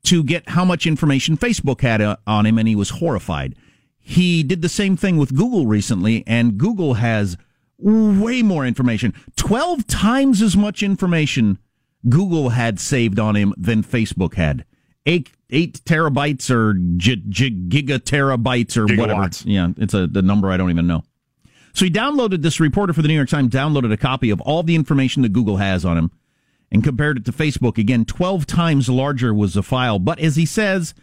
to 0.04 0.24
get 0.24 0.50
how 0.50 0.64
much 0.64 0.88
information 0.88 1.36
Facebook 1.36 1.82
had 1.82 2.02
uh, 2.02 2.16
on 2.26 2.46
him, 2.46 2.58
and 2.60 2.68
he 2.68 2.76
was 2.76 2.92
horrified. 2.92 3.56
He 4.02 4.44
did 4.44 4.62
the 4.62 4.70
same 4.70 4.98
thing 4.98 5.18
with 5.18 5.36
Google 5.36 5.68
recently, 5.68 6.24
and 6.28 6.58
Google 6.58 6.96
has 6.96 7.38
way 7.78 8.42
more 8.42 8.66
information 8.66 9.14
12 9.38 9.88
times 9.88 10.42
as 10.42 10.56
much 10.58 10.84
information 10.84 11.58
Google 12.10 12.50
had 12.50 12.80
saved 12.80 13.20
on 13.20 13.36
him 13.36 13.54
than 13.58 13.84
Facebook 13.84 14.36
had. 14.36 14.66
Eight, 15.06 15.32
eight 15.50 15.82
terabytes 15.86 16.50
or 16.52 16.74
gi- 16.98 17.24
gi- 17.30 17.68
gigaterabytes 17.70 18.78
or 18.78 18.86
whatever. 19.00 19.22
Yeah, 19.46 19.70
it's 19.78 19.94
a 19.94 20.08
the 20.08 20.22
number 20.22 20.52
I 20.52 20.58
don't 20.58 20.70
even 20.70 20.88
know. 20.88 21.04
So 21.74 21.86
he 21.86 21.92
downloaded 21.92 22.42
this 22.42 22.60
reporter 22.60 22.94
for 22.94 23.02
the 23.02 23.08
New 23.08 23.16
York 23.16 23.30
Times 23.30 23.52
downloaded 23.52 23.92
a 23.94 23.98
copy 23.98 24.30
of 24.30 24.42
all 24.42 24.62
the 24.62 24.76
information 24.76 25.22
that 25.24 25.34
Google 25.34 25.58
has 25.58 25.86
on 25.86 25.98
him 25.98 26.12
and 26.72 26.84
compared 26.84 27.18
it 27.18 27.26
to 27.26 27.32
Facebook. 27.32 27.78
Again, 27.78 28.06
12 28.06 28.46
times 28.46 28.90
larger 28.90 29.34
was 29.34 29.54
the 29.54 29.64
file. 29.64 29.98
But 29.98 30.20
as 30.20 30.36
he 30.36 30.46
says, 30.46 30.94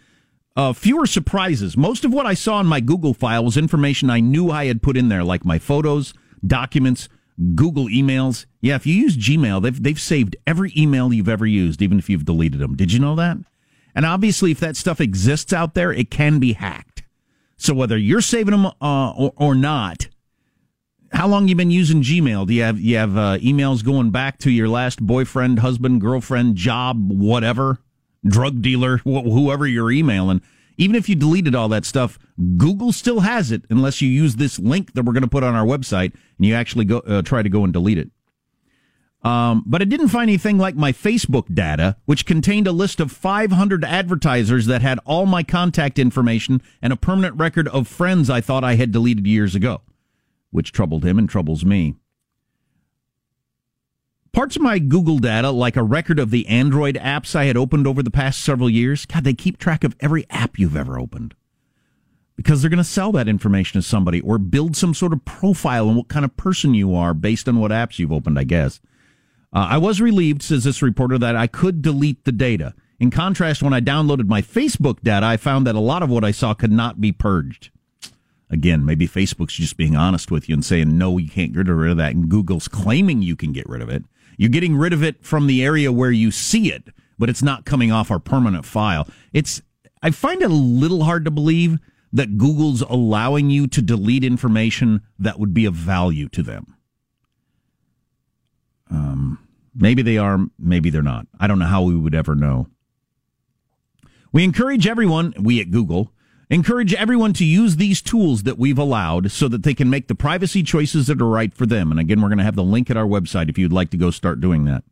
uh, 0.59 0.73
fewer 0.73 1.07
surprises. 1.07 1.77
Most 1.77 2.05
of 2.05 2.13
what 2.13 2.27
I 2.27 2.35
saw 2.35 2.59
in 2.59 2.67
my 2.67 2.81
Google 2.81 3.15
file 3.15 3.45
was 3.45 3.57
information 3.57 4.11
I 4.11 4.19
knew 4.19 4.51
I 4.51 4.67
had 4.67 4.83
put 4.83 4.97
in 4.97 5.09
there, 5.09 5.23
like 5.23 5.45
my 5.45 5.61
photos, 5.61 6.13
documents, 6.45 7.09
Google 7.55 7.87
emails. 7.87 8.45
Yeah, 8.61 8.75
if 8.75 8.85
you 8.85 8.95
use 8.95 9.17
Gmail, 9.17 9.63
they've, 9.63 9.81
they've 9.81 10.01
saved 10.01 10.35
every 10.49 10.73
email 10.77 11.13
you've 11.13 11.29
ever 11.29 11.47
used, 11.47 11.81
even 11.81 12.01
if 12.01 12.11
you've 12.11 12.25
deleted 12.25 12.59
them. 12.59 12.75
Did 12.75 12.93
you 12.93 12.99
know 12.99 13.15
that? 13.15 13.37
And 13.95 14.05
obviously, 14.05 14.51
if 14.51 14.59
that 14.59 14.77
stuff 14.77 15.01
exists 15.01 15.53
out 15.53 15.75
there, 15.75 15.93
it 15.93 16.11
can 16.11 16.41
be 16.41 16.55
hacked. 16.55 17.05
So 17.57 17.73
whether 17.73 17.97
you're 17.97 18.21
saving 18.21 18.51
them 18.51 18.67
uh, 18.67 19.11
or, 19.13 19.33
or 19.37 19.55
not, 19.55 20.09
how 21.13 21.29
long 21.29 21.47
you 21.47 21.55
been 21.55 21.71
using 21.71 22.03
Gmail? 22.03 22.49
Do 22.49 22.55
you 22.55 22.63
have 22.63 22.81
you 22.81 22.97
have 22.97 23.17
uh, 23.17 23.39
emails 23.39 23.85
going 23.85 24.11
back 24.11 24.39
to 24.41 24.51
your 24.51 24.69
last 24.69 25.01
boyfriend, 25.01 25.61
husband, 25.61 26.01
girlfriend, 26.01 26.57
job, 26.57 27.11
whatever, 27.11 27.79
drug 28.27 28.63
dealer, 28.63 28.99
wh- 28.99 29.25
whoever 29.25 29.67
you're 29.67 29.91
emailing? 29.91 30.43
Even 30.77 30.95
if 30.95 31.09
you 31.09 31.17
deleted 31.17 31.55
all 31.55 31.69
that 31.69 31.85
stuff, 31.85 32.19
Google 32.57 32.93
still 32.93 33.21
has 33.21 33.51
it 33.51 33.65
unless 33.69 34.01
you 34.01 34.09
use 34.09 34.37
this 34.37 34.59
link 34.59 34.95
that 34.95 35.05
we're 35.05 35.13
going 35.13 35.23
to 35.23 35.29
put 35.29 35.43
on 35.43 35.55
our 35.57 35.67
website 35.67 36.15
and 36.37 36.47
you 36.47 36.55
actually 36.55 36.85
go 36.85 36.99
uh, 36.99 37.23
try 37.23 37.43
to 37.43 37.49
go 37.49 37.65
and 37.65 37.73
delete 37.73 37.99
it. 37.99 38.11
Um, 39.23 39.65
but 39.67 39.83
I 39.83 39.85
didn't 39.85 40.09
find 40.09 40.31
anything 40.31 40.59
like 40.59 40.77
my 40.77 40.93
Facebook 40.93 41.53
data, 41.53 41.97
which 42.05 42.25
contained 42.25 42.69
a 42.69 42.73
list 42.73 43.01
of 43.01 43.11
500 43.11 43.85
advertisers 43.85 44.67
that 44.67 44.81
had 44.81 45.01
all 45.05 45.27
my 45.27 45.43
contact 45.43 45.99
information 45.99 46.63
and 46.81 46.93
a 46.93 46.97
permanent 46.97 47.37
record 47.37 47.67
of 47.69 47.89
friends 47.89 48.31
I 48.31 48.41
thought 48.41 48.63
I 48.63 48.77
had 48.77 48.93
deleted 48.93 49.27
years 49.27 49.57
ago, 49.57 49.83
which 50.53 50.71
troubled 50.71 51.05
him 51.05 51.19
and 51.19 51.29
troubles 51.29 51.65
me. 51.65 51.97
Parts 54.39 54.55
of 54.55 54.63
my 54.63 54.79
Google 54.79 55.19
data, 55.19 55.51
like 55.51 55.75
a 55.75 55.83
record 55.83 56.21
of 56.21 56.31
the 56.31 56.47
Android 56.47 56.95
apps 56.95 57.35
I 57.35 57.47
had 57.47 57.57
opened 57.57 57.89
over 57.89 58.05
the 58.05 58.11
past 58.13 58.41
several 58.41 58.71
years, 58.71 59.05
God, 59.05 59.25
they 59.25 59.35
keep 59.35 59.59
track 59.59 59.83
of 59.83 59.97
every 59.99 60.27
app 60.31 60.61
you've 60.61 60.77
ever 60.77 60.97
opened 60.97 61.35
because 62.37 62.63
they're 62.63 62.71
going 62.71 62.77
to 62.77 62.85
sell 62.85 63.11
that 63.11 63.27
information 63.27 63.81
to 63.81 63.85
somebody 63.85 64.21
or 64.21 64.39
build 64.39 64.77
some 64.77 64.95
sort 64.95 65.13
of 65.13 65.25
profile 65.25 65.89
on 65.89 65.97
what 65.97 66.07
kind 66.07 66.25
of 66.25 66.37
person 66.37 66.73
you 66.73 66.95
are 66.95 67.15
based 67.15 67.49
on 67.49 67.59
what 67.59 67.73
apps 67.73 67.99
you've 67.99 68.13
opened, 68.13 68.39
I 68.39 68.45
guess. 68.45 68.79
Uh, 69.53 69.67
I 69.71 69.79
was 69.79 70.01
relieved, 70.01 70.45
says 70.45 70.63
this 70.63 70.83
reporter, 70.83 71.19
that 71.19 71.35
I 71.35 71.49
could 71.49 71.83
delete 71.83 72.23
the 72.23 72.31
data. 72.31 72.75
In 73.01 73.11
contrast, 73.11 73.61
when 73.61 73.75
I 73.75 73.81
downloaded 73.81 74.29
my 74.29 74.41
Facebook 74.41 75.03
data, 75.03 75.27
I 75.27 75.37
found 75.37 75.67
that 75.67 75.75
a 75.75 75.81
lot 75.81 76.05
of 76.05 76.11
what 76.11 76.23
I 76.23 76.31
saw 76.31 76.55
could 76.55 76.71
not 76.71 77.01
be 77.01 77.11
purged. 77.11 77.71
Again, 78.51 78.85
maybe 78.85 79.09
Facebook's 79.09 79.55
just 79.55 79.77
being 79.77 79.97
honest 79.97 80.31
with 80.31 80.49
you 80.49 80.55
and 80.55 80.65
saying, 80.65 80.97
no, 80.97 81.19
you 81.19 81.29
can't 81.29 81.53
get 81.53 81.67
rid 81.67 81.91
of 81.91 81.97
that. 81.97 82.15
And 82.15 82.29
Google's 82.29 82.69
claiming 82.69 83.21
you 83.21 83.35
can 83.35 83.51
get 83.51 83.69
rid 83.69 83.83
of 83.83 83.89
it. 83.89 84.05
You're 84.39 84.49
getting 84.49 84.77
rid 84.77 84.95
of 84.95 85.03
it 85.03 85.23
from 85.23 85.47
the 85.47 85.63
area 85.63 85.93
where 85.93 86.13
you 86.13 86.31
see 86.31 86.73
it, 86.73 86.85
but 87.19 87.29
it's 87.29 87.43
not 87.43 87.67
coming 87.67 87.93
off 87.93 88.11
our 88.11 88.21
permanent 88.21 88.65
file. 88.65 89.07
It's, 89.35 89.61
I 90.01 90.13
find 90.13 90.41
it 90.41 90.51
a 90.51 90.55
little 90.55 91.05
hard 91.05 91.27
to 91.27 91.31
believe 91.31 91.79
that 92.13 92.39
Google's 92.39 92.81
allowing 92.83 93.51
you 93.51 93.67
to 93.67 93.83
delete 93.83 94.25
information 94.25 95.03
that 95.19 95.39
would 95.39 95.53
be 95.53 95.67
of 95.67 95.75
value 95.75 96.29
to 96.31 96.43
them. 96.43 96.77
Um, 98.91 99.47
maybe 99.75 100.03
they 100.03 100.17
are, 100.17 100.39
maybe 100.59 100.89
they're 100.89 101.03
not. 101.03 101.27
I 101.39 101.47
don't 101.49 101.59
know 101.59 101.67
how 101.67 101.83
we 101.83 101.97
would 101.97 102.15
ever 102.15 102.35
know. 102.35 102.69
We 104.33 104.45
encourage 104.45 104.87
everyone, 104.87 105.35
we 105.39 105.61
at 105.61 105.71
Google, 105.71 106.13
encourage 106.51 106.95
everyone 106.95 107.33
to 107.35 107.45
use 107.45 107.77
these 107.77 108.01
tools 108.01 108.45
that 108.45 108.59
we've 108.59 108.79
allowed 108.79 109.31
so 109.31 109.49
that 109.49 109.63
they 109.63 109.75
can 109.75 109.91
make 109.91 110.09
the 110.09 110.15
privacy 110.15 110.63
choices 110.63 111.07
that 111.07 111.21
are 111.21 111.29
right 111.29 111.53
for 111.53 111.67
them. 111.67 111.91
And 111.91 112.01
again, 112.01 112.21
we're 112.21 112.29
going 112.29 112.39
to 112.39 112.45
have 112.45 112.57
the 112.57 112.63
link 112.63 112.91
at 112.91 112.97
our 112.97 113.07
website 113.07 113.49
if 113.49 113.59
you'd 113.59 113.73
like 113.73 113.91
to 113.91 113.97
go 113.97 114.11
start 114.11 114.41
doing 114.41 114.65
that. 114.65 114.85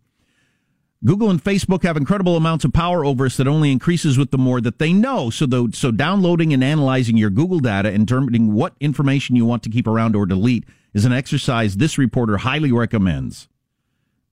Google 1.05 1.31
and 1.31 1.43
Facebook 1.43 1.83
have 1.83 1.97
incredible 1.97 2.37
amounts 2.37 2.65
of 2.65 2.73
power 2.73 3.05
over 3.05 3.27
us 3.27 3.37
that 3.37 3.47
only 3.47 3.71
increases 3.71 4.17
with 4.17 4.31
the 4.31 4.39
more 4.39 4.61
that 4.61 4.79
they 4.79 4.93
know. 4.93 5.31
So, 5.31 5.69
so 5.73 5.91
downloading 5.91 6.53
and 6.53 6.65
analyzing 6.65 7.17
your 7.17 7.31
Google 7.31 7.61
data 7.61 7.91
and 7.91 8.07
determining 8.07 8.55
what 8.55 8.75
information 8.81 9.37
you 9.37 9.45
want 9.45 9.63
to 9.65 9.71
keep 9.71 9.87
around 9.87 10.17
or 10.17 10.27
delete 10.27 10.65
is 10.95 11.05
an 11.05 11.13
exercise 11.13 11.77
this 11.77 11.99
reporter 11.99 12.39
highly 12.39 12.73
recommends. 12.73 13.49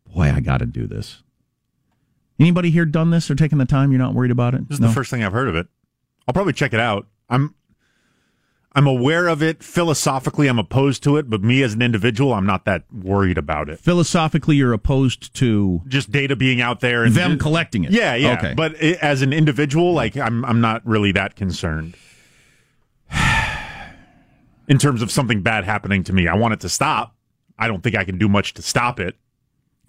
Boy, 0.06 0.30
I 0.30 0.40
got 0.40 0.58
to 0.58 0.66
do 0.66 0.86
this. 0.86 1.22
Anybody 2.40 2.70
here 2.70 2.86
done 2.86 3.10
this 3.10 3.30
or 3.30 3.34
taken 3.34 3.58
the 3.58 3.66
time? 3.66 3.92
You're 3.92 4.00
not 4.00 4.14
worried 4.14 4.30
about 4.30 4.54
it? 4.54 4.68
This 4.68 4.76
is 4.76 4.80
no? 4.80 4.88
the 4.88 4.94
first 4.94 5.10
thing 5.10 5.22
I've 5.22 5.32
heard 5.32 5.48
of 5.48 5.54
it. 5.54 5.66
I'll 6.26 6.34
probably 6.34 6.54
check 6.54 6.72
it 6.72 6.80
out. 6.80 7.06
I'm 7.28 7.54
I'm 8.76 8.86
aware 8.88 9.28
of 9.28 9.40
it. 9.42 9.62
Philosophically, 9.62 10.48
I'm 10.48 10.58
opposed 10.58 11.04
to 11.04 11.16
it, 11.16 11.30
but 11.30 11.42
me 11.42 11.62
as 11.62 11.74
an 11.74 11.82
individual, 11.82 12.34
I'm 12.34 12.46
not 12.46 12.64
that 12.64 12.82
worried 12.92 13.38
about 13.38 13.68
it. 13.68 13.78
Philosophically, 13.78 14.56
you're 14.56 14.72
opposed 14.72 15.32
to 15.36 15.80
just 15.86 16.10
data 16.10 16.34
being 16.34 16.60
out 16.60 16.80
there 16.80 17.04
and 17.04 17.14
them 17.14 17.32
just, 17.32 17.42
collecting 17.42 17.84
it. 17.84 17.92
Yeah, 17.92 18.16
yeah. 18.16 18.32
Okay. 18.32 18.54
But 18.56 18.82
it, 18.82 18.98
as 19.00 19.22
an 19.22 19.32
individual, 19.32 19.92
like 19.92 20.16
I'm, 20.16 20.44
I'm 20.44 20.60
not 20.60 20.84
really 20.84 21.12
that 21.12 21.36
concerned. 21.36 21.96
In 24.66 24.78
terms 24.78 25.02
of 25.02 25.10
something 25.10 25.42
bad 25.42 25.64
happening 25.64 26.02
to 26.04 26.12
me, 26.12 26.26
I 26.26 26.34
want 26.34 26.54
it 26.54 26.60
to 26.60 26.68
stop. 26.68 27.14
I 27.56 27.68
don't 27.68 27.82
think 27.82 27.94
I 27.94 28.02
can 28.02 28.18
do 28.18 28.28
much 28.28 28.54
to 28.54 28.62
stop 28.62 28.98
it. 28.98 29.14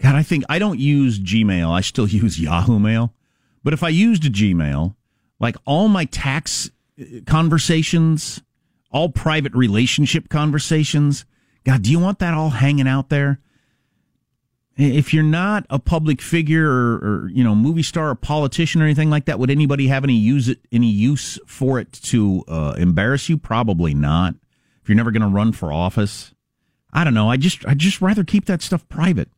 God, 0.00 0.14
I 0.14 0.22
think 0.22 0.44
I 0.48 0.60
don't 0.60 0.78
use 0.78 1.18
Gmail. 1.18 1.70
I 1.70 1.80
still 1.80 2.06
use 2.08 2.38
Yahoo 2.38 2.78
Mail. 2.78 3.12
But 3.64 3.72
if 3.72 3.82
I 3.82 3.88
used 3.88 4.22
Gmail, 4.22 4.94
like 5.40 5.56
all 5.64 5.88
my 5.88 6.04
tax 6.04 6.70
conversations, 7.26 8.42
all 8.90 9.08
private 9.08 9.54
relationship 9.54 10.28
conversations, 10.28 11.24
God, 11.64 11.82
do 11.82 11.90
you 11.90 11.98
want 11.98 12.20
that 12.20 12.32
all 12.32 12.50
hanging 12.50 12.86
out 12.86 13.08
there? 13.08 13.40
If 14.76 15.12
you're 15.14 15.22
not 15.24 15.66
a 15.70 15.78
public 15.78 16.20
figure 16.20 16.70
or, 16.70 16.94
or 16.96 17.30
you 17.32 17.42
know 17.42 17.54
movie 17.54 17.82
star 17.82 18.10
or 18.10 18.14
politician 18.14 18.82
or 18.82 18.84
anything 18.84 19.08
like 19.08 19.24
that, 19.24 19.38
would 19.38 19.50
anybody 19.50 19.88
have 19.88 20.04
any 20.04 20.14
use 20.14 20.48
it 20.48 20.58
any 20.70 20.88
use 20.88 21.38
for 21.46 21.80
it 21.80 21.92
to 21.92 22.44
uh, 22.46 22.74
embarrass 22.76 23.28
you? 23.28 23.38
Probably 23.38 23.94
not. 23.94 24.34
If 24.82 24.88
you're 24.88 24.96
never 24.96 25.10
going 25.10 25.22
to 25.22 25.28
run 25.28 25.52
for 25.52 25.72
office, 25.72 26.34
I 26.92 27.04
don't 27.04 27.14
know. 27.14 27.30
I 27.30 27.38
just 27.38 27.66
I 27.66 27.74
just 27.74 28.02
rather 28.02 28.22
keep 28.22 28.44
that 28.44 28.60
stuff 28.62 28.86
private. 28.88 29.30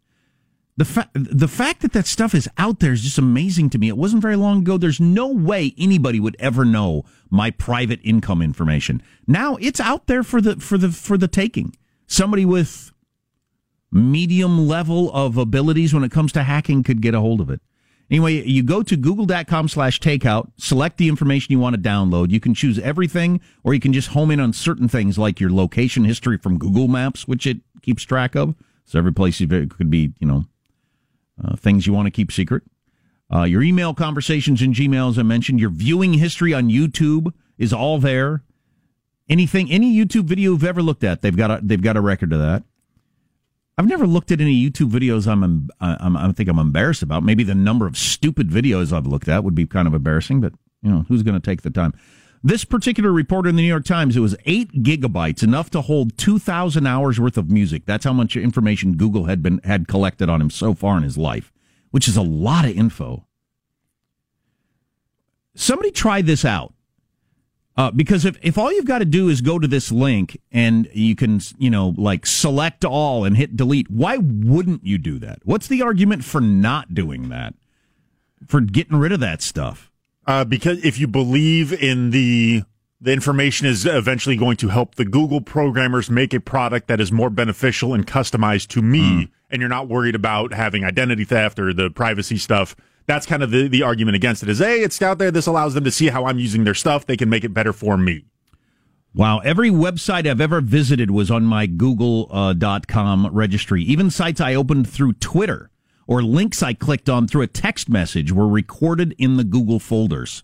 The, 0.79 0.85
fa- 0.85 1.11
the 1.13 1.49
fact 1.49 1.83
that 1.83 1.93
that 1.93 2.07
stuff 2.07 2.37
is 2.37 2.49
out 2.57 2.79
there 2.79 2.93
is 2.93 3.03
just 3.03 3.19
amazing 3.19 3.71
to 3.71 3.79
me. 3.79 3.89
It 3.89 3.97
wasn't 3.97 4.23
very 4.23 4.37
long 4.37 4.61
ago. 4.61 4.79
There's 4.79 5.01
no 5.01 5.27
way 5.27 5.75
anybody 5.77 6.21
would 6.21 6.37
ever 6.39 6.65
know 6.65 7.05
my 7.31 7.51
private 7.51 7.99
income 8.05 8.41
information. 8.41 9.03
Now 9.27 9.57
it's 9.57 9.81
out 9.81 10.07
there 10.07 10.23
for 10.23 10.41
the 10.41 10.55
for 10.57 10.79
the 10.79 10.91
for 10.91 11.19
the 11.19 11.27
taking. 11.27 11.77
Somebody 12.07 12.45
with 12.45 12.93
medium 13.91 14.69
level 14.69 15.11
of 15.13 15.37
abilities 15.37 15.93
when 15.93 16.05
it 16.05 16.13
comes 16.13 16.31
to 16.33 16.45
hacking 16.45 16.85
could 16.85 17.03
get 17.03 17.13
a 17.13 17.21
hold 17.21 17.41
of 17.41 17.51
it. 17.51 17.61
Anyway, 18.09 18.43
you 18.47 18.63
go 18.63 18.85
to 18.85 18.97
google.com 18.97 19.67
slash 19.69 19.99
takeout, 19.99 20.53
select 20.57 20.97
the 20.97 21.09
information 21.09 21.51
you 21.51 21.59
want 21.59 21.75
to 21.75 21.83
download. 21.83 22.31
You 22.31 22.39
can 22.39 22.55
choose 22.55 22.79
everything, 22.79 23.41
or 23.65 23.75
you 23.75 23.81
can 23.81 23.93
just 23.93 24.11
home 24.11 24.31
in 24.31 24.39
on 24.39 24.53
certain 24.53 24.89
things 24.89 25.19
like 25.19 25.41
your 25.41 25.51
location 25.51 26.05
history 26.05 26.39
from 26.39 26.57
Google 26.57 26.87
Maps, 26.87 27.27
which 27.27 27.49
it 27.49 27.59
keeps 27.83 28.05
track 28.05 28.37
of. 28.37 28.55
So 28.85 28.99
every 28.99 29.13
place 29.13 29.41
you 29.41 29.49
could 29.67 29.91
be, 29.91 30.15
you 30.21 30.27
know, 30.27 30.45
uh, 31.43 31.57
things 31.57 31.87
you 31.87 31.93
want 31.93 32.07
to 32.07 32.11
keep 32.11 32.33
secret. 32.33 32.63
Uh, 33.33 33.43
your 33.43 33.63
email 33.63 33.95
conversations 33.95 34.63
in 34.63 34.73
Gmail, 34.73 35.11
as 35.11 35.19
I 35.19 35.23
mentioned, 35.23 35.61
your 35.61 35.71
viewing 35.71 36.15
history 36.15 36.55
on 36.55 36.69
YouTube 36.69 37.33
is 37.59 37.73
all 37.73 37.99
there. 37.99 38.43
Anything, 39.29 39.71
any 39.71 39.95
YouTube 39.95 40.25
video 40.25 40.53
you've 40.53 40.65
ever 40.65 40.83
looked 40.83 41.05
at, 41.05 41.21
they've 41.21 41.37
got 41.37 41.51
a, 41.51 41.61
they've 41.63 41.83
got 41.83 41.99
a 41.99 42.01
record 42.01 42.33
of 42.33 42.39
that. 42.39 42.63
I've 43.77 43.87
never 43.87 44.07
looked 44.07 44.33
at 44.33 44.41
any 44.41 44.69
YouTube 44.69 44.91
videos 44.91 45.29
I'm, 45.29 45.69
I'm 45.81 46.17
I 46.17 46.33
think 46.33 46.49
I'm 46.49 46.59
embarrassed 46.59 47.03
about. 47.03 47.23
Maybe 47.23 47.45
the 47.45 47.55
number 47.55 47.87
of 47.87 47.97
stupid 47.97 48.49
videos 48.49 48.93
I've 48.93 49.07
looked 49.07 49.29
at 49.29 49.45
would 49.45 49.55
be 49.55 49.67
kind 49.67 49.87
of 49.87 49.95
embarrassing, 49.95 50.41
but 50.41 50.53
you 50.83 50.91
know 50.91 51.05
who's 51.09 51.23
going 51.23 51.41
to 51.41 51.45
take 51.45 51.63
the 51.63 51.71
time? 51.71 51.95
This 52.43 52.65
particular 52.65 53.13
reporter 53.13 53.49
in 53.49 53.57
the 53.57 53.63
New 53.63 53.69
York 53.69 53.85
Times, 53.85 54.17
it 54.17 54.21
was 54.21 54.37
eight 54.47 54.83
gigabytes, 54.83 55.43
enough 55.43 55.71
to 55.71 55.81
hold 55.81 56.17
two 56.17 56.39
thousand 56.39 56.87
hours 56.87 57.19
worth 57.19 57.37
of 57.37 57.51
music. 57.51 57.85
That's 57.85 58.05
how 58.05 58.13
much 58.13 58.37
information 58.37 58.97
Google 58.97 59.25
had 59.25 59.43
been 59.43 59.61
had 59.65 59.89
collected 59.89 60.29
on 60.29 60.41
him 60.41 60.51
so 60.51 60.75
far 60.75 60.97
in 60.97 61.03
his 61.03 61.19
life, 61.19 61.53
which 61.91 62.07
is 62.07 62.17
a 62.17 62.23
lot 62.23 62.65
of 62.65 62.77
info. 62.77 63.27
Somebody 65.55 65.91
try 65.91 66.23
this 66.23 66.45
out. 66.45 66.75
Uh, 67.77 67.93
because 67.93 68.25
if, 68.25 68.37
if 68.43 68.59
all 68.59 68.73
you've 68.73 68.85
got 68.85 68.99
to 68.99 69.05
do 69.05 69.29
is 69.29 69.41
go 69.41 69.57
to 69.57 69.69
this 69.69 69.93
link 69.93 70.41
and 70.51 70.89
you 70.93 71.15
can, 71.15 71.41
you 71.59 71.71
know, 71.71 71.95
like 71.97 72.27
select 72.27 72.85
all 72.85 73.25
and 73.25 73.37
hit 73.37 73.57
delete, 73.57 73.89
why 73.89 74.17
wouldn't 74.17 74.85
you 74.85 74.99
do 74.99 75.17
that? 75.21 75.39
What's 75.45 75.69
the 75.69 75.81
argument 75.81 76.25
for 76.25 76.41
not 76.41 76.93
doing 76.93 77.29
that? 77.29 77.55
For 78.49 78.61
getting 78.61 78.97
rid 78.97 79.13
of 79.13 79.21
that 79.21 79.43
stuff? 79.43 79.88
Uh, 80.29 80.45
because 80.45 80.85
if 80.85 80.99
you 80.99 81.09
believe 81.09 81.73
in 81.73 82.11
the 82.11 82.63
the 83.01 83.13
information 83.13 83.67
is 83.67 83.87
eventually 83.87 84.37
going 84.37 84.57
to 84.59 84.69
help 84.69 84.97
the 84.97 85.05
Google 85.05 85.41
programmers 85.41 86.11
make 86.11 86.35
a 86.35 86.41
product 86.41 86.89
that 86.89 87.01
is 87.01 87.11
more 87.11 87.31
beneficial 87.31 87.95
and 87.95 88.07
customized 88.07 88.69
to 88.69 88.83
me, 88.83 89.01
mm. 89.01 89.31
and 89.51 89.61
you're 89.61 89.69
not 89.69 89.89
worried 89.89 90.15
about 90.15 90.53
having 90.53 90.85
identity 90.85 91.25
theft 91.25 91.59
or 91.59 91.73
the 91.73 91.91
privacy 91.91 92.37
stuff. 92.37 92.77
That's 93.07 93.25
kind 93.25 93.43
of 93.43 93.51
the, 93.51 93.69
the 93.69 93.83
argument 93.83 94.17
against 94.17 94.43
it 94.43 94.49
is, 94.49 94.59
hey, 94.59 94.83
it's 94.83 95.01
out 95.01 95.19
there. 95.19 95.31
This 95.31 95.47
allows 95.47 95.75
them 95.75 95.85
to 95.85 95.91
see 95.91 96.09
how 96.09 96.27
I'm 96.27 96.39
using 96.39 96.65
their 96.65 96.75
stuff. 96.75 97.07
They 97.07 97.17
can 97.17 97.31
make 97.31 97.45
it 97.45 97.55
better 97.55 97.73
for 97.73 97.97
me. 97.97 98.25
Wow. 99.15 99.39
Every 99.39 99.71
website 99.71 100.27
I've 100.27 100.41
ever 100.41 100.61
visited 100.61 101.11
was 101.11 101.31
on 101.31 101.45
my 101.45 101.67
google.com 101.67 103.27
uh, 103.27 103.31
registry. 103.31 103.83
Even 103.85 104.11
sites 104.11 104.41
I 104.41 104.55
opened 104.55 104.91
through 104.91 105.15
Twitter 105.15 105.71
or 106.09 106.23
links 106.23 106.63
I 106.63 106.75
clicked 106.75 107.09
on 107.09 107.29
through 107.29 107.43
a 107.43 107.47
text 107.47 107.89
message 107.89 108.33
were 108.33 108.49
recorded 108.49 109.15
in 109.19 109.37
the 109.37 109.45
Google 109.45 109.79
folders. 109.79 110.43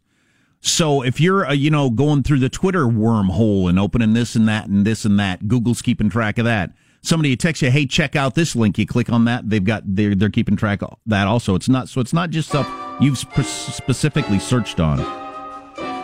So 0.61 1.03
if 1.03 1.21
you're, 1.21 1.47
uh, 1.47 1.53
you 1.53 1.71
know, 1.71 1.91
going 1.91 2.23
through 2.23 2.39
the 2.39 2.49
Twitter 2.49 2.85
wormhole 2.85 3.69
and 3.69 3.79
opening 3.79 4.12
this 4.12 4.37
and 4.37 4.47
that 4.47 4.67
and 4.67 4.87
this 4.87 5.05
and 5.05 5.19
that, 5.19 5.49
Google's 5.49 5.83
keeping 5.83 6.09
track 6.09 6.39
of 6.39 6.45
that. 6.45 6.71
Somebody 7.03 7.37
texts 7.37 7.62
you, 7.62 7.71
"Hey, 7.71 7.85
check 7.87 8.15
out 8.17 8.35
this 8.35 8.55
link." 8.57 8.79
You 8.79 8.87
click 8.87 9.11
on 9.11 9.25
that, 9.27 9.51
they've 9.51 9.65
got 9.65 9.83
they're 9.85 10.15
they're 10.15 10.31
keeping 10.31 10.57
track 10.57 10.83
of 10.83 10.97
that 11.07 11.27
also. 11.27 11.55
It's 11.55 11.69
not 11.69 11.89
so 11.89 12.01
it's 12.01 12.15
not 12.15 12.31
just 12.31 12.49
stuff 12.49 12.71
you've 13.01 13.19
sp- 13.21 13.45
specifically 13.45 14.39
searched 14.39 14.81
on. 14.81 15.24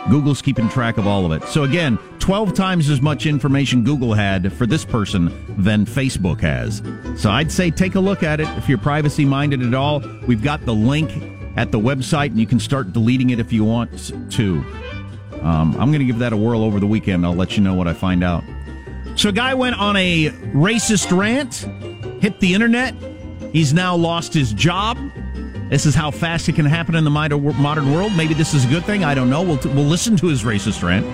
Google's 0.09 0.41
keeping 0.41 0.67
track 0.69 0.97
of 0.97 1.07
all 1.07 1.25
of 1.25 1.31
it. 1.31 1.47
So 1.47 1.63
again, 1.63 1.97
12 2.19 2.53
times 2.53 2.89
as 2.89 3.01
much 3.01 3.25
information 3.25 3.83
Google 3.83 4.13
had 4.13 4.51
for 4.53 4.65
this 4.65 4.83
person 4.83 5.31
than 5.61 5.85
Facebook 5.85 6.41
has. 6.41 6.81
So 7.21 7.29
I'd 7.29 7.51
say 7.51 7.71
take 7.71 7.95
a 7.95 7.99
look 7.99 8.23
at 8.23 8.39
it 8.39 8.47
if 8.57 8.67
you're 8.67 8.77
privacy 8.77 9.25
minded 9.25 9.61
at 9.61 9.73
all. 9.73 9.99
We've 10.27 10.41
got 10.43 10.65
the 10.65 10.73
link 10.73 11.11
at 11.55 11.71
the 11.71 11.79
website 11.79 12.27
and 12.27 12.39
you 12.39 12.47
can 12.47 12.59
start 12.59 12.93
deleting 12.93 13.29
it 13.29 13.39
if 13.39 13.53
you 13.53 13.63
want 13.63 14.11
to. 14.31 14.63
Um, 15.41 15.75
I'm 15.79 15.91
going 15.91 15.99
to 15.99 16.05
give 16.05 16.19
that 16.19 16.33
a 16.33 16.37
whirl 16.37 16.63
over 16.63 16.79
the 16.79 16.87
weekend. 16.87 17.25
I'll 17.25 17.33
let 17.33 17.57
you 17.57 17.63
know 17.63 17.73
what 17.73 17.87
I 17.87 17.93
find 17.93 18.23
out. 18.23 18.43
So 19.15 19.29
a 19.29 19.33
guy 19.33 19.53
went 19.53 19.77
on 19.77 19.95
a 19.97 20.29
racist 20.53 21.15
rant, 21.15 21.55
hit 22.21 22.39
the 22.39 22.53
internet, 22.53 22.95
He's 23.51 23.73
now 23.73 23.95
lost 23.95 24.33
his 24.33 24.53
job. 24.53 24.97
This 25.71 25.85
is 25.85 25.95
how 25.95 26.11
fast 26.11 26.49
it 26.49 26.55
can 26.55 26.65
happen 26.65 26.95
in 26.95 27.05
the 27.05 27.09
modern 27.09 27.93
world. 27.93 28.11
Maybe 28.17 28.33
this 28.33 28.53
is 28.53 28.65
a 28.65 28.67
good 28.67 28.83
thing. 28.83 29.05
I 29.05 29.15
don't 29.15 29.29
know. 29.29 29.41
We'll, 29.41 29.57
t- 29.57 29.69
we'll 29.69 29.85
listen 29.85 30.17
to 30.17 30.27
his 30.27 30.43
racist 30.43 30.83
rant, 30.83 31.05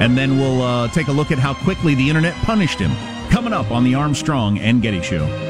and 0.00 0.16
then 0.16 0.38
we'll 0.38 0.62
uh, 0.62 0.86
take 0.88 1.08
a 1.08 1.12
look 1.12 1.32
at 1.32 1.40
how 1.40 1.54
quickly 1.54 1.96
the 1.96 2.08
internet 2.08 2.34
punished 2.44 2.78
him. 2.78 2.92
Coming 3.30 3.52
up 3.52 3.72
on 3.72 3.82
the 3.82 3.96
Armstrong 3.96 4.60
and 4.60 4.80
Getty 4.80 5.02
Show. 5.02 5.49